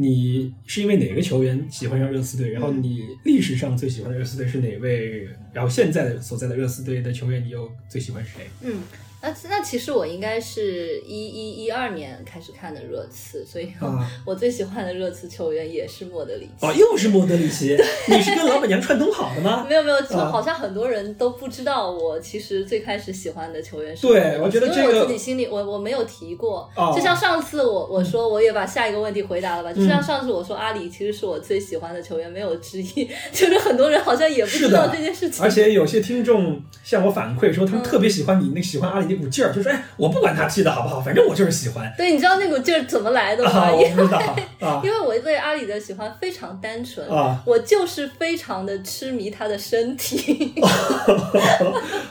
[0.00, 2.50] 你是因为哪个球员喜欢上热刺队？
[2.50, 5.28] 然后你历史上最喜欢的热刺队是哪位？
[5.52, 8.48] 然后现在的所在的热刺队的球员，你又最喜欢谁？
[8.62, 8.80] 嗯，
[9.22, 13.98] 那那其实我应该是一一一二年开始看的热刺，所以啊。
[14.24, 16.66] 我最喜欢的热刺球员也是莫德里奇。
[16.66, 17.76] 哦，又是莫德里奇，
[18.08, 19.64] 你是跟老板娘串通好的吗？
[19.68, 20.30] 没有没有，啊。
[20.30, 26.92] 好像很多人都不知道我其实最开始喜欢的球员是对我觉得这个因为我自己心里我我没有提过，哦。
[26.96, 29.88] 就像上次我我说我也把下一个问题回答了吧，就嗯。
[29.88, 37.84] 像上次我说阿里其实是我最喜欢的球员，没有之一， 就是很多人好像也不知道这件事情，而且有些听众向我反馈说，他们嗯。
[37.90, 41.92] 特别喜欢你那喜欢阿里那股劲儿，就说：“哎，我不管他踢的好不好，反正我就是喜欢。
[41.96, 43.50] 对，你知道那股劲儿怎么来的吗？
[43.50, 44.18] 啊，我因为不知道
[44.60, 50.54] 啊 因为我对阿里的喜欢非常单纯，啊我就是非常的痴迷他的身体。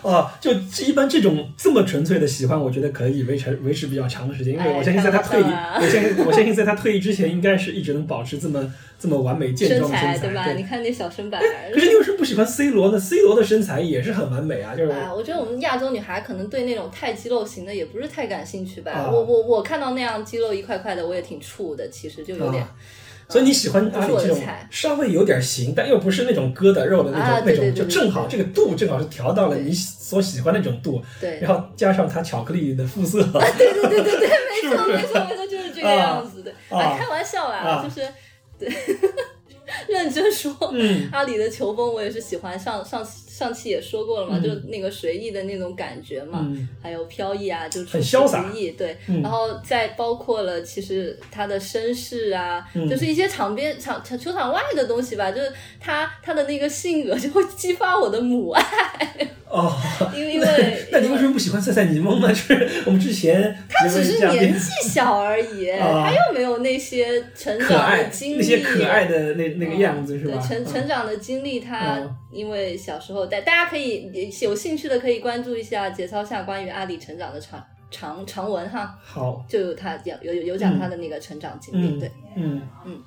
[0.04, 0.34] 啊！
[0.42, 0.52] 就
[0.86, 10.52] 一般这种这么纯粹的喜欢，我觉得可以维持维持比较长的时间，因为哎我相信在他退役，我相信我相信在他退役之前，应该是一直能保持这么这么完美健身壮的身材，材对吧？
[10.52, 11.42] 你看那小身板。
[11.74, 18.92] 可是你为什么不喜欢 C 罗呢？C 罗的身材也是很完美啊，就是啊，我觉得我们亚洲女孩可能对那种太肌肉型的也不是太感兴趣吧。
[18.92, 22.62] 啊我我我看到那样肌肉一块块的，我也挺怵的，其实就有点。
[22.62, 22.76] 啊
[23.32, 36.52] 所以你喜欢阿里不是这种稍微有点型，但又不是那种疙瘩肉的那种、那种，就正好这个度正好是调到了你所喜欢那种度，对，然后加上它巧克力的肤色，对对对对对，没错 没错没错，就是这个样子的。
[36.70, 38.02] 啊啊，开玩笑啦，啊就是
[38.60, 38.70] 对。
[39.88, 42.60] 认真说，嗯阿里的球风我也是喜欢。
[42.60, 43.06] 上上
[43.40, 44.44] 上期也说过了嘛，嗯。
[44.44, 46.68] 就那个随意的那种感觉嘛，嗯。
[46.84, 49.22] 还有飘逸啊，就很潇洒出其不意对，嗯。
[49.22, 52.88] 然后再包括了其实他的身世啊，嗯。
[52.90, 58.62] 就是一些场边场场球场外的东西吧，就是他他的那个性格就会激发我的母爱，
[59.50, 59.72] 哦，
[60.16, 62.28] 因为 因为那你为什么不喜欢赛赛尼蒙呢？
[62.30, 70.38] 就是我们之前他只是年纪小而已，啊他又没有那些成长的经历，那些可爱的那那个样子是吧？
[70.38, 72.16] 对成成长的经历，他嗯。
[72.32, 74.12] 因为小时候，大大家可以
[74.42, 83.02] 有兴趣的可以关注一下节操下关于阿里成长的长长长文哈，好，就有他讲有有有讲他的那个成长经历，嗯对，嗯嗯，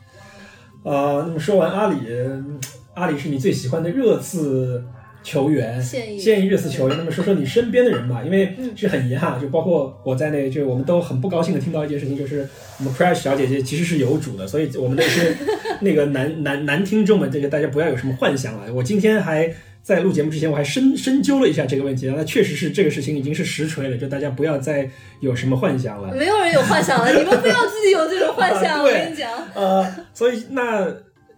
[0.83, 2.59] 呃，那么说完阿里，嗯
[2.95, 4.85] 阿里是你最喜欢的热刺
[5.23, 6.99] 球员，现役热刺球员。
[6.99, 12.49] 那么说说你身边的人吧，因为嗯是很遗憾，就包括我在内，就我们都很不高兴的听到一件事情，就是
[12.81, 15.33] 我们 Crash 小姐姐其实是有主的，所以我们那些
[15.81, 18.67] 那个男男男听众们，这个大家不要有什么幻想啊。
[18.75, 19.55] 我今天还。
[19.83, 24.89] 在录节目之前，我还深深究了一下这个问题，那确实是这个事情已经是实锤了，就大家不要再
[25.21, 26.15] 有什么幻想了。
[26.15, 29.31] 没有人有幻想了， 你们不要自己有这种幻想，我跟你讲。
[29.55, 29.85] 呃，
[30.15, 30.89] 所以那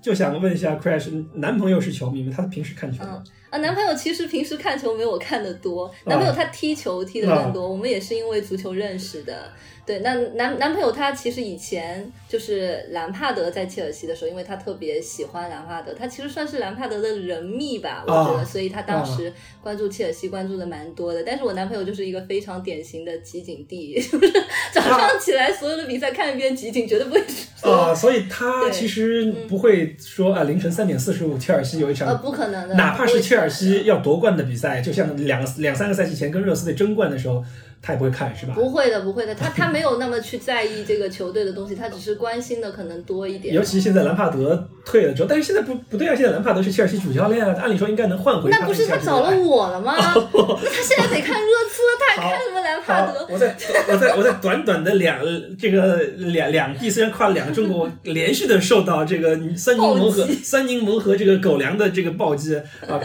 [0.03, 2.33] 就想问一下 Crash，男朋友是球迷吗？
[2.37, 3.23] 他平时看球吗？
[3.25, 9.51] 嗯啊，男朋友其实平时看球没有我看的多，男朋友他踢球踢的更多，我们也是因为足球认识的。
[9.86, 21.23] 对，那男男朋友他其实以前就是兰帕德在切尔西的时候，因为他特别喜欢兰帕德，他其实算是兰帕德的人密吧，我觉得，啊所以他当时关注切尔西关注的蛮多的。
[21.23, 24.32] 但是我男朋友就是一个非常典型的集锦地， 就是
[24.73, 27.23] 早上起来所有的比赛看一遍集锦，绝对不会
[27.56, 27.70] 说。
[27.70, 37.43] 啊、所以他其实不会说啊，凌晨三点四十五，切尔西有一场，呃，不可能的，哪怕是切尔西要夺冠的比赛，就像两两三个赛季前跟热刺队争冠的时候，
[37.85, 38.55] 他也不会看，是吧？
[38.55, 43.62] 不会的，不会的，他 他没有那么去在意这个球队的东西，他只是关心的可能多一点尤。
[43.62, 49.94] 其现在兰帕德退了之后，但是现在不不对啊，现在兰帕德是切尔西主教练啊，按理说应该能换回那不是他找了我了吗？
[49.98, 53.27] 那他现在得看热刺，他还看什么兰帕德，？
[53.31, 53.55] 我在
[53.93, 55.20] 我在我在短短的两
[55.59, 62.98] 这个两两地，虽然跨了两个中国，连续的受到这个三柠檬和三柠檬和这个狗粮的这个暴击啊。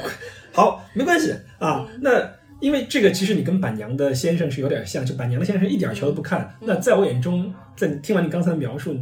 [0.51, 1.85] 好，没关系啊。
[2.01, 2.11] 那
[2.60, 6.53] 因为这个其实你跟板娘的先生是有点像，就板娘的先生一点球都不看。
[6.61, 8.95] 那在我眼中，在听完你刚才的描述，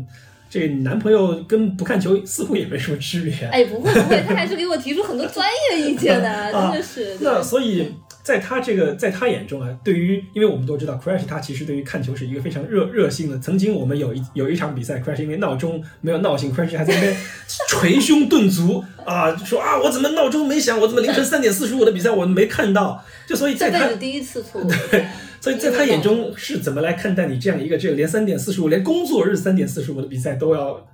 [0.50, 3.48] 这个你男朋友跟不看球似乎也没什么区别。
[3.48, 7.18] 哎，不会不会，他还是给我提出很多专业意见的， 啊真的是。
[7.20, 7.92] 那所以，
[8.28, 13.40] 在他这个，在他眼中啊，对于，因为我们都知道，Crash 他其实对于看球是一个非常热热心的。
[13.40, 17.16] 曾经我们有一有一场比赛，Crash 因为闹钟没有闹醒，Crash 还在那边
[17.72, 23.02] 捶胸顿足啊，说啊，我怎么闹钟没响，我怎么凌晨三点四十五的比赛我没看到？
[23.26, 24.70] 就所以在他第一次错误。
[25.40, 30.86] 所以在他眼中是怎么来看待你这样一个这个连三点四十五，连工作日三点四十五的比赛都要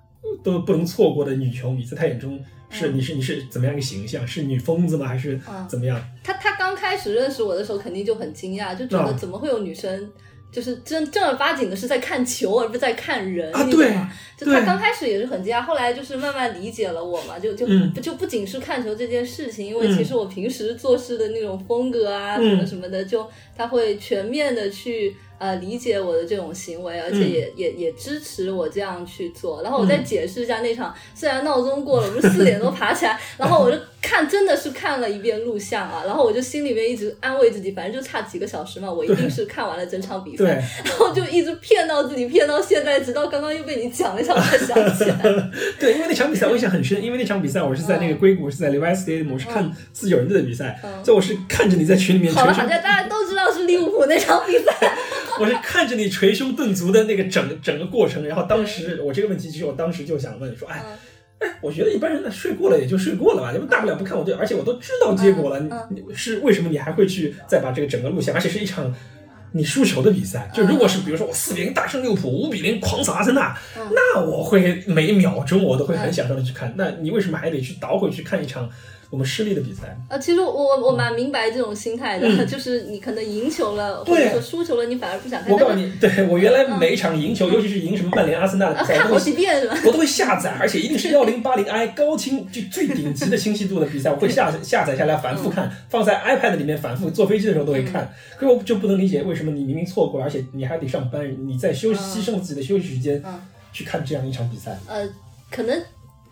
[0.43, 2.39] 都不能错过的女球迷，在他眼中
[2.73, 4.27] 是你是你是怎么样一个形象？
[4.27, 5.07] 是女疯子吗？
[5.07, 6.01] 还是嗯怎么样？
[6.23, 10.11] 他他刚开始认识我的时候，肯定就很惊讶，就觉得啊怎么会有女生。
[10.51, 14.11] 就是正正儿八经的是在看球，而不是在看人，啊对你懂吗？
[14.37, 23.27] 就对他刚开始也是很惊讶，后来就是慢慢理解了我嘛，就就、嗯就不仅是看球这件事情，因为嗯其实我平时做事的那种风格啊，嗯什么什么的，就
[23.57, 29.61] 他会全面的去呃理解我的这种行为，而且也、也也支持我这样去做。
[29.61, 40.45] 然后我再嗯解释一下那场，虽然闹钟过了，我不是四点多爬起来， 然后我就看真的是看了一遍录像啊，然后我就心里面一直安慰自己，反正就差几个小时嘛，我一定是看完了整场比赛。
[40.45, 40.47] 对，
[40.85, 45.17] 然后就一直骗到自己，骗到现在，直到刚刚又被你讲了一下，我才想起来。
[45.77, 54.73] 对，因为那场比赛我印象很深，因为那场比赛我是在那个硅谷，是在 Levi Stadium，我是看自由人队的比赛，嗯所以我是看着你在群里面好了，大家都知道是利物浦那场比赛。
[55.39, 60.83] 我是看着你捶胸顿足的那个整整个过程，然后当时我这个问题，其实我当时就想问说，哎。
[60.85, 60.97] 嗯
[61.39, 68.95] 哎，我觉得一般人那睡过了也就睡过了吧，你们大不了不看我对，而且我都知道结果了，嗯嗯你你是为什么你还会去再把这个整个录像，而且是一场
[69.51, 78.69] 你输球的比赛，就如果是比如说我四比零大胜利物浦，五比零狂扫阿森纳，嗯那我会每一秒钟我都会很享受的去看，那你为什么还得去倒回去看一场
[79.13, 79.95] 我们失利的比赛？
[80.09, 85.51] 啊，其实我我我蛮明白这种心态的，嗯就是你可能赢球了，或对者说输球了，你反而不想看。
[85.53, 89.77] 我告诉你，对我原来每一场赢球，尤其是赢什么曼联、阿森纳的比赛，啊看好我都会几遍是吧？
[89.85, 98.11] 我都会下载，而且一定是幺零八零 i 高清就最顶级的清晰度的比赛， 我会下下载下来反复看，放在 iPad 里面反复坐飞机的时候都会看。
[98.35, 103.39] 可是我就不能理解为什么你明明错过了，而且你还得上班，你在休牺牲自己的休息时间嗯
[103.71, 104.75] 去看这样一场比赛。
[104.87, 105.07] 呃，
[105.51, 105.79] 可能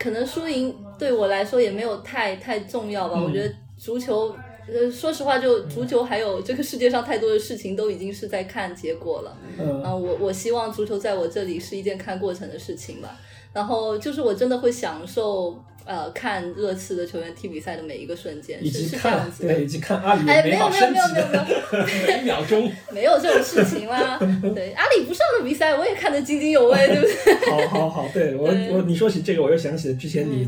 [0.02, 3.15] 可能输赢对我来说也没有太太重要吧。
[3.18, 4.36] 嗯我觉得足球，
[4.68, 9.38] 呃，说实话，就足球还有这个世界上太多的事情都已经是在看结果了。
[9.60, 13.19] 嗯啊，我我希望足球在我这里是一件看过程的事情吧。
[13.53, 19.53] 然后就是我真的会享受呃看热刺的球员踢比赛的每一个瞬间，以及是是这样看子的。
[19.53, 22.72] 对，以及看阿里哎，没有没有没有没有没有的每一秒钟。
[22.91, 24.18] 没有这种事情啦。
[24.56, 27.49] 对，阿里不上的比赛我也看得津津有味，对不对？
[27.49, 30.48] 好好好，对我对我你说起这个，我又想起了之前你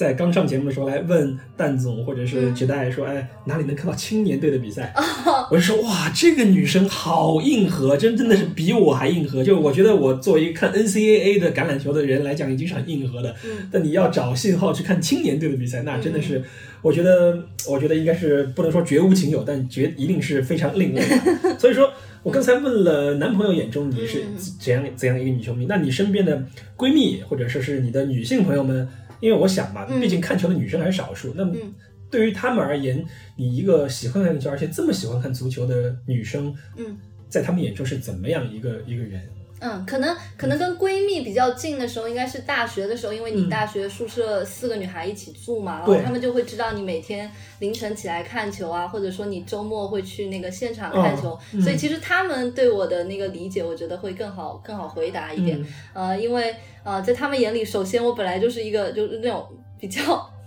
[0.00, 4.94] 在刚上节目的时候来问蛋总或者是嗯杰代说，哎，哪里能看到青年队的比赛？
[4.96, 9.44] 哦我就说哇，这个女生好硬核，真真的是比我还硬核。
[9.44, 13.36] 就我觉得我作为一个看 NCAA 的橄榄球的人来讲，已经是很硬核的。
[13.44, 16.42] 嗯但你要找信号去看青年队的比赛，那真的是，
[16.80, 21.58] 我觉得，我觉得应该是不能说绝无仅有，但绝一定是非常另类的。
[21.60, 26.42] 所以说我刚才问了男朋友眼中你是嗯怎样怎样一个女球迷，那你身边的
[26.74, 28.88] 闺蜜或者说是你的女性朋友们，
[29.20, 31.74] 因为我想嘛，嗯毕竟看球的女生还是少数，那么嗯
[32.10, 33.04] 对于她们而言，
[33.36, 36.96] 你一个喜欢看球而且这么喜欢看足球的女生，嗯。
[37.28, 39.22] 在她们眼中是怎么样一个一个人？
[39.60, 55.60] 嗯，可能可能跟闺蜜比较近的时候，应该是大学的时候，因为你嗯大学宿舍四个女孩一起住嘛，然后她们就会知道你每天凌晨起来看球啊，或者说你周末会去那个现场看球，嗯所以其实她们对我的那个理解，我觉得会更好更好回答一点。
[55.60, 59.46] 嗯呃，因为呃，在她们眼里，首先我本来就是一个就是那种
[59.78, 60.00] 比较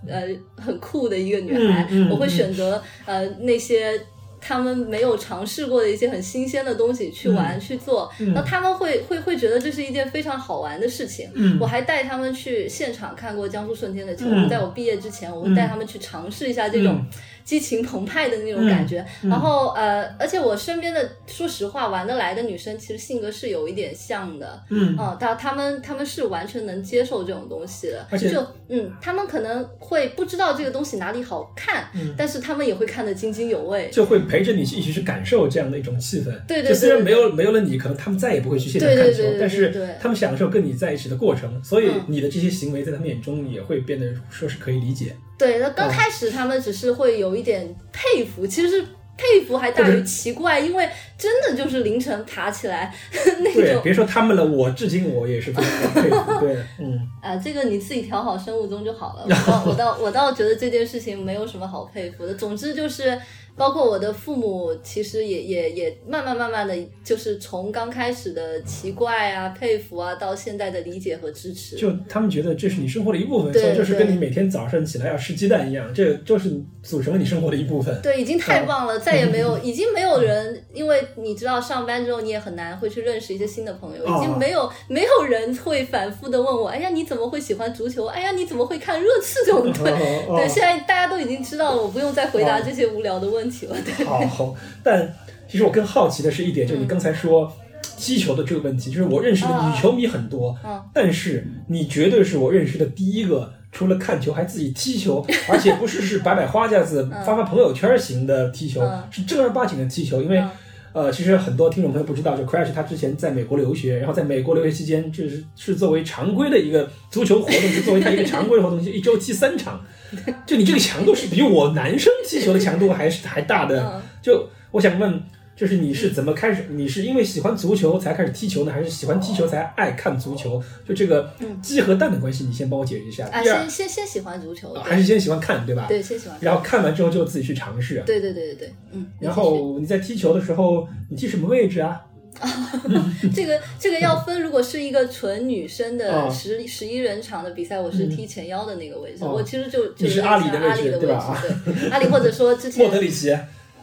[0.07, 0.27] 呃
[0.57, 4.02] 很酷的一个女孩，嗯嗯我会嗯选择呃那些。
[4.45, 7.60] 他们没有尝试过的一些很新鲜的东西去玩、嗯。
[7.60, 8.34] 去做，嗯。
[8.34, 11.30] 那他们会会会觉得这是一件非常好玩的事情。
[11.34, 11.57] 嗯。
[11.61, 14.49] 我还带他们去现场看过江苏舜天的球，嗯。
[14.49, 17.07] 在我毕业之前，我会带他们去尝试一下这种嗯
[17.44, 19.06] 激情澎湃的那种感觉。
[19.24, 24.64] 嗯然后呃，而且我身边的，说实话，玩得来的女生，其实性格是有一点像的。
[24.70, 33.90] 嗯嗯，他他们他们是完全能接受这种东西的，而且就嗯，他们可能会不知道这个东西哪里好看，嗯但是他们也会看得津津有味。
[33.91, 36.26] 就会陪着你一起去感受这样的一种气氛。
[36.48, 45.15] 对对就虽然没有没有了你，可能他们再也不会去现场看球，但是他们享受跟你在一起的过程，所以嗯你的这些行为在他们眼中也会变得说是可以理解。
[45.38, 48.82] 对，那哦刚开始他们只是会有一点佩服，其实
[49.16, 53.82] 佩服还大于奇怪，因为真的就是凌晨爬起来 那对，种。
[53.84, 56.40] 别说他们了，我至今我也是非常佩服。
[56.40, 59.26] 对， 嗯，啊，这个你自己调好生物钟就好了。
[59.30, 62.34] 我倒我倒我倒觉得这件事情没有什么好佩服的。
[62.34, 63.16] 总之就是，
[63.56, 71.76] 包括我的父母，其实也也也慢慢慢慢的，就是从刚开始的奇怪啊、佩服啊，到现在的理解和支持。
[71.76, 76.50] 就他们觉得这是你生活的一部分，对所以就是跟你每天早上起来要吃鸡蛋一样，这就是
[76.82, 78.00] 组成了你生活的一部分。
[78.02, 88.08] 对，已经太棒了，再也没嗯有， 已经没有人，因为你知道上班之后你也很难会去认识一些新的朋友，已经啊没有没有人会反复的问我，哎呀你怎么会喜欢足球？
[88.08, 89.92] 哎呀你怎么会看热刺这种队？
[90.28, 93.76] 哦对，现在大家都已经知道了，我不用再回答哦这些无聊的问题了。
[93.86, 95.14] 对，好，但
[95.48, 97.52] 其实我更好奇的是一点，就是你刚才说
[97.98, 103.53] 踢球的这个问题，就是我认识的女球迷很多，嗯但是你绝对是我认识的第一个。
[103.76, 110.22] 除了看球，还自己踢球， 而且不是是摆摆花架子、发发朋友圈型的踢球，嗯是正儿八经的踢球。
[110.22, 110.49] 因为嗯
[110.94, 119.84] 呃，其实很多听众朋友不知道，就 Crash 他之前在美国留学，然后在美国留学期间，就是是作为常规的一个足球活动，是作为他一个常规的活动，就一周踢三场。
[120.45, 123.81] 就你这个强度是比我男生踢球的强度还是还大的。
[123.84, 125.22] 嗯就我想问，
[125.56, 126.65] 就是你是怎么开始？
[126.69, 130.64] 你是因为喜欢足球才开始踢球呢，还是喜欢踢球才爱看足球？
[130.88, 131.30] 就这个
[131.61, 133.27] 鸡和蛋的关系，你先帮我解释一下。
[133.27, 135.85] 啊，先，先先喜欢足球，还是先喜欢看，对吧？
[135.90, 136.38] 对，先喜欢。
[136.40, 138.02] 然后看完之后就自己去尝试。
[138.06, 139.06] 对对对对对，嗯。
[139.19, 142.02] 然后你在踢球的时候，你踢什么位置啊？
[143.36, 149.24] 这个这个要分，如果是一个纯女生的哦十十一人场的比赛，我是踢前腰的那个位置。
[149.24, 153.36] 哦我其实就就是阿里的位置对吧对，阿里或者说之前莫德里奇。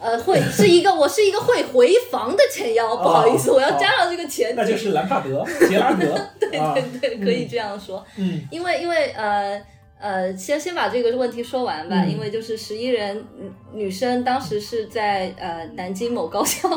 [0.03, 4.55] 呃会是一个我是一个会回防的前腰，不好意思，哦我要加上这个前提。
[4.57, 6.19] 那就是兰帕德、 杰拉德。
[6.39, 8.03] 对对，对，可以这样说。
[8.17, 9.61] 嗯因为因为呃
[10.01, 16.67] 呃，先先把这个问题说完吧，嗯因为就是十一人嗯女生当时是在呃南京某高校，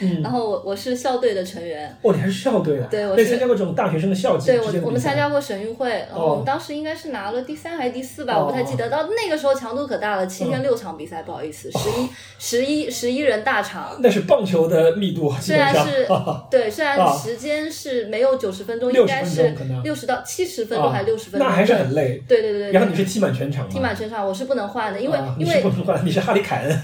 [0.00, 1.88] 嗯 然后我我是校队的成员。
[2.02, 2.86] 哦，你还是校队啊？
[2.90, 8.88] 对我是参加过这种大学生的校级对我们参加过省运会，我们当时应该是拿了第三还是第四吧，哦我不太记得。
[8.90, 12.08] 到那个时候强度可大了，七天六场比赛，不好意思，十一
[12.38, 13.98] 十一十一人大场。
[14.00, 15.74] 那是棒球的密度，基虽然。
[15.74, 16.06] 是
[16.50, 22.22] 对，虽然啊时间是没有九十分钟，60应该是六十到七十分钟啊还是六十分钟，那还是很累。
[22.28, 22.73] 对对对对。
[22.74, 23.70] 对然后你是踢满全场吗？
[23.72, 26.76] 踢满全场，我是不能换的，因为、啊因为不能换，你是哈利凯恩，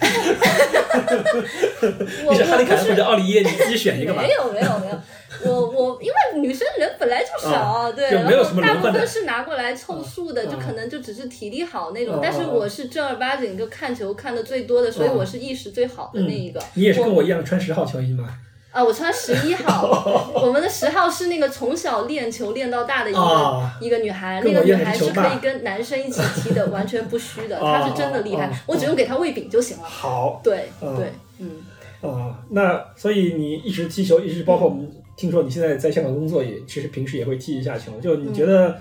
[2.26, 4.28] 我你是哈里凯恩我不是或者奥利耶，你自己选一个吧没。
[4.30, 5.00] 有没有没有，
[5.44, 12.14] 我我因为女生人本来就少，啊对，没有然后大部分是拿过来凑数的，啊就可能就只是体力好那种。
[12.14, 16.62] 啊但是我是正儿八经就看球看的最多的，所以啊我是意识最好的那一个。
[16.74, 18.28] 你也是跟我一样穿十号球衣吗？
[18.72, 29.82] 啊，我穿十一号，我们的十号是那个从小练球练到大的一个、啊一个女孩，那个女孩是可以跟男生一起踢的，完全不虚的， 哦她是真的厉害，哦我只用给她喂饼就行了。
[29.82, 37.92] 好对、嗯对，嗯，啊，那所以你一直踢球，一直包括我们听说你现在在香港工作也，其实平时也会踢一下球。
[38.00, 38.78] 就你觉得，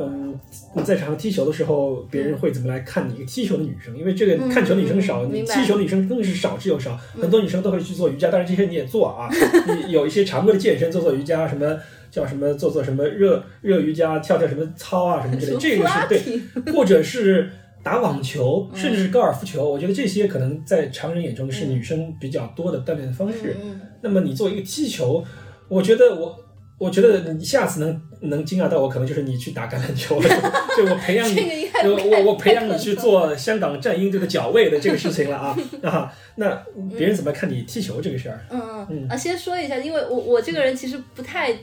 [0.00, 0.38] 嗯，
[0.74, 3.96] 你在场上踢球的时候，别人会怎么来看你一个踢球的女生？
[3.98, 6.96] 因为这个嗯看球女生少，你踢球女生更是少之又少。
[7.20, 9.28] 很多女生都会去做瑜伽，当然这些你也做啊，
[9.86, 11.76] 你有一些常规的健身，做做瑜伽什么。
[12.10, 12.52] 叫什么？
[12.54, 17.48] 做做什么热热瑜伽，跳跳什么操啊，什么之类， 这个是对，或者是
[17.84, 23.54] 打网球，甚至是高尔夫球，我觉得这些可能在常人眼中是女生比较多的锻炼的方式。
[23.62, 25.22] 嗯那么你作为一个踢球，
[25.68, 26.36] 我觉得我。
[26.80, 30.28] 我觉得你下次能能惊讶到我，可能就是你去打橄榄球了，
[30.74, 36.12] 就我培养你我我我培养你去做香港战鹰这个脚位的这个事情了啊 啊！
[36.36, 36.58] 那
[36.96, 38.40] 别人怎么看你踢球这个事儿？
[38.50, 41.54] 嗯嗯嗯啊，先说一下，因为我我这个人其实不太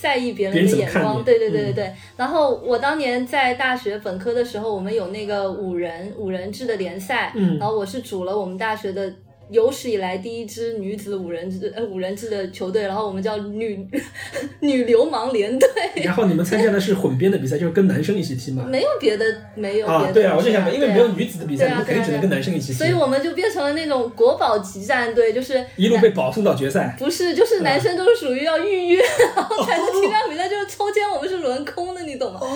[0.00, 1.92] 在意别别人人的眼光，对对对对嗯对。
[2.16, 9.12] 然后我当年在大学本科的时候，我们有那个五人五人制的联赛，嗯然后我是组了我们大学的。
[9.52, 13.86] 有史以来第一支女子五人制呃五人制的球队，然后我们叫女
[14.60, 15.68] 女流氓联队，
[16.02, 18.64] 然后你们参加的是混编的比赛，就是跟男生一起踢吗？
[18.68, 19.24] 没有别的，
[19.54, 20.12] 没有别啊，的。
[20.12, 26.96] 对啊，我就想问，因为没有女子的比赛，你们肯定只能跟男生一起踢，所以我们就变成了那种国宝级战队，就是一路被保送到决赛。
[26.98, 29.02] 不是，就是男生都是属于要预约，
[29.36, 32.40] 然后才能 踢这场比赛，就是抽签我们是轮空的，你懂吗？
[32.40, 32.46] 就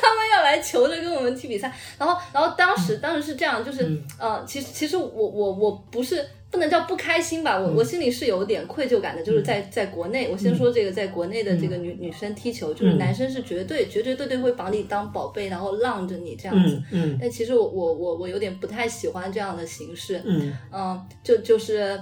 [0.00, 6.24] 他们要来求着跟我们踢比赛，然后，然后当时当时是这样，就是、嗯呃，其实其实我我我不是。
[6.54, 12.98] 不能叫不开心吧，我我心里是有点愧疚感的，就是在在国内，我先说这个，在国内的这个女女生踢球，就是嗯。
[12.98, 17.10] 男生是绝对绝绝对对会把你当宝贝，然后浪着你这样子嗯。
[17.10, 17.18] 嗯。
[17.20, 20.56] 但其实我我我我有点不太喜欢这样的形式，嗯。
[20.72, 22.00] 嗯，就就是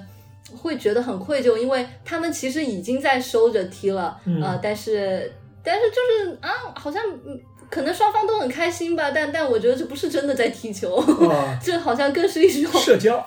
[0.55, 4.43] 会觉得很愧疚，因为他们其实已经在收着踢了，嗯。
[4.43, 5.33] 呃，但是
[5.65, 5.97] 但是就
[6.31, 7.41] 是啊，好像嗯
[7.73, 10.97] 可能双方都很开心吧，但但我觉得这不是真的在踢球，
[11.31, 13.19] 啊， 这好像更是一种社交，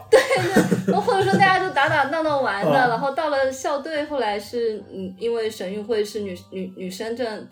[1.02, 7.48] 或者说大家就打打闹闹玩的，啊然后到了校队，后来是嗯，因为省运会是女女女生证。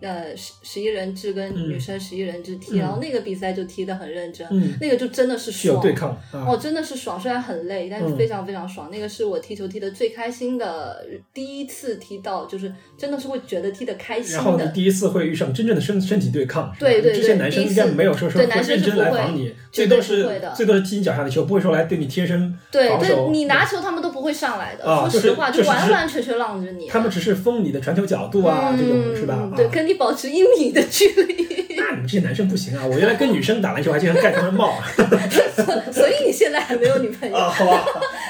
[0.00, 8.88] 呃，十十一人制跟嗯女生十一人制踢，嗯然后那个比赛就踢得很认真，嗯那个就真的是爽，对抗啊哦，真的是爽，虽然很累，但是嗯非常非常爽。
[8.90, 11.04] 那个是我踢球踢的最开心的，
[11.34, 14.66] 第一次踢到，就是真的是会觉得踢得开心然后你的。
[14.68, 26.86] 第一次会遇上真正的身身体对抗，对对对这些男生应该没有说说对男生来防你，最多是最多是踢你脚下的球，不会说来对你贴身对对，你拿球他们都不会上来的，啊说实话，就完完全全让着你。
[26.88, 29.50] 他们只是封你的传球角度啊，这种是吧？
[29.56, 31.46] 对，跟你保持一米的距离。
[31.78, 32.84] 那你们这些男生不行啊！
[32.84, 34.84] 我原来跟女生打篮球还经常盖他们帽啊，
[35.90, 37.48] 所以你现在还没有女朋友啊。
[37.48, 37.86] 好吧，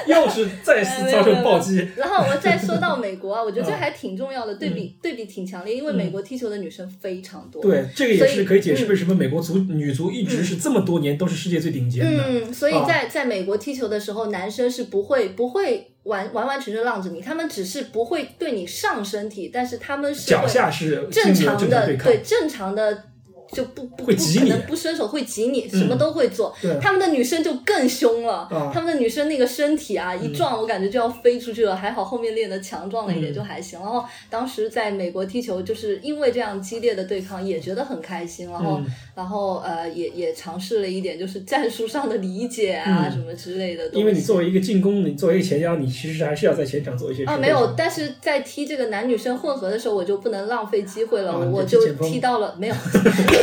[0.07, 1.85] 又是再次遭受暴击。
[1.97, 7.61] 然后我再说到美国啊，我觉得这啊还挺重要的，对比对比挺强烈，因为美国踢球的女生非常多。
[7.61, 12.23] 对，这个也是可以解释嗯为什么美国足女足一直是这么多年都是世界最顶尖的。
[12.25, 23.03] 嗯，所以啊在在美国踢球的时候，男生是不会不会完完完全全浪着你，他们只是不会对你上身体，但是他们是脚会下是正常的对正常的。
[23.51, 26.55] 就不不不会挤你可能不伸手会挤你，什么嗯都会做。
[26.61, 31.75] 对他们的女生就更凶了，啊他们的女生那个身体啊，一嗯撞我感觉就要飞出去了。
[31.75, 33.79] 还好后面练的强壮了一点，嗯就还行。
[33.79, 38.49] 然后当时在美国踢球，就是因为这样激烈的对抗，也觉得很开心。
[38.49, 43.87] 然后嗯然后呃，也也尝试了一点就是战术上的理解啊，嗯什么之类的。
[43.89, 52.75] 因为你作为一个进攻，你作为一个前腰，你其实还是要在前场做一些啊，没有，但是在踢这个男女生混合的时候，我就不能浪费机会了，啊我就踢到了没有，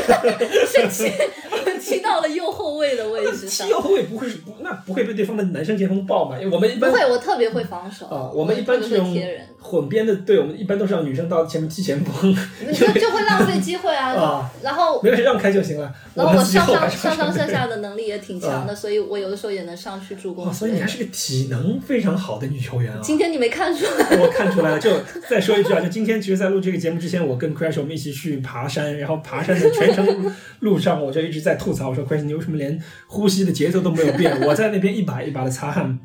[0.67, 1.13] 生 气
[1.97, 3.73] 踢到了右后卫的位置上踢。
[3.73, 6.39] 右后卫不会是不那不会被对方的男生前锋爆嘛？
[6.39, 12.31] 因为我们一般不会，我特别会防守啊，我们一般特别这种会贴人，混编的队，我们一般都是让女生到前面踢前锋，
[12.67, 14.51] 你就就会浪费机会啊 啊。
[14.63, 15.93] 然后没关系，让开就行了。
[16.15, 20.53] 然后我上上上上下下的能力也挺强啊的，所以我有的时候也能上去助攻。
[20.53, 22.99] 所以你还是个体能非常好的女球员啊！
[23.03, 24.17] 今天你没看出来？
[24.19, 24.91] 我看出来了，就
[25.29, 34.41] 再说一句啊，就今天其实，在录这个节目之前，我跟 Crash 我们一起去爬山，然后爬山的全程路路上，我就一直在吐槽，我说 Crash 你为什么连呼吸的节奏都没有变？
[34.47, 35.99] 我在那边一把一把的擦汗，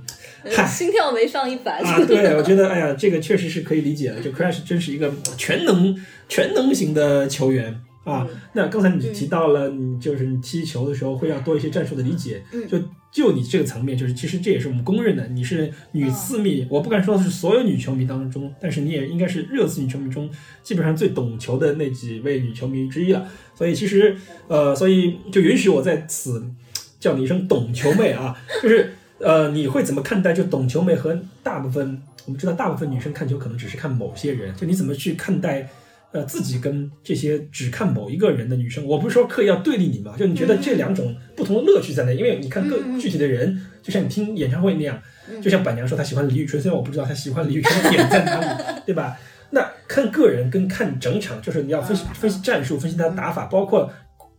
[0.44, 0.68] 嗨。
[0.68, 1.80] 心跳没上一百。
[1.80, 4.20] 啊，对，我觉得，哎呀，这个确实是可以理解的。
[4.20, 5.95] 就 Crash 真是一个全能、
[6.28, 8.28] 全能型的球员啊。
[8.52, 12.44] 那刚才你提到了，你就是你踢球的时候会要多一些战术的理解。
[12.52, 12.78] 嗯就
[13.14, 20.27] 就你这个层面，就是其实这也是我们公认的，你是女四迷，我不敢说是所有女球迷当中，但是你也应该是热刺女球迷中
[20.64, 23.30] 基本上最懂球的那几位女球迷之一了。
[23.53, 24.18] 所以其实，
[24.48, 26.44] 呃，所以就允许我在此
[26.99, 35.69] 叫你一声“懂球妹”啊， 就是呃，你会怎么看待就懂球妹和大部分我们知道大部分女生看球可能只是看某些人，就你怎么去看待？
[36.14, 42.14] 呃，自己跟这些只看某一个人的女生，我不是说刻意要对立你嘛，就你觉得这两种不同的乐趣在哪？
[42.14, 45.02] 因为你看各具体的人，就像你听演唱会那样，
[45.41, 49.18] 就像板娘说她喜欢李宇春，虽然我不知道她喜欢李宇春的点在哪里， 对吧？
[49.49, 53.91] 那看个人跟看整场，就是你要分析分析战术，分析他的打法，包括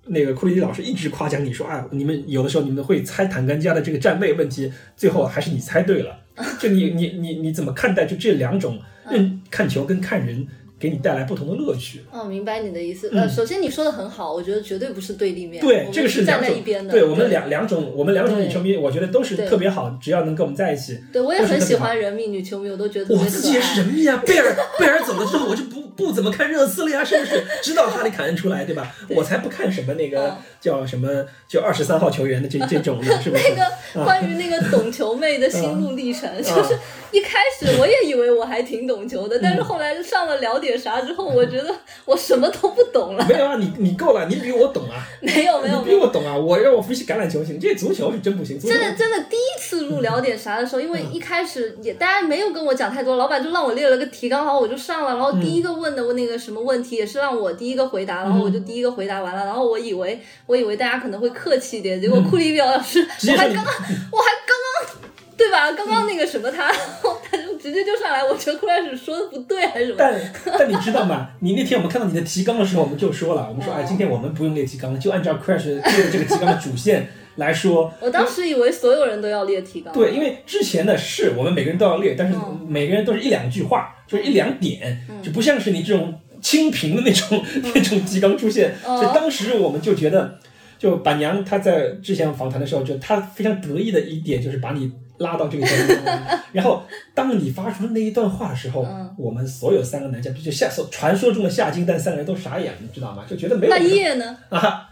[0.07, 6.21] 那个库里老师一直夸奖你说，啊，你们有的时候你们会猜坦甘家的这个站位问题，最后还是你猜对了，
[6.61, 8.79] 就你你你你怎么看待就这两种
[9.11, 10.47] 认看球跟看人？
[10.79, 12.05] 给你带来不同的乐趣。
[12.11, 13.09] 哦，明白你的意思。
[13.11, 15.63] 呃，首先你说的很好，我觉得绝对不是对立面。
[15.65, 16.93] 对，这个是站在一边的。
[16.93, 19.97] 对我们两两种，我们两种女球迷，我觉得都是特别好。
[20.01, 24.23] 只要能跟我们在一起，对我也很喜欢人蜜女球迷，我都觉得我自己也是人蜜啊。
[24.27, 27.45] 贝尔 贝尔走了之后，我就不不怎么看热刺了呀，是不是？
[27.63, 28.95] 知道哈里凯恩出来，对吧？
[29.09, 33.45] 我才不看什么那个叫什么就二十三号球员的这 这种的，是不是？
[33.49, 36.77] 那个关于那个懂球妹的心路历程，就是
[37.13, 41.45] 一开始我也以为我还挺懂球的，但是后来上了聊点啥之后，我。
[41.45, 41.73] 觉得
[42.07, 43.25] 我什么都不懂了。
[43.29, 45.07] 没有啊，你你够了，你比我懂啊。
[45.21, 46.35] 没有没有，你比我懂啊。
[46.35, 48.59] 我让我分析橄榄球行，这足球是真不行。
[48.59, 63.67] 真的真的，第一次录聊点啥的时候，因为一开始也大家没有跟我讲太多，老板就让我列了个提纲，然后我就上了，然后第一个问的那个什么问题也是让我第一个回答，然后我就第一个回答完了，然后我以为我以为大家可能会客气一点，结果库里表老师，我还刚刚
[64.11, 64.57] 我还刚
[64.89, 64.97] 刚。
[65.37, 65.73] 对吧？
[65.73, 66.73] 刚刚那个什么他，
[67.29, 69.97] 他就直接就上来，我觉得 Crash 说的不对还是什么？
[69.99, 70.21] 但
[70.59, 71.31] 但你知道吗？
[71.41, 77.91] 你那天我们看到你的提纲的时候，我们就说了，我们说哎，今天我们不用列提纲了，就按照 Crash 列的这个提纲的主线来说。
[78.03, 79.95] 我当时以为所有人都要列提纲。
[79.95, 82.37] 对，因为之前的是我们每个人都要列，但是
[82.69, 86.13] 每个人都是一两句话，就是一两点，就不像是你这种
[86.43, 87.43] 清平的那种
[87.75, 88.75] 那种提纲出现。
[88.85, 90.39] 所以当时我们就觉得，
[90.79, 94.93] 就板娘她在之前访谈的时候，就她非常得意的一点就是把你。
[95.19, 96.03] 拉到这个节目，
[96.53, 96.83] 然后
[97.15, 98.87] 当你发出那一段话的时候，
[99.17, 103.25] 我们所有三个男嘉宾就夏传说中的下金蛋三个人都傻眼了，你知道吗？
[103.29, 103.73] 就觉得没有。
[103.73, 104.37] 那叶呢？
[104.49, 104.89] 啊，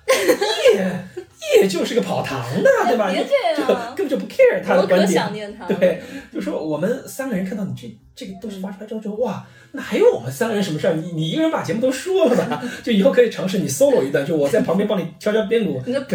[0.77, 3.11] 叶叶就是个跑堂的， 对吧？
[3.11, 5.01] 别这样，根本就不 care 他的观点。
[5.01, 5.67] 我可想念他。
[5.67, 6.01] 对，
[6.33, 10.95] 就说我们三个人看到你这这个东西发出来之后，就哇，那还有我们三个人什么事儿？
[10.95, 12.63] 你你一个人把节目都说了吧？
[12.85, 16.07] 就以后可以尝试你 solo 一段，就我在旁边帮你敲敲边鼓，你捧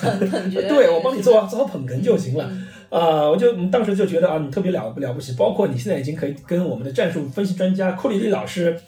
[0.00, 2.48] 捧捧角，对我帮你做做好捧哏就行了。
[2.90, 8.78] 啊，我就当时就觉得啊，你特别了不了不起，包括你现在已经可以跟我们的战术分析专家库里利老师，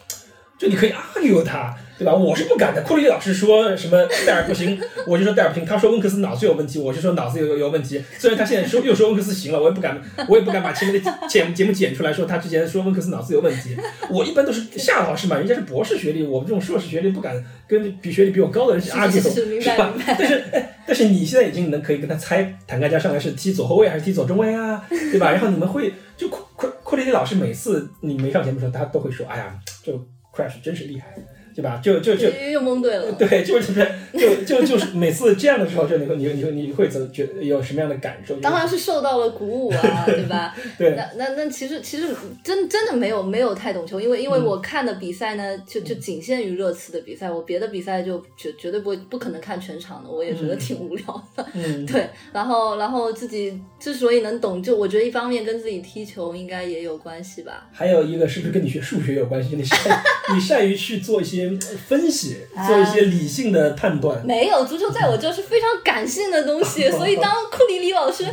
[0.58, 1.76] 就你可以 argue 他。
[2.00, 2.14] 对吧？
[2.14, 2.80] 我是不敢的。
[2.80, 5.66] 库里老师说什么戴尔不行，我就说戴尔不行。
[5.66, 8.02] 他说温克斯脑子有问题，我就说脑子有有有问题。
[8.18, 13.76] 虽然他现在说又说温克斯行了，我也不敢，我也不敢把前面的节节目剪出来说他之前说温克斯脑子有问题。
[14.08, 19.92] 我一般都是夏老师嘛，人家是博士学历，我们这种硕士学历不敢跟比学历比我高的人 argue，是吧？
[20.06, 24.82] 但是哎，但是你现在已经能可以跟他猜，坦甘加上来是踢左后卫还是踢左中卫啊？
[24.88, 25.30] 对吧？
[25.32, 29.54] 然后你们会就库库库里老师每次你没上节目的时候，他都会说，哎呀，
[29.84, 29.92] 这
[30.34, 31.14] crash 真是厉害。
[31.54, 31.80] 对吧？
[31.82, 33.12] 就就就又蒙对了。
[33.18, 33.74] 对，就是
[34.12, 38.36] 就就就是每次这样的时候，就你会你你你会怎觉有什么样的感受？
[38.36, 40.54] 当然是受到了鼓舞啊， 对吧？
[40.78, 40.94] 对。
[40.94, 42.08] 那那那其实其实
[42.44, 51.44] 真真的没有没有太懂球，因为因为我看的比赛呢，就就仅限于热刺的比赛，我别的比赛就绝绝对不会不可能看全场的，我也觉得挺无聊的。
[51.54, 51.84] 嗯。
[51.86, 57.68] 对，然后然后自己之所以能懂，就我觉得一方面跟自己踢球应该也有关系吧。
[57.72, 59.56] 还有一个是不是跟你学数学有关系？
[59.56, 60.00] 你善
[60.34, 61.39] 你善于去做一些。
[61.88, 64.24] 分析，做一些理性的判断。
[64.26, 68.24] 没有足球，在我这是非常感性的东西， 所以当库里里老师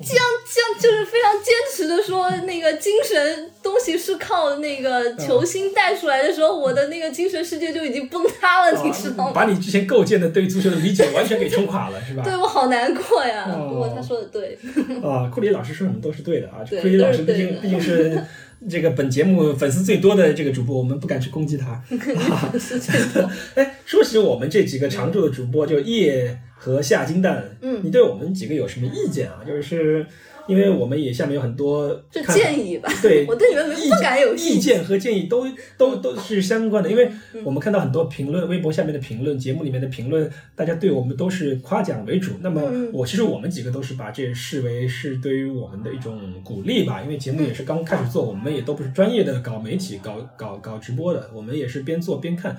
[0.00, 9.32] 这样这样就是非常坚持的说那个精神东西是靠那个球星带出来的时候，我的那个精神世界就已经崩塌了，你知道吗？
[9.34, 12.22] 把你之前构建的对足球的理解完全给冲垮了，是吧？
[12.24, 13.46] 对我好难过呀。
[13.68, 14.56] 不过他说的对。
[15.02, 16.62] 啊，库里老师说什么都是对的啊。
[16.80, 18.22] 库里老师毕竟毕竟是。
[18.68, 21.82] 这个本节目粉丝最多的这个主播，我们不敢去攻击他。
[23.54, 29.44] 哎，说起我们这几个常驻的主播，就叶和夏金蛋，嗯，你对我们几个有什么意见啊？
[29.46, 30.06] 就是。
[30.48, 35.46] 因为我们也下面有很多就建议吧，对， 我对你们不敢有意见和建议都
[35.76, 36.90] 都都是相关的。
[36.90, 37.10] 因为
[37.44, 42.32] 我们看到很多评论，微博下面的评论，节目里面的评论，大家对我们都是夸奖为主。
[42.40, 42.62] 那么
[42.92, 47.02] 我其实我们几个都是把这视为是对于我们的一种鼓励吧。
[47.02, 52.56] 因为节目也是刚开始做，我们也都不是专业的搞媒体、搞搞搞直播的，我们也是边做边看。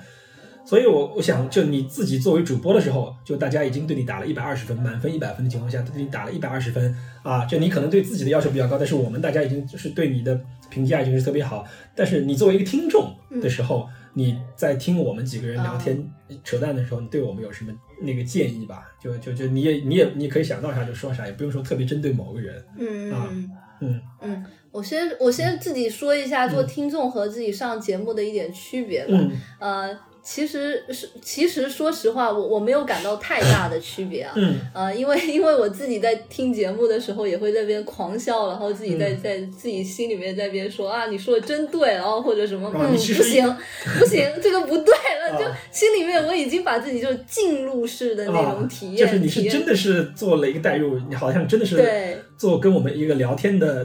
[0.70, 6.94] 所以，我我想，就你自己作为主播的时候，就大家已经对你打了一百二十分，满分一百分的情况下，对你打了一百二十分
[7.24, 7.44] 啊！
[7.44, 10.40] 就你可能对自己的要求比较高，但是我们大家已经就是对你的
[10.70, 11.66] 评价已经是特别好。
[11.96, 16.08] 但是你作为一个听众的时候，你在听我们几个人聊天
[16.44, 18.86] 扯淡的时候，你对我们有什么那个建议吧？
[19.02, 22.64] 就就就你也你也你可以想到啥就说啥，也不用说特别针对某个人。
[22.78, 23.28] 嗯啊，
[23.80, 29.18] 嗯嗯，我先我先自己说一下做听众和自己上节目的一点区别吧。
[29.18, 29.98] 嗯呃，
[30.30, 34.32] 其实是其实说实话，我我没有感到太大的区别啊。
[34.36, 34.60] 嗯。
[34.72, 39.20] 呃，因为因为我自己在听节目的时候也会在边狂笑，然后自己在、嗯。
[39.20, 43.56] 在自己心里面在边说啊，你说的真对，然后或者什么，啊嗯，不行
[43.98, 52.16] 不行，这个不对了，就啊心里面我已经把自己就进入式的那种体验，啊就是你是真的是做了一个代入，你好像真的是对。
[52.38, 53.84] 做跟我们一个聊天的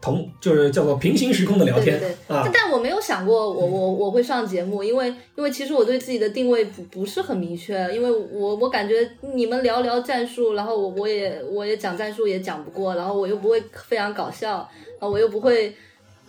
[0.00, 2.52] 同就是叫做平行时空的聊天对对对，啊但。
[2.52, 15.74] 但我没有想过我我我会上节目，因为因为其实我对自己的定位不不是很明确，因为我我感觉你们聊聊战术，然后我我也我也讲战术也讲不过，然后我又不会非常搞笑，然后我又不会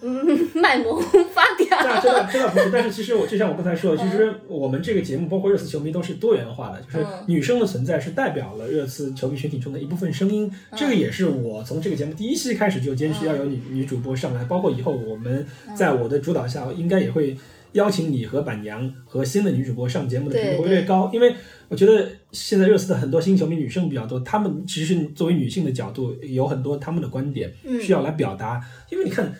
[0.01, 1.01] 嗯 卖萌
[1.33, 7.23] 发这嗲，这倒这倒不是，但是其实我就像我刚才说的，其实我们这个节目包括热刺球迷都是多元化的，就是嗯。
[7.27, 10.51] 女生的存在是代表了热刺球迷群体中的一部分声音。
[10.71, 10.77] 嗯。
[10.77, 15.45] 这个也是我从这个节目第一期开始就坚持要有女女主播上来，包括以后我们
[15.75, 17.35] 在我的主导下，应该也会
[17.71, 21.33] 邀请你和板娘和新的女主播上节目的频率会越高，因为
[21.69, 27.81] 我觉得现在热刺的很多新球迷女生比较多，她们其实作为女性的角度有很多她们的观点嗯。
[27.81, 28.61] 需要来表达，
[28.91, 29.33] 因为你看。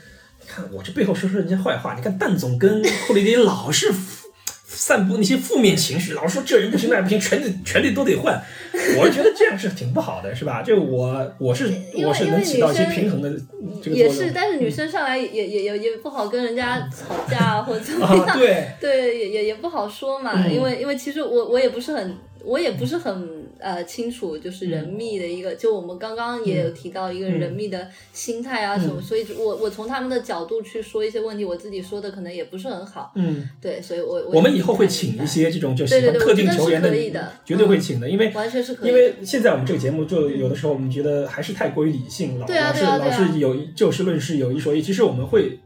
[0.47, 3.91] 看我这背后说说人家坏话，你看蛋总跟库里迪老是
[4.65, 8.41] 散布那些负面情绪，老说这人不行那人不行，全队全队都得换。
[8.99, 10.61] 我觉得这样是挺不好的，是吧？
[10.61, 11.71] 就我我是
[12.05, 13.31] 我是能起到一些平衡的
[13.81, 13.95] 这个。
[13.95, 22.15] 也是，但是女生上来也也也也不好跟人家吵架啊或者怎么样，啊，对，对，也也也不好说嘛，嗯因为因为其实我我也不是很
[22.47, 27.37] 我也不是很呃清楚，就是人密的一个，就我们刚刚也有提到一个嗯。
[27.37, 36.89] 人密的心态啊什么，所以我我从他们的角度去说一些问题，我自己说的可能也不是很好，嗯，对，所以我我们以后会请一些这种就喜欢对对对特定球员的
[37.45, 44.81] 绝对会请的，因为完全是可以因为现在我们这个节目就有的时候我们觉得还是太过于理性，老对啊老是老是有一就事论事，有一说一。
[44.81, 45.59] 其实我们会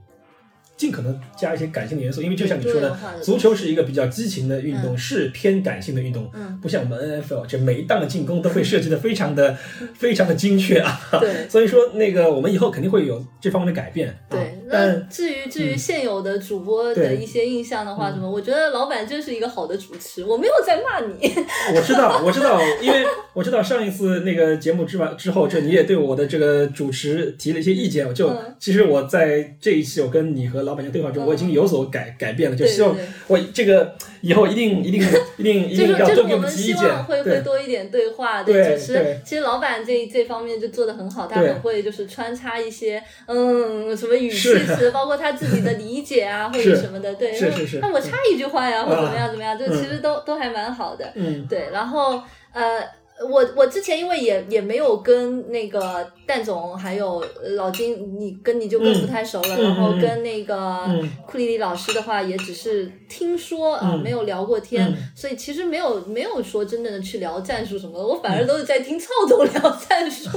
[0.81, 6.57] 尽可能加一些感性的元素，因为就像你说的足球是一个比较激情的运动，是偏感性的运动，嗯。
[6.59, 9.55] 不像我们 NFL 这每一档的进攻都会设计的非常的
[9.93, 10.99] 非常的精确啊。
[11.19, 11.45] 对。
[11.47, 14.09] 所以说那个我们以后肯定会有这方面的改变。
[14.09, 14.15] 啊。
[14.31, 21.31] 对，那但至于至于现有的主播的一些印象的话，什么，我觉得老板真是一个好的主持，我没有在骂你，
[21.75, 28.13] 我知道，我知道，因为我知道上一次那个节目之完之后，就你也对我的这个主持提了一些意见。
[28.13, 28.55] 就、嗯。
[28.59, 32.95] 其实我在这一期我跟你和老板娘对话中，嗯我已经有所改改变了，就希望
[33.27, 35.01] 我这个以后一定一定
[35.37, 37.03] 一定一就是定要多给就是我们们提意见希望。
[37.05, 47.67] 会会多一点对话，对就是其实老板这这方面就做的很好，他很会就是穿插一些嗯什么语气是词，包括他自己的理解啊或者什么的，对，那是是。
[47.67, 51.45] 是那我插一句话呀，或者怎么样怎么样，就嗯其实都都还蛮好的，嗯。
[51.47, 52.21] 对，然后
[52.53, 52.81] 呃。
[53.23, 60.55] 我我之前因为也也没有跟那个蛋总还有呃老金，你跟你就更不太熟了，嗯然后跟那个
[60.87, 61.07] 嗯。
[61.27, 64.01] 库里里老师的话，也只是听说啊，嗯。
[64.01, 64.97] 没有聊过天，嗯。
[65.15, 70.27] 所以其实没有没有说真正的去聊战术什么的，我反而都是在听 操总聊战术。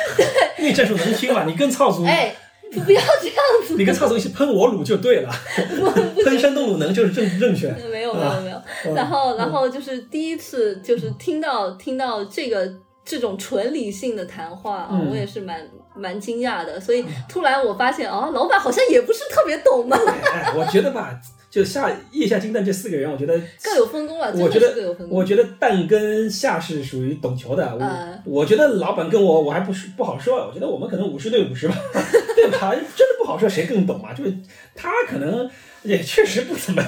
[0.56, 2.34] 因为 战术能听嘛，你跟操总，哎，
[2.72, 3.36] 不不要这样
[3.66, 5.30] 子，你跟蔡总一起喷我卤就对了，
[6.24, 7.68] 喷山东鲁能就是正正确。
[7.90, 8.56] 没有没有没有。
[8.86, 12.68] 嗯然后然后就是第一次就是听到听到这个
[13.04, 16.80] 这种纯理性的谈话啊，嗯我也是蛮蛮惊讶的。
[16.80, 19.96] 所以突然我发现啊，老板好像也不是特别懂嘛，
[20.32, 21.18] 哎，我觉得吧，
[21.52, 25.18] 就夏腋下金蛋这四个人，我觉得各有分工了，我觉得各有分，工。
[25.18, 27.76] 我觉得蛋跟夏是属于懂球的。
[27.76, 31.74] 我、嗯我觉得老板跟我我还不是不好说，我觉得我们可能五十对五十吧，
[32.34, 32.72] 对吧？
[32.96, 34.34] 真的不好说谁更懂嘛，就是
[34.74, 35.50] 他可能。
[35.82, 36.82] 也确实不怎么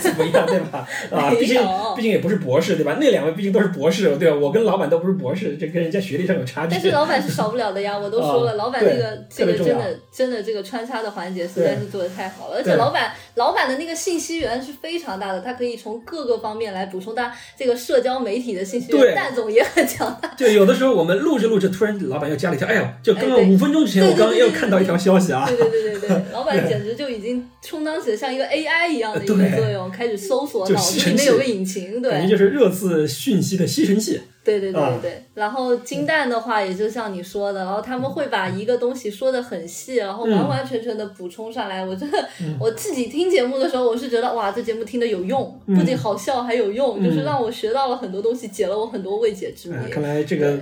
[0.00, 0.86] 怎么样，对吧？
[1.12, 1.60] 啊，毕竟
[1.96, 2.96] 毕竟也不是博士，对吧？
[3.00, 4.36] 那两位毕竟都是博士，对吧？
[4.36, 6.72] 我跟老板都不是博士，这跟人家学历上有差距。
[6.72, 19.14] 但是老板是少不了的呀，我都说了，啊老板这个这个真的真的这个穿插的环节实在是做的太好了，而且老板老板的那个信息源是非常大的，他可以从各个方面来补充他这个社交媒体的信息对源。
[19.14, 32.10] 蛋总也很强大，对有的时候我们录着录着，突然老板又加了一条，哎呦，就刚刚五分钟之前，我刚刚又看到一条消息啊，对对对对对，老板简直就已经充当起了像一个 AI 一样的一个作用，开始搜索，脑子里面有个引擎，对。
[32.10, 34.20] 感觉就是热刺讯息的吸尘器。
[34.44, 35.10] 对对对啊对。
[35.10, 40.30] 对，然后金蛋的话，也就像你说的，然后他们会把一个东西说的很细，然后嗯。
[40.30, 41.84] 完完全全的补充上来。
[41.84, 42.28] 我真的，
[42.58, 45.76] 我自己听节目的时候，我是觉得哇，这节目听的有用，嗯。
[45.76, 49.76] 不仅好笑还有用，就是嗯让我学到了很多东西，解了我很多未解之谜。
[49.76, 49.84] 啊，。
[49.90, 50.58] 看来这个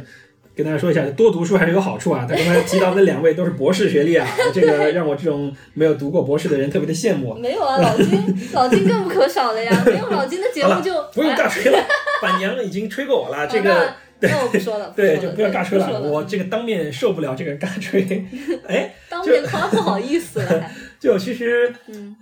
[0.56, 2.26] 跟大家说一下，多读书还是有好处啊。
[2.26, 7.34] 他刚才提到那两位都是博士学历啊，这个让我这种没有读过博士的人特别的羡慕。
[7.34, 9.82] 没有啊，老金，老金更不可少了呀！
[9.84, 11.78] 没有老金的节目就，不用尬吹了，
[12.22, 13.46] 板娘已经吹过我了。
[13.46, 18.24] 这个那我不说了， 对，就不要尬吹了，我这个当面受不了这个尬吹。
[18.66, 20.70] 哎，当面夸不好意思了。
[20.98, 21.72] 就其实，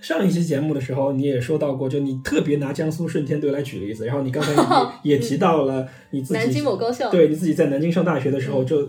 [0.00, 4.52] 上一期节目的时候你也说到过，就你特别拿江苏舜天队来举例子，然后你刚才
[5.02, 8.88] 也 提到了你自己南京某高校，对你自己在南京上大学的时候就。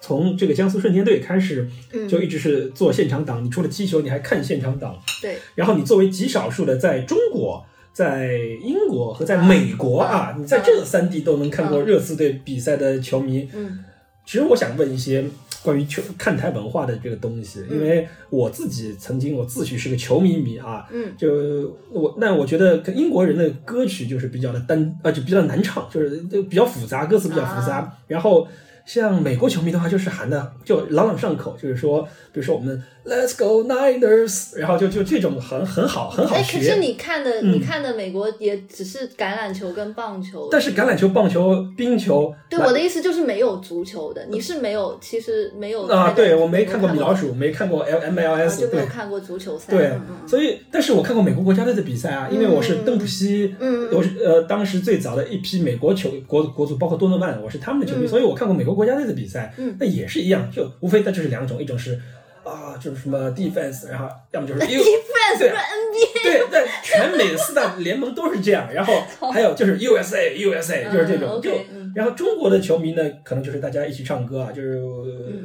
[0.00, 1.68] 从这个江苏舜天队开始，
[2.08, 3.44] 就一直是做现场党。
[3.44, 4.96] 你除了踢球，你还看现场党。
[5.20, 5.38] 对。
[5.56, 13.48] 然后你作为极少数的，在中国、在英国和在美国啊，你在这三地都能看过热刺队比赛的球迷。
[13.52, 13.80] 嗯。
[14.24, 15.24] 其实我想问一些
[15.62, 20.86] 关于球看台文化的这个东西，因为我自己曾经我自诩是个球迷迷啊。
[20.92, 21.12] 嗯。
[21.16, 27.96] 就我那我觉得英国人的歌曲就是比较的单啊，就比较难唱，就是就比较复杂，歌词比较复杂。
[28.06, 28.46] 然后。
[28.88, 32.02] 像美国球迷的话，就是喊的就朗朗上口，就是说，
[32.32, 36.58] 比如说我们 Let's go Niners，然后就就这种很很好很好学。
[36.58, 40.48] 可是你看的你看的美国也只是橄榄球跟棒球。
[40.50, 42.34] 但是橄榄球、棒球、冰球。
[42.48, 46.12] 对我的意思就是没有足球的，你是没有，其实没有啊。
[46.14, 49.70] 对我没看过米老鼠，没看过 L M L S，就没有看过足球赛。
[49.70, 49.92] 对，
[50.26, 58.78] 所以但是我看过美国国家队的比赛啊，因为我是邓普西，嗯，我是呃当时最早的一批美国球国国足，包括多诺曼，我是他们的球迷，所以我看过美国。
[58.78, 61.98] 国家队的比赛，嗯，那也是一样，就无非那就是两种，一种是
[62.44, 69.02] 啊，就是什么 defense，然后要么就是 defense，对 NBA，对对，全美的四大联盟都是这样，然后
[69.32, 71.50] 还有就是 USA，USA 就是这种，就
[71.94, 74.78] 然后中国的球迷呢，可能就是大家一起唱歌啊，就是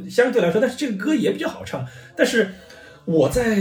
[0.09, 2.49] 相对来说，但是这个歌也比较好唱，但是
[3.05, 3.55] 我在。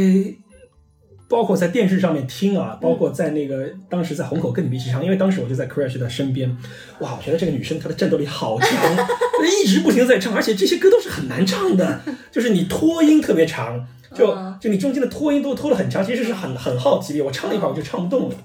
[1.32, 6.54] 包括在电视上面听啊，包括在那个当时在虹口跟你们一起唱，因为当时我就在 Crash 的身边，
[6.98, 8.68] 哇，我觉得这个女生她的战斗力好强，
[9.64, 13.82] 一直不停在唱，而且这些歌都是很难唱的， 就是你拖音特别长，
[14.14, 18.36] 就就你中间的拖音都拖得很长，其实是很很耗体力，我唱了一会儿我就唱不动了。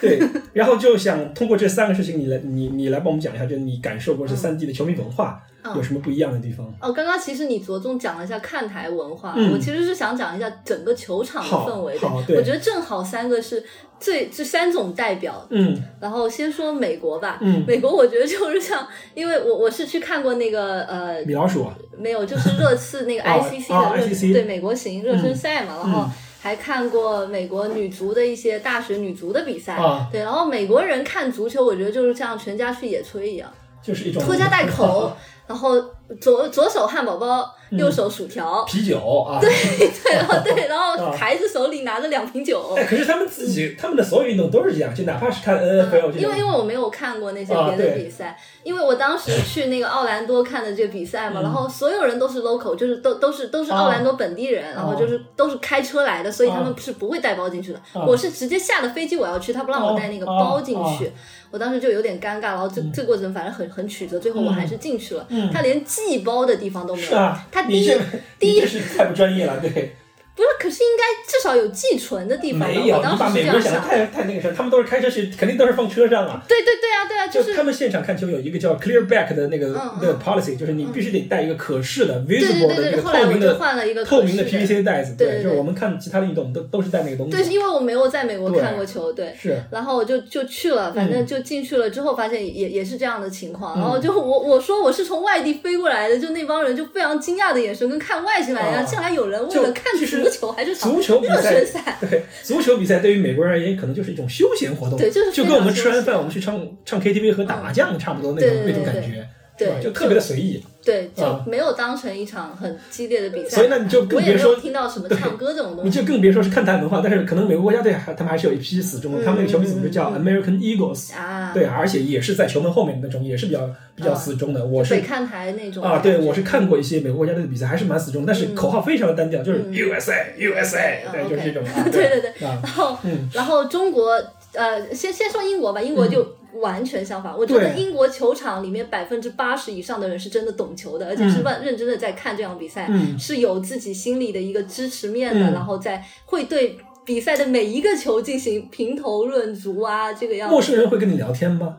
[0.00, 0.20] 对，
[0.52, 5.40] 然后就想通过这三个事情，你来你你来帮我们讲一下，就是你感受过这三地的球迷文化
[5.76, 6.66] 有什么不一样的地方？
[6.80, 12.08] 哦，刚刚其实你着重讲了一下看台文化，我其实是想讲一下整个球场的氛围的。
[12.36, 13.64] 我觉得正好三个是
[13.98, 15.46] 最这三种代表。
[15.50, 17.38] 嗯，然后先说美国吧。
[17.40, 21.66] 嗯，美国我觉得就是像，因为我我是去看过那个呃米老鼠，
[21.96, 26.10] 没有，就是热刺那个 ICC 的热对美国行热身赛嘛，然后。
[26.44, 29.78] 还看过美国女足的一些大学女足的比赛，
[30.12, 33.50] 对，然后美国人看足球，我觉得就是像全家去野炊一样，
[33.82, 35.10] 就是一种拖家带口，
[35.48, 35.80] 然后
[36.20, 37.50] 左左手汉堡包。
[37.70, 42.74] 右手薯条、啤酒啊，对对，然后对，然后孩子手里拿着两瓶酒。
[42.76, 57.80] 哎，可是他们自己他们的所有运动都是这样，就哪怕是看 NFL，因为因为我没有看过那些别的比赛，因为我当时去那个奥兰多看的这个比赛嘛，然后所有人都是 local，就是都都是都是奥兰多本地人，然后就是都是开车来的，所以他们是不会带包进去的。
[58.06, 61.10] 我是直接下了飞机我要去，他不让我带那个包进去，
[61.50, 65.26] 我当时就有点尴尬，然后这这过程反正很很曲折，最后我还是进去了。
[65.52, 67.08] 他连寄包的地方都没有，
[67.54, 67.96] 他第一。
[68.40, 69.94] 第一是太不专业了，对。
[70.36, 72.68] 不是，可是应该至少有寄存的地方。
[72.68, 76.42] 没有，你把美国人想的太太那个啥，他们都是开车去，肯定都是放车上啊。
[76.48, 79.68] 对对对啊，对啊，就是他们现场看球有一个叫 clear back 的那个
[80.00, 85.14] 那个 policy，就是你必须得带一个可视的 visible 的那个透明的透明的 PVC 袋子。
[85.16, 87.32] 对，就是我们看其他的运动都都是带那个东西。
[87.32, 89.32] 对，是因为我没有在美国看过球，对。
[89.40, 89.56] 是。
[89.70, 93.78] 然后我就就去了，反正就进去了之后，发现也也是这样的情况。
[93.78, 99.96] 然后就我我说我是从外地飞过来的，就那帮人就非常惊讶的眼神，跟看外星人一样，竟然有人为了看
[100.30, 101.00] 足球还是足。
[101.02, 109.26] 球比赛，对足球比赛对于美国人而言，可能就是一种休闲活动，对，就是就跟我们吃完饭我们去唱唱 KTV 和打麻将差不多那种那种感觉，
[109.56, 110.62] 对，就特别的随意。
[110.84, 113.56] 对，就没有当成一场很激烈的比赛。
[113.56, 115.84] 所以那你就更别说听到什么唱歌这种东西。
[115.84, 124.66] 你就更别说是看台文化，但是可能美国国家队还他们还是有一批死忠，他们那个球迷组织叫 American Eagles 啊，对，而且也是在球门后面那种，也是比较比较死忠的。
[124.66, 131.64] 我是看台那种啊，对，我是看过一些美国国家队的比赛，还是蛮死忠，但是口号非常的单调，就是 USA USA，对，就是这种。
[131.90, 132.98] 对对对，然后
[133.32, 134.22] 然后中国
[134.52, 136.36] 呃，先先说英国吧，英国就。
[136.60, 150.52] 完全相反，我觉得英国球场里面百分之八十以上的人是真的懂球的，而且是认认真的在看这场比赛，是有自己心里的一个支持面的，然后在会对比赛的每一个球进行评头论足啊，这个样子。
[150.52, 151.76] 陌生人会跟你聊天吗？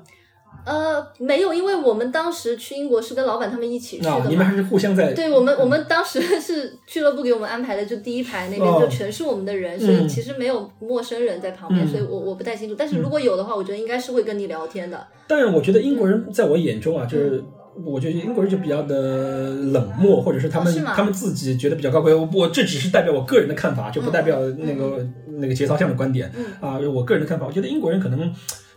[0.66, 4.26] 呃，没有，因为我们当时去英国是跟老板他们一起去的嘛。
[4.28, 5.14] 你们还是互相在。
[5.14, 12.76] 对我们，我们当时是俱乐部给我们安排的，就第一排那边就全是我们的人，所以其实没有陌生人在旁边，所以我我不太清楚。
[12.76, 15.06] 但是如果有的话，我觉得应该是会跟你聊天的。
[15.28, 17.44] 但是我觉得英国人在我眼中啊，就是
[17.86, 22.12] 我觉得英国人就比较的冷漠，或者是他们他们自己觉得比较高贵。
[22.12, 26.80] 我我这只是代表我个人的看法，就不代表那个那个节操项的观点啊。
[26.80, 28.34] 我个人的看法，我觉得英国人可能。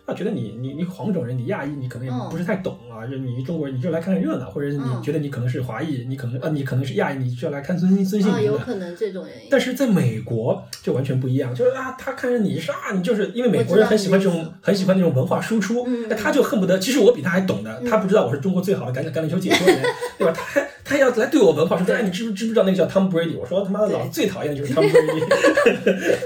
[0.09, 8.51] 啊，觉得你你你黄种人，你亚裔，你可能也嗯不是太懂啊，就你中国人，你就来看看热闹，或者是你嗯觉得你可能是华裔，你可能呃你可能是亚裔，你就要来看孙孙兴啊，民的。
[8.53, 9.47] 有可能这种原因。
[9.49, 19.81] 但是在美国就完全不一样，就是啊，他看着你是啊，你就是因为美国人很喜欢这种很喜欢那种文化输出，嗯那他就恨不得，其实我比他还懂的，嗯他不知道我是中国最好的橄榄橄榄球解说员，
[20.17, 20.33] 对吧？
[20.35, 23.37] 他还他要来对我文化说，哎，你知不知不知道那个叫 Tom Brady？
[23.37, 25.23] 我说他妈的，老子最讨厌的就是 Tom Brady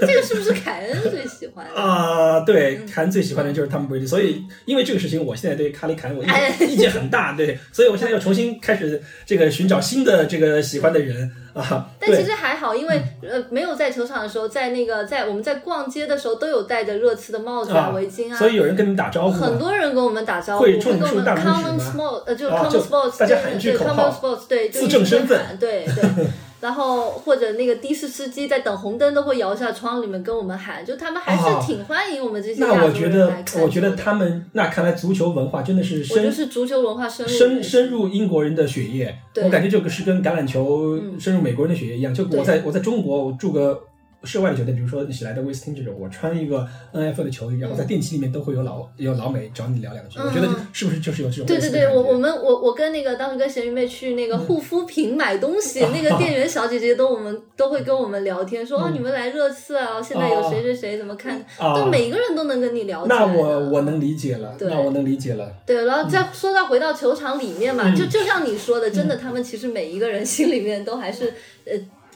[0.00, 1.66] 这个是不是凯恩最喜欢？
[1.74, 2.86] 啊，对，嗯。
[2.86, 6.56] 凯恩最喜欢的就是 Tom Brady，所以因为这个事情，我现在对卡里凯恩我意哎。
[6.60, 12.24] 意见很大，对，所以我现在要重新开始这个寻找新的这个喜欢的人啊，但其。
[12.24, 25.38] 实还好，因为呃没有在球场的时候，在那个在我们在逛街的时候都有戴着热刺的帽子啊、啊围巾啊，所以有人跟你们打招呼，很多人跟我们打招呼，跟我们竖大拇指 common 吗？sports，呃，就啊 common sports，大家对对喊一句口 common 号 sports，对，就证身份。
[25.46, 26.26] 喊对对。
[26.64, 39.14] 然后或者那个的士司机在等红灯都会摇下窗里面跟我们喊，就他们还啊是挺欢迎我们这些亚那洲人我觉得我觉得他们那看来足球文化真的是深我就是足球文化深入深深入英国人的血液。
[39.42, 42.14] 我感觉这个是跟橄榄球嗯深入美国人的血液一样。
[42.14, 43.78] 就我在我在中国，我住个
[44.24, 50.18] 室外的酒店，比如说喜来登、威斯汀这种，我穿一个 NFL 的球衣，然后在电梯里面都会有老有老美找你聊两句。
[50.18, 58.94] 嗯我觉得是不是就是有这种对对对，我我们我我跟那个当时跟咸鱼妹去那个护肤品买东西，那个店员小姐姐都我们都会跟我们聊天，说哦嗯。
[58.94, 65.52] 你们来热刺啊，现在有谁谁谁怎么看，啊都每个人都能跟你聊那我我能理解了，对那我能理解了。
[65.66, 67.94] 对，然后再说到回到球场里面嘛，嗯。
[67.94, 71.34] 就就像你说的，真的，他们其实每一个人心里面都还是
[71.66, 71.72] 呃，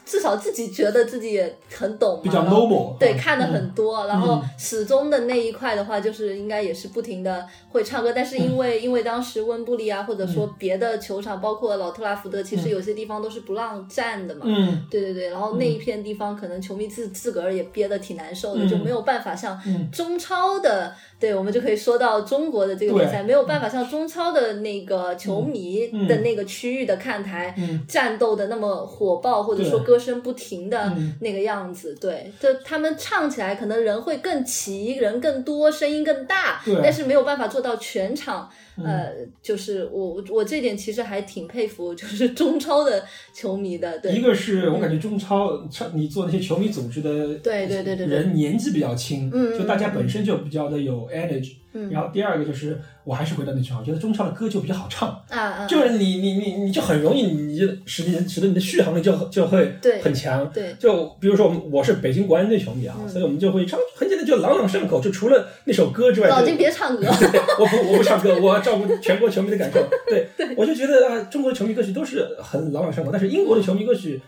[0.08, 3.18] 至少自己觉得自己也很懂嘛，比较 normal，对，嗯。
[3.18, 14.82] 看的很多，然后始终的那一块的话，就是应该也是不停的会唱歌，但是因为、因为当时温布利啊，或者说别的球场，包括老特拉福德，其实有些地方都是不让站的嘛，嗯。
[14.90, 18.68] 对对对，然后那一片地方可能球迷自自个儿也憋得挺难受的，嗯。
[18.68, 19.90] 就没有办法像嗯。
[19.92, 27.84] 中超的，对我们就可以说到中国的这个联赛，没有办法像中超的那个球迷的那个区域的看台、嗯。
[27.86, 31.96] 战斗的那么火爆，或者说对歌声不停的嗯那个样子。
[32.00, 38.48] 对，就他们唱起来可能人会更齐，人更多，声音更大对，但是没有办法做到全场。
[38.80, 39.12] 嗯呃，
[39.42, 43.04] 就是我我这点其实还挺佩服，就是中超的
[43.34, 43.98] 球迷的。
[43.98, 51.54] 对，一个是我感觉中超，超你做那些球迷组织的，对对对对对人年纪比较轻，嗯嗯就大家本身就比较的有 energy。
[51.78, 60.50] 嗯然后第二个就是，我还是回到那句话，我觉得中超的歌就比较好唱，啊啊，就是你你你你就很容易，你就使你使得你的续航力就就会对很强。
[60.52, 67.02] 对就比如说我们我是北京国安队球迷啊，嗯所以我们就会唱，很简单，就朗朗上口，就除了那首歌之外，就老金别唱歌。
[67.02, 69.78] 对， 我不我不唱歌， 我要照顾全国球迷的感受。
[70.08, 74.20] 对，我就觉得啊，中国的球迷歌曲都是很朗朗上口，但是英国的球迷歌曲，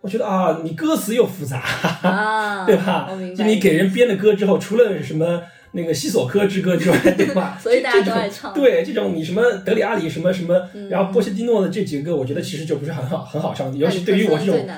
[0.00, 1.58] 我觉得啊，你歌词又复杂，
[2.02, 3.30] 啊，对吧我明？
[3.30, 3.34] 白。
[3.36, 5.42] 就你给人编的歌之后，除了什么
[5.72, 7.58] 那个西索科之歌之外，对吧？
[7.62, 14.68] 所以大家这种都爱唱对，这种你什么德里阿里什么什么，嗯然后波切蒂诺的这几个歌，我觉得其实就不是很好很好唱，尤其对于我这种。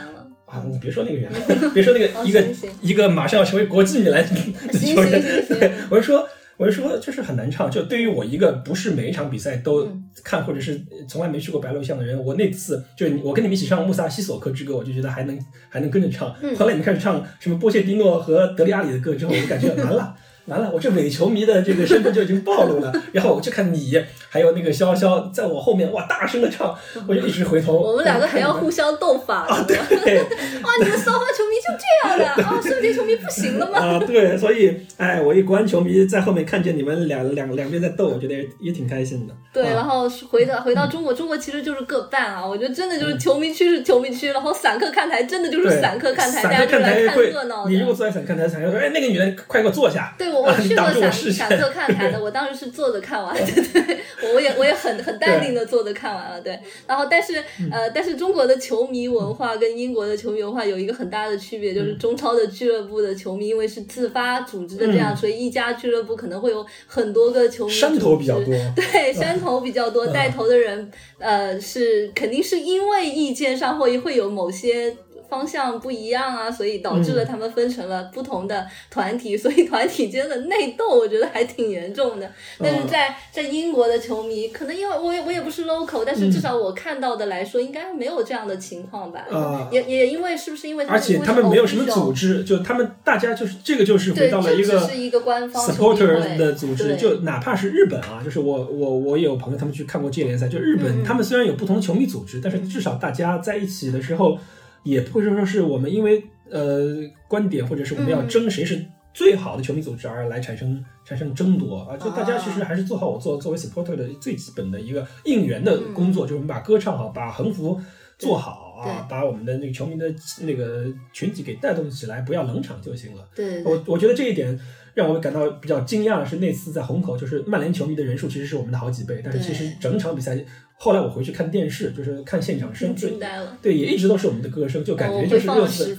[0.46, 1.30] 啊，你别说那个人，
[1.72, 2.44] 别说那个 哦一个
[2.82, 6.26] 一个马上要成为国际米兰的球员对我是说，
[6.56, 7.70] 我是说，就是很难唱。
[7.70, 15.38] 就对于我一个不是每一场比赛都嗯看，或者是从来没去过白鹿巷的人，我那次就我跟你们一起唱穆萨西索科之歌，我就觉得还能
[15.68, 16.34] 还能跟着唱。
[16.42, 20.16] 嗯后来你们开始唱什么波切蒂诺和德里阿里的歌之后，我就感觉完了。
[20.50, 22.92] 完了，我这伪球迷的这个身份就已经暴露了。
[23.12, 26.72] 然后我就看你，还有那个潇潇在我后面，哇，大声的唱，
[27.08, 27.74] 我就一直回头。
[27.76, 29.64] 我们两个还要互相相斗法啊，呢。
[29.66, 29.76] 对
[30.62, 32.58] 哇，你们骚话球迷就这样的啊？
[32.62, 33.78] 顺便球迷不行了吗？
[33.78, 39.34] 啊，对，所以哎，我一国安球迷在后面看见你们两两两边在斗，我觉得也也挺开心的。
[39.52, 42.46] 对，啊然后回到回到中国，中国其实就是各半啊。
[42.46, 47.70] 我觉得真的就是球迷区是球迷区，然后散客看台真的就是散客看台，大家就来看热闹，的。
[47.70, 53.42] 你如果坐在散客看台，散客说：“哎，那个女的，快给我坐下。”对我，我 去过散散客看台的，我当时是坐着看完的，
[53.72, 53.98] 对，
[54.34, 56.58] 我也我也很很淡定的坐着看完了，对。
[56.86, 57.70] 然后但是嗯。
[57.70, 65.16] 呃，但是中国的球迷文化跟英国的球迷文化有一个很大的区别，嗯就是中超的俱乐部的球迷因为是自发组织的这样，嗯。
[65.16, 68.52] 所以一家俱乐部可能会有很多个球迷山头比较多。
[68.74, 70.12] 对，山头比较多，嗯。
[70.12, 74.94] 带头的人呃是肯定是因为意见上会会有某些。
[75.30, 77.26] 方向不一样啊，所以导致了嗯。
[77.30, 82.28] 他们分成了不同的团体， 所以团体间的内斗，我觉得还挺严重的。
[82.58, 89.24] 但是在在英国的球迷，可能因为我也我也不是 local，但是至少我看到的来说，应该没有这样的情况吧？
[89.30, 104.36] 啊也也因为是不是因为而且他们没有什么组织，就他们大家就是这个就是回对，到了一个是一个官方 supporter 的组织，就哪怕是日本啊，就是我我我也有朋友他们去看过这联赛，就日本、他们虽然有不同的球迷组织，但是至少大家在一起的时候，
[104.82, 106.96] 也不会说说是我们因为呃
[107.28, 111.96] 观点或者是我们要嗯争谁是最好的球迷组织而来产生产生争夺啊！
[111.96, 117.80] 就大家其实还是做好我做作为 supporter 的最基本的一个应援的工作，就是我们把歌唱好，把横幅
[118.20, 123.28] 做好啊，把我们的那个球迷的那个群体给带动起来，不要冷场就行了。
[123.34, 124.56] 对，我我觉得这一点
[124.94, 130.38] 让我感到比较惊讶的是，那次在虹口，就是曼联球迷的人数其实是我们的好几倍，但是其实整场比赛。
[130.82, 133.54] 后来我回去看电视，就是看现场声，惊呆了。
[133.60, 135.94] 对，也一直都是我们的歌声，就感觉就是热刺。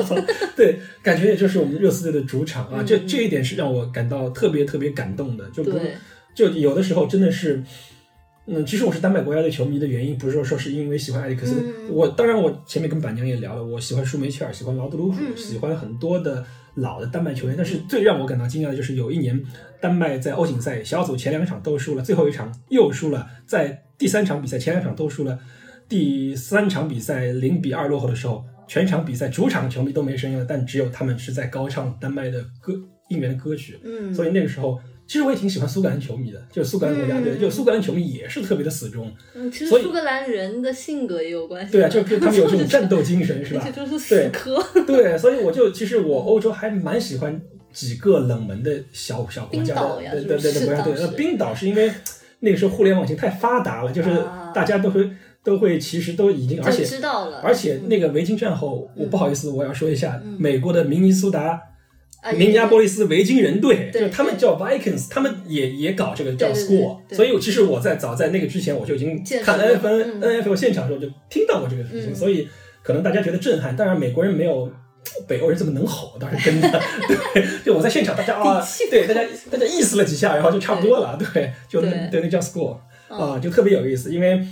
[0.56, 5.46] 对，感觉也就是我们热刺队的主场啊，这这一点是让我感到特别特别感动的。
[5.50, 5.78] 就不
[6.34, 7.62] 就有的时候真的是，
[8.46, 11.56] 嗯，其实我是丹麦国家队球迷的原因，不是说说是因为喜欢埃里克森。
[11.90, 16.44] 我当然我前面跟板娘也聊了，我喜欢舒梅切尔，喜欢劳德鲁普，喜欢很多的
[16.74, 17.56] 老的丹麦球员。
[17.56, 19.42] 但是最让我感到惊讶的就是有一年
[19.80, 23.82] 丹麦在欧锦赛小组前两场都输了，最后一场又输了，在。
[23.98, 25.38] 第三场比赛前两场都输了，
[25.88, 32.74] 第三场比赛零比二落后的时候，全场比赛主场球迷都没声音了，但只有他们是在高唱丹麦的歌
[33.08, 33.80] 应援的歌曲。
[33.82, 39.12] 嗯，所以那个时候，其实我也挺喜欢苏格兰球迷的，就是苏格兰国家队，就苏格兰球迷也是特别的死忠。
[39.34, 41.72] 嗯，其实苏格兰人的性格也有关系。
[41.72, 43.68] 对啊，就是他们有这种 战斗精神，是吧？
[43.70, 44.62] 就是死磕。
[44.86, 47.40] 对，所以我就其实我欧洲还蛮喜欢
[47.72, 50.94] 几个冷门的小小国家的，对对对国家队。
[50.98, 51.92] 那冰岛是因为。
[52.40, 54.10] 那个时候互联网已经太发达了，就是
[54.54, 55.10] 大家都会
[55.42, 61.58] 都会，其实都已经，而且知道了，而且那个维京战后，我不好意思，我要说一下，美国的明尼苏达、
[62.34, 72.48] 明尼阿波利斯维京人队，就他们叫 Vikings，他们也也搞这个叫 School，所以其实我在早在那个之前，我就已经看 N F N N F L 现场的时候就听到过这个事情，所以
[72.82, 74.70] 可能大家觉得震撼，当然美国人没有。
[75.28, 76.68] 北欧人这么能吼，倒是真的。
[77.32, 81.16] 对，就我在现场，大家啊，对大家大家意思了几下，然后就差不多了。
[81.16, 82.76] 对，就对那叫 school
[83.08, 84.12] 啊，就特别有意思。
[84.12, 84.44] 因为，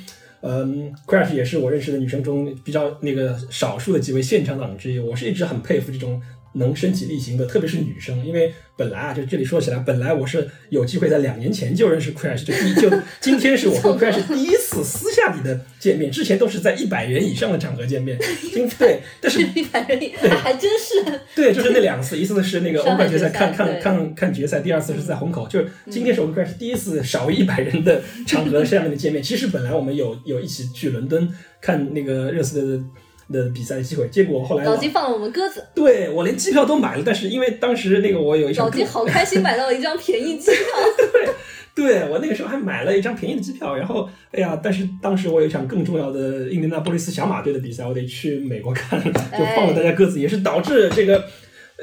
[0.42, 4.98] 嗯，Crash 也是我认识的女生中比较那个少数的几位现场党之一。
[5.00, 6.22] 我是一直很佩服这种
[6.54, 8.52] 能身体力行的，特别是女生，因为。
[8.76, 12.90] 本来啊，就这里说起来，本来我是有机会在两年前就认识 Crash，就第就
[13.20, 18.18] 今天是我和 Crash 第一次私下里的见面，之前都是在一百人以上的场合见面。
[18.52, 29.22] 今对，但是一百人对，还真是对，就是那两次，一次是那个欧冠决赛看看看看决赛，第二次是在虹口，就是今天是我们 Crash 第一次少于一百人的场合 下面的见面。
[29.22, 32.84] 其实本来我们有有一起去伦敦看那个热刺的。
[33.32, 35.64] 的比赛的机会，结果后来老金放了我们鸽子。
[35.74, 40.60] 对我连机票都买了，但是因为当时那个我有一张老金好开心买到了一张便宜机票。
[41.12, 41.28] 对，
[41.74, 49.10] 对我那个时候还买了一张便宜的机票，然后哎呀，但是当时我有一场更重要的印第安波利斯小马队的比赛，我得去美国看，就
[49.56, 51.24] 放了大家鸽子，也是导致这个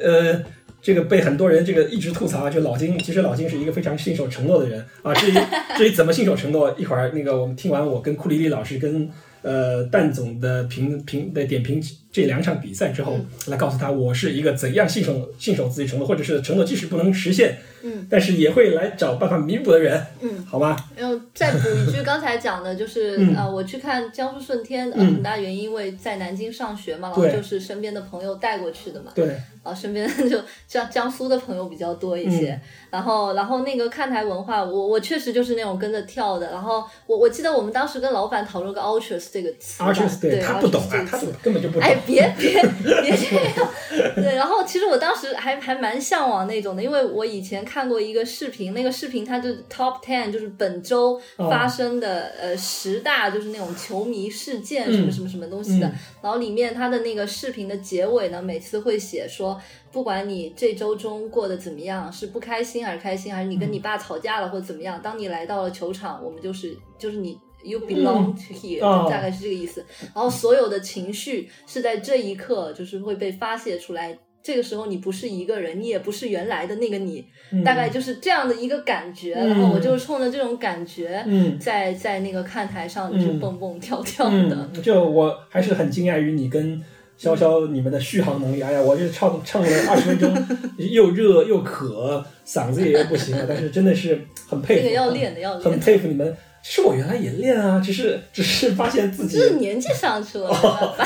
[0.01, 0.43] 呃
[0.81, 5.13] 这个被很多人这个一直吐槽，就老金其实老金是一个非常信守承诺的人啊。
[5.15, 5.33] 至于
[5.75, 9.09] 至于怎么信守承诺，一会儿那个我们听完我跟库里利老师跟。
[9.41, 11.81] 呃，蛋总的评评的点评
[12.11, 20.75] 这两场比赛之后，来告诉他我是一个怎样信守信守自己承诺，或者是承诺即使不能实现，嗯，但是也会来找办法弥补的人，嗯，好吧？
[20.95, 29.35] 然后再补一句，刚才讲的就是呃，我去看江苏舜天，呃，很大原因因为在南京上学嘛，然后就是身边的朋友带过去的嘛，对。
[29.63, 32.59] 啊，身边就江江苏的朋友比较多一些，
[32.89, 42.59] 然后然后那个看台文化，我我确实就是那种跟着跳的，然后我我记得我们当时跟老板讨论个 ultras 这个词，ultras 对他不懂啊，他根本就不懂，哎别别
[43.03, 43.71] 别这样，
[44.15, 55.89] 对，然后其实我当时还还蛮向往那种的，因为我以前看过一个视频，那个视频它就 top ten 就是本周发生的呃十大就是那种球迷事件什么什么什么东西的，
[56.21, 59.57] 然后里面它的那个视频的结尾呢，每次会写说。
[59.93, 68.79] 不管你这周中过得怎么样，是不开心还是开心，还是你跟你爸吵架了或者怎么样，当你来到了球场，我们就是就是你，you belong to here，
[69.09, 69.85] 大概是这个意思。
[70.15, 77.25] 然后所有的情绪是在这一刻就是会被发泄出来，这个时候你不是一个人，你也不是原来的那个你，
[77.63, 79.33] 大概就是这样的一个感觉。
[79.33, 81.25] 然后我就是冲着这种感觉，
[81.59, 84.69] 在在那个看台上就是蹦蹦跳跳的。
[84.83, 86.81] 就我还是很惊讶于你跟。
[87.19, 90.33] 潇潇，你们的续航能力，哎呀，我就唱唱了二十分钟，
[90.79, 94.19] 又热又渴，嗓子也不行了，但是真的是
[94.49, 96.35] 很佩服，这个要练的要练，很佩服你们。
[96.63, 100.49] 其实我原来也练啊，只是只是发现自己，就是年纪上去了。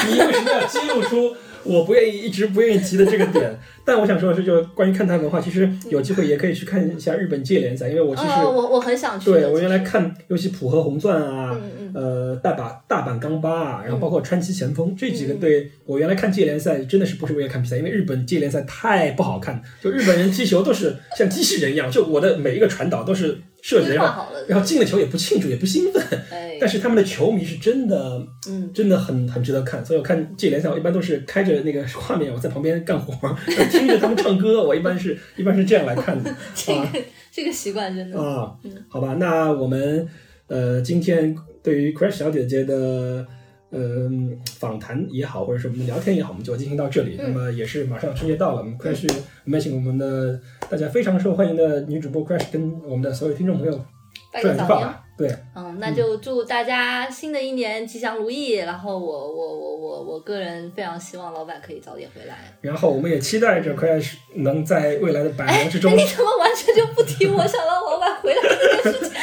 [0.08, 1.36] 你为什么要激露出？
[1.64, 9.32] 我不愿意一直不愿意提的这个点， 但我想说的是，就关于看台文化，其实有机会也可以去看一下日本界联赛，因为我其实我我很想去。
[9.32, 11.60] 对我原来看，尤其浦和红钻啊，
[11.96, 23.40] 呃大阪大阪钢巴啊，然后包括川崎前锋这几个队，我原来看界联赛真的是不是为了看比赛，因为日本界联赛太不好看，就日本人踢球都是像机器人一样，就我的每一个传导都是。
[23.66, 29.84] 设计，规然后划好了，然后进了球也不庆祝也不兴奋，哎，但是他们的球迷是真的，嗯，真的很很值得看。
[29.84, 33.36] 所以我看这联赛，我一般都是开着那个 画面，我在旁边干活，
[33.72, 34.64] 听着他们唱歌。
[34.64, 36.32] 我一般是一般是这样来看的。
[36.54, 36.88] 这个
[37.32, 40.08] 这个习惯真的，啊嗯，好吧，那我们
[40.46, 43.26] 呃今天对于 Crash 小姐姐的。
[43.72, 47.18] 嗯，访谈也好，或者是我们的聊天也好，我们就进行到这里。
[47.20, 49.12] 嗯那么也是马上春节到了，我们 Crash
[49.46, 50.40] 我们也请我们的
[50.70, 53.86] 大家非常受欢迎的女主播 Crash 跟我们的所有听众朋友
[54.32, 54.90] 拜个早年。
[55.18, 58.52] 对，嗯，那就祝大家新的一年吉祥如意。
[58.56, 62.36] 然后我我我我我个人非常希望老板可以早点回来。
[62.60, 69.16] 然后我们也期待着 Crash 能在未来的百年之中哎，你怎么完全就不提我想让老板回来这件事情？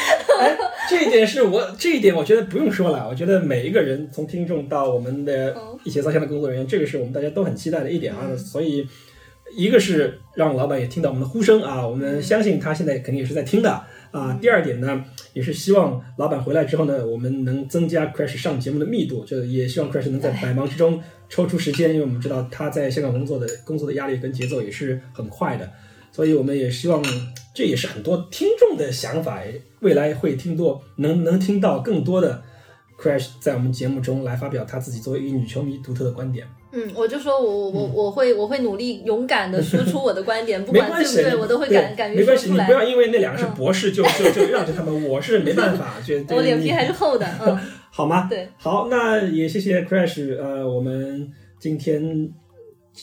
[0.43, 0.57] 哎，
[0.91, 3.09] 这一点是我这一点，我觉得不用说了。
[3.09, 8.37] 我觉得每一个人，从听众到我们的嗯一些造线的工作人员，这个是我们大家都很期待的一点啊。
[8.37, 8.87] 所以，
[9.57, 13.71] 一个是让老板也听到我们的呼声啊，我们相信他现在肯定也是在听的
[14.11, 14.37] 啊。
[14.41, 25.71] 第二点呢，也是希望老板回来之后呢，我们能增加 Crash 上节目的密度，就也希望 Crash 能在百忙之中抽出时间，因为我们知道他在香港工作的工作的压力跟节奏也是很快的。
[26.11, 27.03] 所以我们也希望，
[27.55, 29.41] 这也是很多听众的想法，
[29.81, 32.43] 未来会听多能能听到更多的
[32.99, 36.47] Crash 在我们节目中来发表他自己作为一个女球迷独特的观点。
[36.75, 42.73] 嗯，我就说我我我会我会努力勇敢的说出我的观点，不管对不，对，我都会对敢敢于说出来没关系，你不。
[42.73, 47.59] 要因为那两个是嗯博士就就就让着他们，我是没办法，觉得 我脸皮还是厚的， 嗯，
[47.91, 48.27] 好吗？
[48.31, 51.31] 对，好，那也谢谢 Crash，呃，我们
[51.61, 52.33] 今天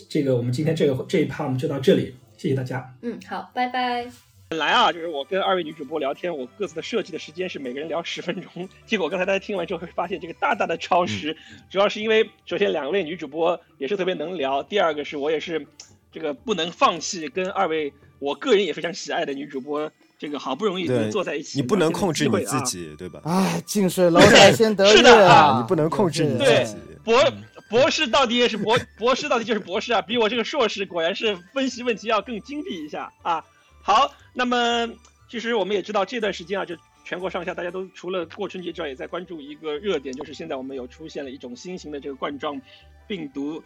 [0.10, 2.92] 这个我们今天这个这一趴我们就到这里，谢谢大家。
[3.04, 4.29] 嗯，好，拜拜。
[4.50, 8.68] 本来啊，就是我跟二位女主播聊天，我各自的设计的时间是每个人聊十分钟。
[8.84, 11.38] 结果刚才大家听完之后会发现这个大大的超时，
[11.70, 15.64] 主要是因为首先两位女主播也是特别能聊，第二个是我也是
[16.12, 22.62] 这个不能放弃跟二位我个人也非常喜爱的女主播这个好不容易能坐在一起，你不能控制你自啊。
[22.62, 23.22] 己，对吧？
[23.26, 25.60] 哎，近水楼台先得月是的啊！
[25.62, 26.80] 你不能控制你对自己。
[27.04, 27.24] 博
[27.70, 30.02] 博士到底也是博博士，到底就是博士啊！
[30.02, 33.46] 比我这个硕士果然是分析问题要更精辟一下啊。
[33.90, 34.88] 好，那么
[35.28, 42.62] 其实我们也知道这段时间啊，就全国上下大家都除了过春节之外，也在关注一个热点，就是现在我们有出现了一种新型的这个冠状
[43.08, 43.64] 病毒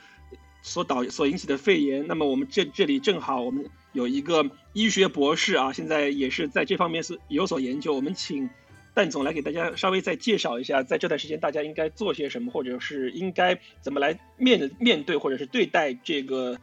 [0.62, 2.08] 所导所引起的肺炎。
[2.08, 7.94] 那么我们这这里正好我们有一个医学博士啊，现在也是在这方面是有所研究。
[7.94, 8.50] 我们请
[8.94, 16.58] 蛋总来给大家稍微再介绍一下，在这段时间大家应该做些什么，或者是应该怎么来面面对或者是对待这个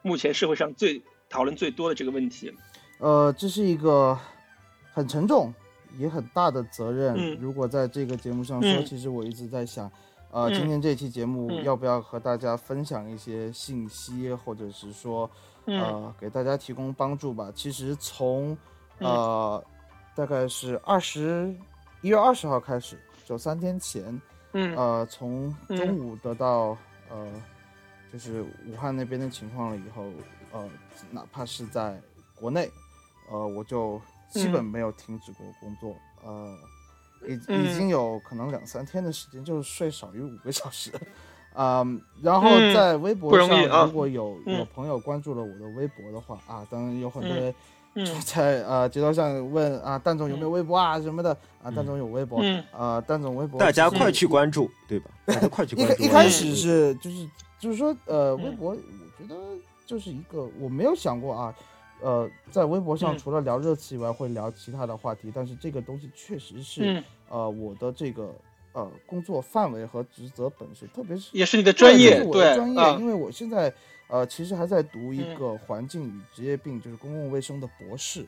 [0.00, 2.50] 目前社会上最讨论最多的这个问题。
[2.98, 4.18] 呃，这是一个
[4.92, 5.52] 很沉重
[5.98, 7.14] 也很大的责任。
[7.16, 9.90] 嗯如果在这个节目上说，嗯其实我一直在想，
[10.30, 15.30] 呃，嗯今天这期节目嗯要不要和大家分享一些信息，或者是说，
[15.66, 17.50] 嗯呃，给大家提供帮助吧。
[17.54, 18.56] 其实从
[18.98, 19.64] 嗯呃，
[20.14, 21.54] 大概是二十
[22.00, 24.20] 一月二十号开始，就三天前，
[24.52, 26.76] 嗯呃，从嗯中午得到
[27.10, 27.26] 呃，
[28.12, 30.04] 就是武汉那边的情况了以后，
[30.52, 30.68] 呃，
[31.10, 32.00] 哪怕是在
[32.34, 32.70] 国内，
[33.30, 36.54] 呃，我就基本嗯没有停止过工作，呃，
[37.28, 40.90] 已嗯已经有可能两三天的时间，就是睡少于五个小时。
[41.56, 47.54] 嗯， 然后嗯在微博不容易上，啊如果有有嗯朋友关注了我的微博的话啊，当然有很多人
[47.94, 51.30] 嗯就在呃街道上问啊，蛋总有没有微博啊什么的
[51.62, 55.10] 啊，蛋总有微博，嗯啊，蛋总微博，大家快去关注，对吧？
[55.26, 56.02] 大家快去 一关注。
[56.02, 57.30] 开一开始是就是
[57.60, 58.76] 就是说呃，微嗯博我
[59.16, 59.36] 觉得
[59.86, 61.54] 就是一个我没有想过啊，
[62.04, 63.18] 呃，在微博上嗯。
[63.18, 68.34] 除了聊热词以外，会聊其他的话题，但是这个东西确实是嗯，呃我的这个
[68.72, 73.72] 呃工作范围和职责本身，特别是也是你的专业，对我的专业，啊因为我现在
[74.08, 75.34] 呃其实还在读一嗯。
[75.34, 78.26] 个环境与职业病，就是公共卫生的博士，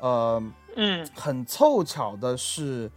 [0.00, 0.42] 呃，
[0.74, 1.08] 嗯。
[1.14, 2.90] 很凑巧的是，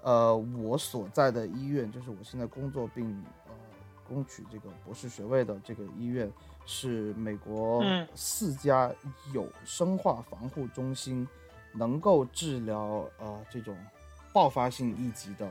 [0.00, 3.04] 呃，我所在的医院，就是我现在工作并
[3.48, 3.52] 呃
[4.06, 6.30] 攻取这个博士学位的这个医院，
[6.66, 8.06] 是美国嗯。
[8.14, 8.92] 四家
[9.32, 11.26] 有生化防护中心
[11.72, 13.76] 能够治疗呃这种
[14.32, 15.48] 爆发性一级的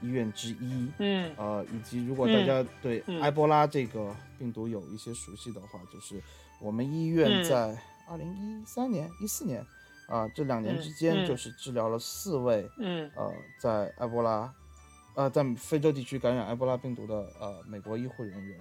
[0.00, 0.90] 医院之一。
[0.98, 1.30] 嗯。
[1.36, 3.20] 呃，以及如果大家对嗯。
[3.20, 6.22] 埃博拉这个病毒有一些熟悉的话，就是
[6.60, 7.44] 我们医院嗯。
[7.44, 7.78] 在
[8.08, 9.66] 二零一三年、一四年
[10.06, 11.26] 啊、这两年嗯之间，嗯。
[11.26, 13.10] 就是治疗了四位嗯。
[13.16, 14.54] 呃在埃博拉
[15.16, 18.60] 呃在非洲地区感染埃博拉病毒的呃美国医护人员，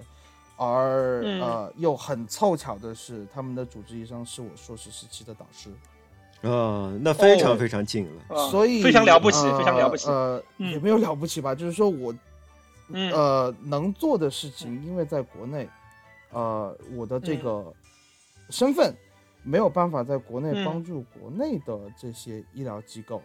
[0.58, 1.42] 而、嗯。
[1.42, 5.70] 呃又很凑巧的是，他们的主治医生是我硕士时期的导师。
[6.48, 7.58] 啊，那非常哦。
[7.58, 8.22] 非常近了。
[8.36, 10.08] 啊所以非常了不起，呃非常了不起。
[10.10, 10.72] 呃，嗯。
[10.72, 12.14] 也没有了不起吧，就是说我
[12.90, 13.12] 嗯。
[13.12, 15.68] 呃能做的事情，因为在国内，
[16.32, 17.74] 呃，我的这个
[18.50, 18.96] 身份
[19.44, 23.22] 没有办法在国内帮助国内的这些医疗机构，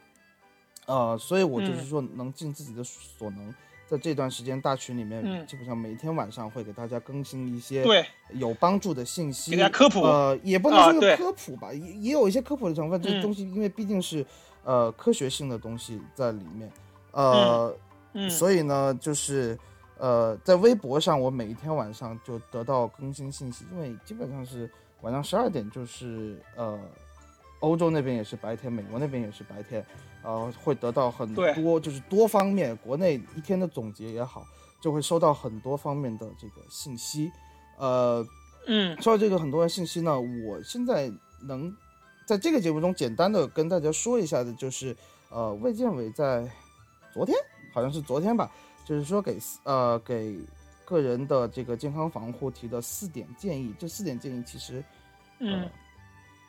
[0.86, 3.54] 呃，所以我就是说能尽自己的所能，
[3.90, 8.06] 在这段时间大群里面，基本上每天晚上会给大家更新一些对。
[8.34, 14.24] 有帮助的信息，给大家科普，呃，也不能说科普吧，也也有一些科普的成分，这东西因为毕竟是
[14.62, 16.70] 呃科学性的东西在里面，
[17.10, 17.76] 呃，
[18.30, 19.58] 所以呢，就是
[19.98, 24.70] 呃在微博上，我每一天晚上就得到更新信息，因为基本上是。
[25.02, 26.78] 晚上十二点就是呃，
[27.60, 29.82] 欧洲那边也是白天，美国那边也是白天，
[30.22, 34.46] 呃，会得到很多就是多方面，国内一天的总结也好，
[34.80, 37.30] 就会收到很多方面的这个信息，
[37.78, 38.26] 呃，
[38.66, 41.10] 嗯，收到这个很多的信息呢，我现在
[41.42, 41.74] 能
[42.26, 44.96] 在这个节目中简单的跟大家说一下的，就是
[45.28, 46.48] 呃，卫健委在
[47.12, 47.36] 昨天
[47.72, 48.50] 好像是昨天吧，
[48.84, 50.38] 就是说给呃给。
[50.86, 54.82] 个人的这个健康防护提的四点建议，这四点建议其实，
[55.38, 55.70] 嗯，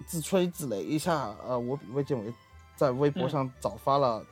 [0.08, 2.34] 自吹自擂一下，呃，我比卫健委
[2.82, 4.26] 在微博上早发了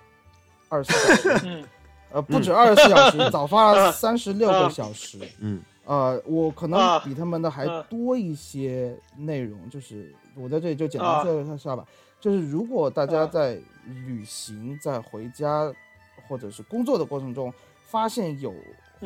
[0.69, 1.63] 二十四小时，
[2.11, 11.85] 呃，不止二十四小时，早发了三十六个小时，嗯，呃，我可能比他们的还多一些内容，就是我在这里就简单说一下吧，
[12.19, 15.71] 就是如果大家在旅行、在回家
[16.27, 17.53] 或者是工作的过程中
[17.85, 18.51] 发现有。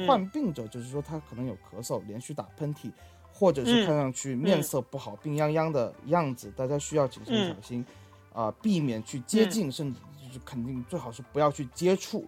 [0.07, 2.89] 患病者就是说他可能有咳嗽、连续打喷嚏，
[3.31, 7.85] 或者是看上去面色不好、病殃殃的样子，大家需要谨慎小心，
[8.33, 12.25] 啊，避免去接近，甚至就是肯定最好是不要去接触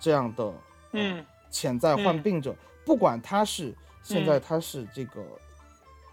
[0.00, 0.52] 这样的
[0.92, 5.22] 嗯潜在患病者，不管他是现在他是这个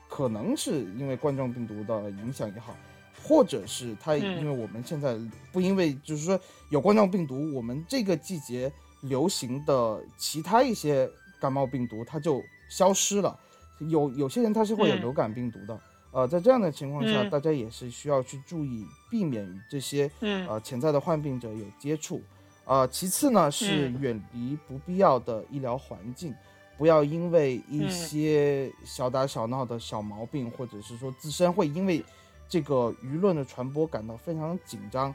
[0.09, 2.75] 可能是因为冠状病毒的影响也好，
[3.23, 5.17] 或者是他因为我们现在
[5.51, 6.39] 不因为就是说
[6.69, 8.71] 有冠状病毒，我们这个季节。
[9.01, 11.07] 流行的其他一些
[11.39, 13.37] 感冒病毒，它就消失了。
[13.77, 15.79] 有有些人他是会有流感病毒的，
[16.15, 22.21] 呃，在这样的情况下，大家也是需要去注意，避免与这些呃潜在的患病者有接触。
[22.63, 26.33] 呃，其次呢是远离不必要的医疗环境，
[26.77, 32.01] 不要因为一些小打小闹的小毛病，或者是说自身会因为
[32.47, 35.13] 这个舆论的传播感到非常紧张。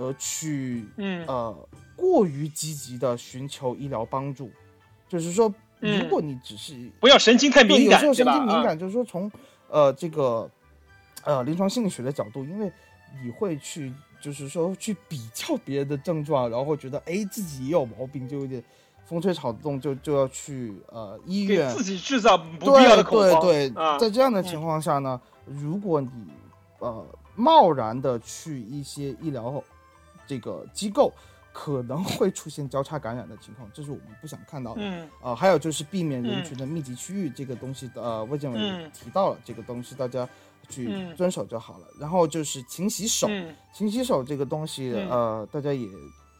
[0.00, 4.48] 而去，嗯，呃，过于积极的寻求医疗帮助，
[5.08, 9.28] 就是说，如果你只是不要神经太敏感，有时候神经敏感，就是说从，
[9.68, 10.50] 呃，这个，
[11.24, 12.72] 呃，临床心理学的角度，因为
[13.22, 18.62] 你会去，就是说去比较别人的症状，然后觉得，哎，自己也有毛病，就有点
[19.04, 23.40] 风吹草动，就就要去，呃，医院，自己制造不必要的恐慌。
[23.40, 26.10] 对对对，在这样的情况下呢，如果你，
[26.78, 29.62] 呃，贸然的去一些医疗。
[30.26, 31.10] 这个机构
[31.60, 34.80] 可能会出现交叉感染的情况，这是我们不想看到的。
[34.80, 40.26] 嗯，呃，还有就是避免人群的密集区域，这个东西的呃，卫健委提到了这个东西，大家
[40.68, 41.86] 去遵守就好了。
[41.98, 43.26] 然后就是勤洗手，
[43.74, 45.88] 勤洗手这个东西，呃，大家也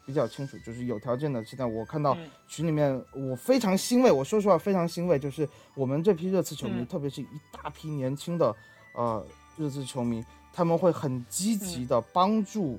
[0.06, 1.44] 比较清楚，就是有条件的。
[1.44, 2.16] 现在我看到
[2.46, 8.54] 群里面，我非常欣慰，我说实话非常欣慰，就是我们这批热刺球迷，特别是一大批年轻的
[8.94, 9.26] 呃
[9.56, 12.78] 热刺球迷，他们会很积极的帮助。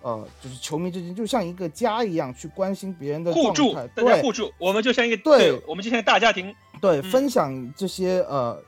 [0.00, 8.62] 呃，就是球迷之间就像一个家一样，去关心别人的互助，大家互助，我们就像一个对，我们就像大家庭，对，分享这些呃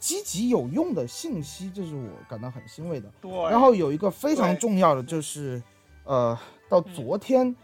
[0.00, 3.08] 积极有用的信息，这是我感到很欣慰的。
[3.20, 5.62] 对，然后有一个非常重要的就是，
[6.02, 6.36] 呃，
[6.68, 7.54] 到昨天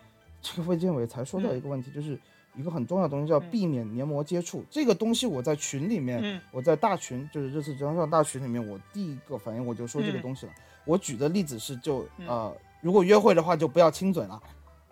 [0.40, 2.16] 这个卫健委才说到一个问题，就是
[2.54, 4.64] 一个很重要的东西叫避免黏膜接触。
[4.70, 10.52] 这个东西我在群里面，我在大群，就是这次职场上大群里面，我第一个反应我就说这个东西了。
[10.84, 12.56] 我举的例子是就呃。
[12.80, 14.40] 如果约会的话，就不要亲嘴了，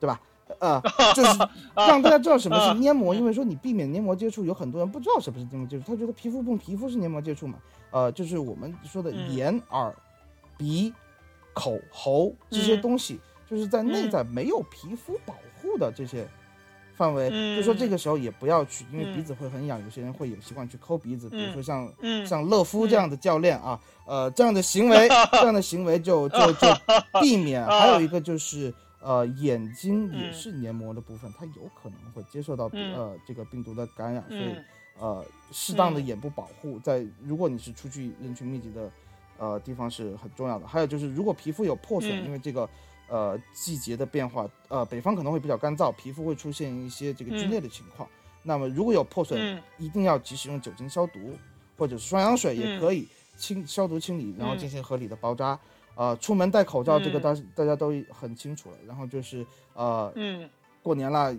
[0.01, 0.21] 对吧？
[0.61, 0.81] 呃，
[1.15, 1.39] 就是
[1.75, 7.59] 让大家知道什么是黏膜，因为说你避免黏膜接触，有很多人不知道什么是黏膜接触，他觉得皮肤碰皮肤是黏膜接触嘛。
[7.91, 9.95] 呃，就是我们说的眼、耳、
[10.57, 10.93] 鼻、
[11.53, 16.29] 口、喉这些东西，就是在内在没有皮肤保护的这些。
[16.97, 21.93] 范围，就说这个时候也不要去，因为鼻子会很痒，有些人会有习惯去抠鼻子，比如说像
[22.27, 26.67] 像乐夫这样的教练啊，呃，这样的行为，这样的行为就就就
[27.21, 27.65] 避免。
[27.65, 34.57] 还有一个就是呃，眼睛也是黏膜的部分，它有可能会接受到呃这个病毒的感染，所以
[34.99, 38.91] 呃，适当的眼部保护，在如果你是出去人群密集的
[39.39, 40.67] 呃地方是很重要的。
[40.67, 42.69] 还有就是如果皮肤有破损，因为这个。
[43.09, 48.09] 呃，季节的变化，呃，北方可能会比较干燥，皮肤会出现一些这个皲裂的情况。
[48.43, 51.37] 那么如果有破损，一定要及时用酒精消毒，
[51.77, 55.59] 或者是双氧水也可以清消毒清理，然后进行合理的包扎。
[55.95, 58.77] 呃，出门戴口罩，这个大大家都很清楚了。
[58.87, 60.13] 然后就是呃，
[60.83, 61.35] 过年了，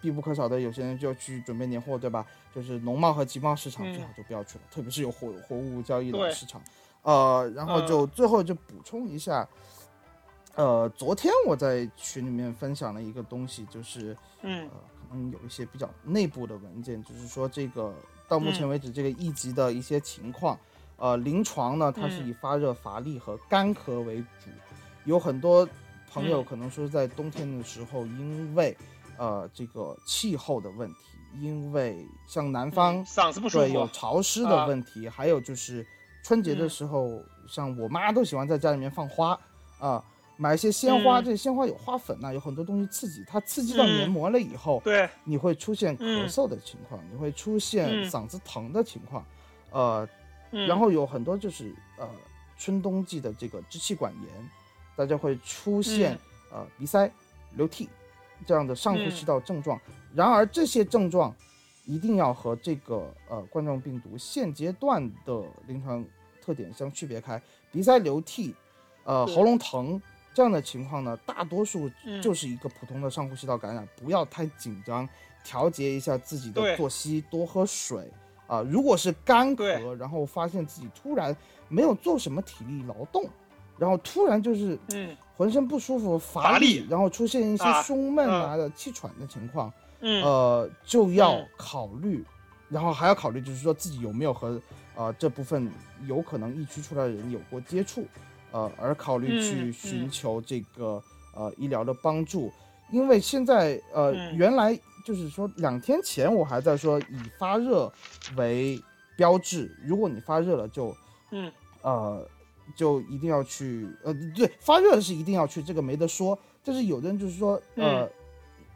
[0.00, 2.24] 必不可少的，有些人就要去准备年货，对吧？
[2.54, 6.62] 就是农贸和集贸市场最好就不要去了，特别是有活活物交易的市场。
[7.02, 9.46] 呃，然后就最后就补充一下，
[10.60, 17.94] 呃，昨天我在群里面分享了一个东西，就是嗯，可能有一些比较内部的文件，就是说这个
[18.28, 20.58] 到目前为止这个一级的一些情况，
[20.98, 24.50] 呃，临床呢它是以发热、乏力和干咳为主，
[25.06, 25.66] 有很多
[26.12, 28.76] 朋友可能说在冬天的时候，因为
[29.16, 30.96] 呃这个气候的问题，
[31.40, 35.86] 因为像南方嗓子不舒服，对有潮湿的问题，还有就是
[36.22, 37.18] 春节的时候，
[37.48, 39.40] 像我妈都喜欢在家里面放花
[39.78, 40.04] 啊。
[40.40, 49.22] 买一些鲜花，这鲜花有花粉呐，有很多东西刺激，它刺激到黏膜了以后，对，你会出现咳嗽的情况，你会出现嗓子疼的情况，
[49.70, 50.08] 呃，
[50.50, 52.08] 然后有很多就是呃
[52.56, 54.50] 春冬季的这个支气管炎，
[54.96, 56.18] 大家会出现
[56.50, 57.12] 呃鼻塞、
[57.56, 57.90] 流涕
[58.46, 59.78] 这样的上呼吸道症状。
[60.14, 61.36] 然而这些症状
[61.84, 66.02] 一定要和这个呃冠状病毒现阶段的临床
[66.42, 68.54] 特点相区别开，鼻塞、流涕，
[69.04, 70.00] 呃喉咙疼。
[70.32, 71.90] 这样的情况呢，大多数
[72.22, 75.08] 就是一个普通的上呼吸道感染，不要太紧张，
[75.44, 78.10] 调节一下自己的作息，多喝水。
[78.46, 78.60] 啊。
[78.62, 81.36] 如果是干咳，然后发现自己突然
[81.68, 83.28] 没有做什么体力劳动，
[83.78, 85.16] 然后突然就是嗯。
[85.36, 92.22] 浑身不舒服、乏力，然后出现一些胸闷啊的气喘的情况，呃，就要考虑，
[92.68, 94.60] 然后还要考虑就是说自己有没有和
[94.94, 95.72] 呃这部分
[96.06, 98.04] 有可能疫区出来的人有过接触。
[98.52, 101.02] 呃，而考虑去寻求这个
[101.34, 102.52] 呃医疗的帮助，
[102.90, 107.92] 因为现在呃原来就是说两天前我还在说以发热
[108.36, 108.80] 为
[109.16, 110.94] 标志，如果你发热了就
[111.30, 111.50] 嗯
[111.82, 112.26] 呃
[112.76, 116.38] 就一定要去呃对发热是一定要去，这个没得说。
[116.64, 118.08] 但是有的人就是说呃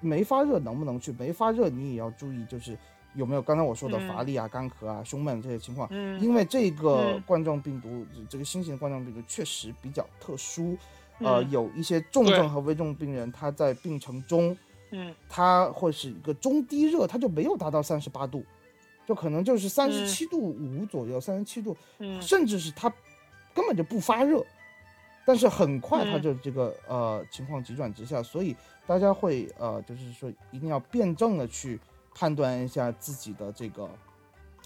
[0.01, 1.13] 没发热能不能去？
[1.19, 2.77] 没发热你也要注意，就是。
[3.15, 3.43] 有没有？
[3.43, 5.89] 刚才我说的乏力啊、干咳啊、胸闷这些情况？
[5.93, 10.77] 嗯，因为这个冠状病毒，这个新型冠状病毒确实比较特殊，
[11.21, 14.57] 呃，有一些重症和危重病人，他在病程中，
[14.91, 18.45] 嗯，他会是一个中低热，他就没有达到三十八度，
[19.07, 21.77] 就可能就是三十七度五左右，三十七度，
[22.21, 22.93] 甚至是他
[23.55, 24.45] 根本就不发热，
[25.25, 28.57] 但是很快他就这个呃情况急转直下，所以
[28.89, 31.79] 大家会呃就是说一定要辩证的去。
[32.15, 33.89] 判断一下自己的这个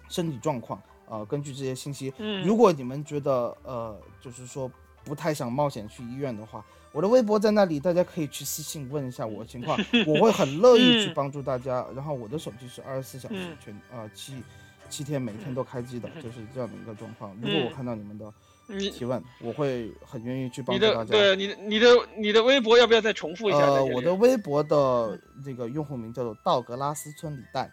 [0.09, 4.71] 身体状况，呃，根据这些信息，嗯，如果你们觉得呃，就是说
[5.05, 11.87] 不太想冒险去医院的话，我的微博在那里，大家可以去私信问一下我情况， 我会很乐意去帮助大家。
[11.95, 14.43] 然后我的手机是二十四小时全呃七
[14.89, 17.37] 七天每天都开机的，就是这样的一个状况。
[17.41, 18.33] 如果我看到你们的。
[18.69, 21.07] 提问，我会很愿意去帮助大家。
[21.07, 21.89] 对，你的你的
[22.19, 23.61] 你的微博要不要再重复一下？
[23.61, 27.73] 呃，我的微博的这个用户名叫做道格拉斯村李诞。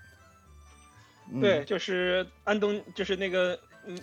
[1.42, 3.60] 对，就是安东，就是那个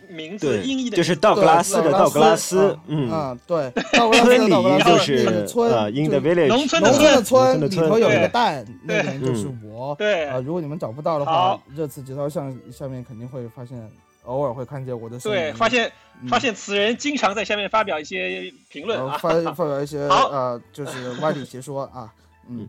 [0.08, 2.78] 名字音译的，就是道格拉斯的道格拉斯。
[2.86, 9.94] 嗯，对，道格拉斯的道格拉斯就是村，in the village，农村的村里头有一个蛋，那个人就是我。
[9.96, 10.26] 对。
[10.26, 13.90] 啊，如果你们找不到的话，热刺节操上下面肯定会发现。
[14.24, 15.90] 偶尔会看见我的对，发现
[16.28, 22.08] 发现此人经常在下面发表一些评论啊，发发表一些啊，就是歪理邪说啊，
[22.48, 22.68] 嗯，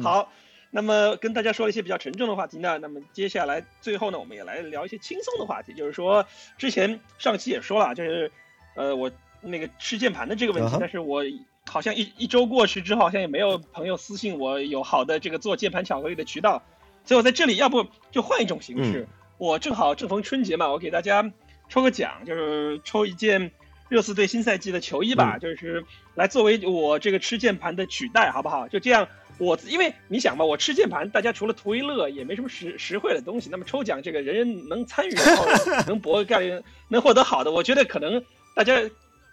[0.00, 0.28] 好，
[0.70, 6.26] 那么跟大家说了一些比较沉重的话题呢，那么接下来最后呢，我们也来聊一些轻松的话题，就是说
[6.58, 8.30] 之前上期也说了，就是
[8.74, 9.10] 呃我
[9.40, 11.22] 那个吃键盘的这个问题，但是我
[11.68, 16.62] 好像一一周过去之后，好像也没有朋友私信我有好的这个做键盘巧克力的渠道，
[17.04, 19.06] 所以我在这里要不就换一种形式。
[19.38, 21.30] 我正好正逢春节嘛，我给大家
[21.68, 23.50] 抽个奖，就是抽一件
[23.88, 28.66] 热刺队新赛季的球衣吧，就是来作为我这个吃键盘的取代，好不好？
[28.68, 29.06] 就这样，
[29.38, 33.48] 我因为你想吧，我吃键盘，大家除了图一乐，也没什么实实惠的东西。
[33.50, 35.46] 那么抽奖，这个人人能参与，然后
[35.86, 38.22] 能博概率，能获得好的，我觉得可能
[38.54, 38.80] 大家。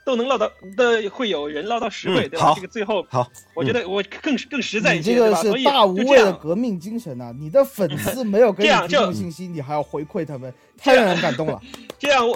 [0.06, 2.52] 都能捞到的，会有人捞到实惠，对吧？
[2.54, 3.26] 这个最后，好，
[3.56, 5.42] 我觉得我更更实在一些，对吧？
[5.42, 7.34] 这个是大无畏的革命精神呐！
[7.40, 11.58] 你的粉 丝没有给你提供信息，你还要回馈他们， 太让人感动了。
[11.98, 12.36] 这样我，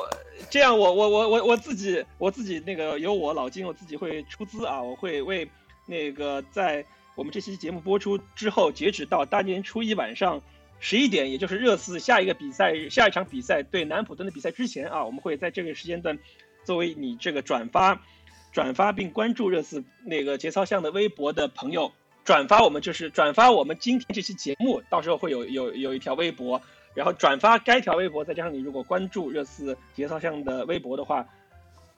[0.49, 5.45] 这样我，我，我，我，我自己，我自己那个有我老金，我自己会出资啊，我会为
[5.85, 6.85] 那个在
[7.17, 10.39] 我们这期节目播出之后，截止到大年初一晚上
[10.79, 16.19] 十一点，也就是热刺下一个比赛下一场比赛对南普敦的比赛之前啊，我们会在这个时间段。
[16.63, 18.03] 作为你这个转发、
[18.51, 21.91] 转发并关注热刺那个节操巷的微博的朋友，
[22.23, 26.61] 转发我们就是转发我们今天这期节目，到时候会有有有一条微博，
[26.93, 31.25] 然后转发该条微博，再加上你如果关注热刺节操巷的微博的话，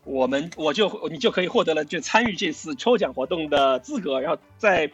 [0.05, 4.91] 我们我就你就可以获得了就参与这次抽奖活动的资格，然后在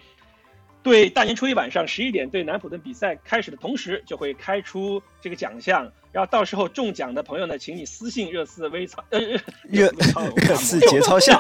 [0.86, 5.92] 对大年初一晚上十一点，对南普顿比赛开始的同时，就会开出这个奖项。
[6.12, 9.20] 然后到时候中奖的朋友呢，请你私信热刺微操呃
[9.64, 9.92] 热
[10.36, 11.40] 热刺节操项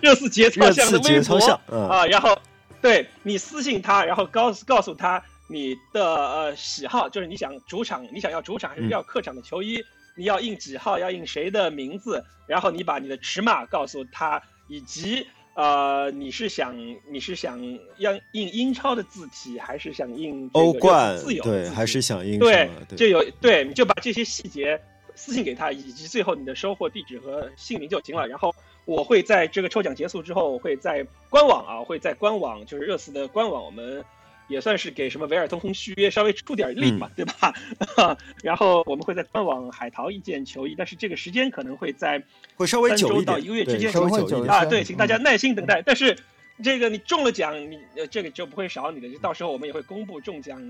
[0.00, 1.36] 热刺节操项的微博
[1.76, 2.38] 啊，然后
[2.80, 9.82] 对你私信他，然后告诉告诉他你的呃喜好，就是你想主场，你想要主场还是要客场的球衣，
[10.16, 15.26] 你要印几号，要印谁的名字，然后你把你的尺码告诉他，以及。
[15.54, 16.76] 呃，你是想
[17.08, 17.60] 你是想
[17.98, 21.42] 要印英超的字体，还是想印欧冠自由？
[21.42, 24.80] 对，还是想印对，就有对，你就把这些细节
[25.14, 28.26] 私信给他，以及最后你的收货地址和姓名就行了。
[28.26, 34.04] 然后我会在这个抽奖结束之后，我会在官网啊，会在官网就是热刺的官网，我们。
[34.48, 37.54] 也算是给什么维尔通红续约稍微出点力嘛，对吧？
[38.42, 42.22] 然后我们会在官网海淘一件球衣，但是这个时间可能会在
[42.56, 44.64] 会稍微久一到一个月之间，稍微久一点啊。
[44.64, 45.82] 对，请大家耐心等待。
[45.82, 46.16] 但是。
[46.62, 49.08] 这个你中了奖，你呃这个就不会少你的。
[49.10, 50.60] 就到时候我们也会公布中奖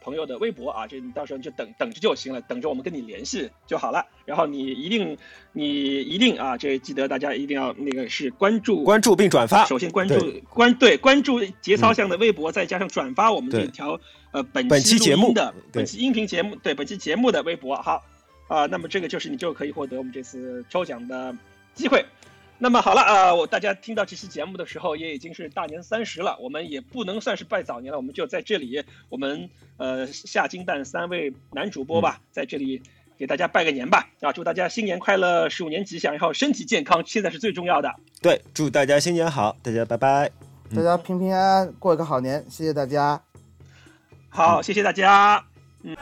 [0.00, 4.06] 朋友的微博啊，这你到时候就等等着就行了，等着我们跟你联系就好了。
[4.24, 5.18] 然后你一定
[5.52, 9.64] 你一定啊，这记得大家一定要那个是关注关注并转发。
[9.64, 10.14] 首先关注
[10.48, 13.98] 关对关注节操项的微博，再加上转发我们这条
[14.30, 17.74] 呃本期节目的本期音频节目对本期节目的微博。
[17.74, 18.04] 好
[18.46, 21.34] 啊，那么这个就是你就可以获得我们这次抽奖的
[21.74, 22.04] 机会。
[22.62, 26.38] 那么好了啊，我大家听到这期节目的时候，也已经是大年三十了。
[26.38, 32.80] 我们也不能算是拜早年了，我们就在这里，我们呃下金蛋三位男主播吧，在这里
[33.18, 34.32] 给大家拜个年吧啊！
[34.32, 37.92] 祝大家新年快乐，鼠年吉祥，然后身体健康，现在是最重要的。
[38.20, 40.30] 对，祝大家新年好，大家拜拜，
[40.72, 43.20] 大家平平安安过一个好年，谢谢大家。
[44.28, 45.44] 好，谢谢大家。
[45.82, 45.96] 嗯。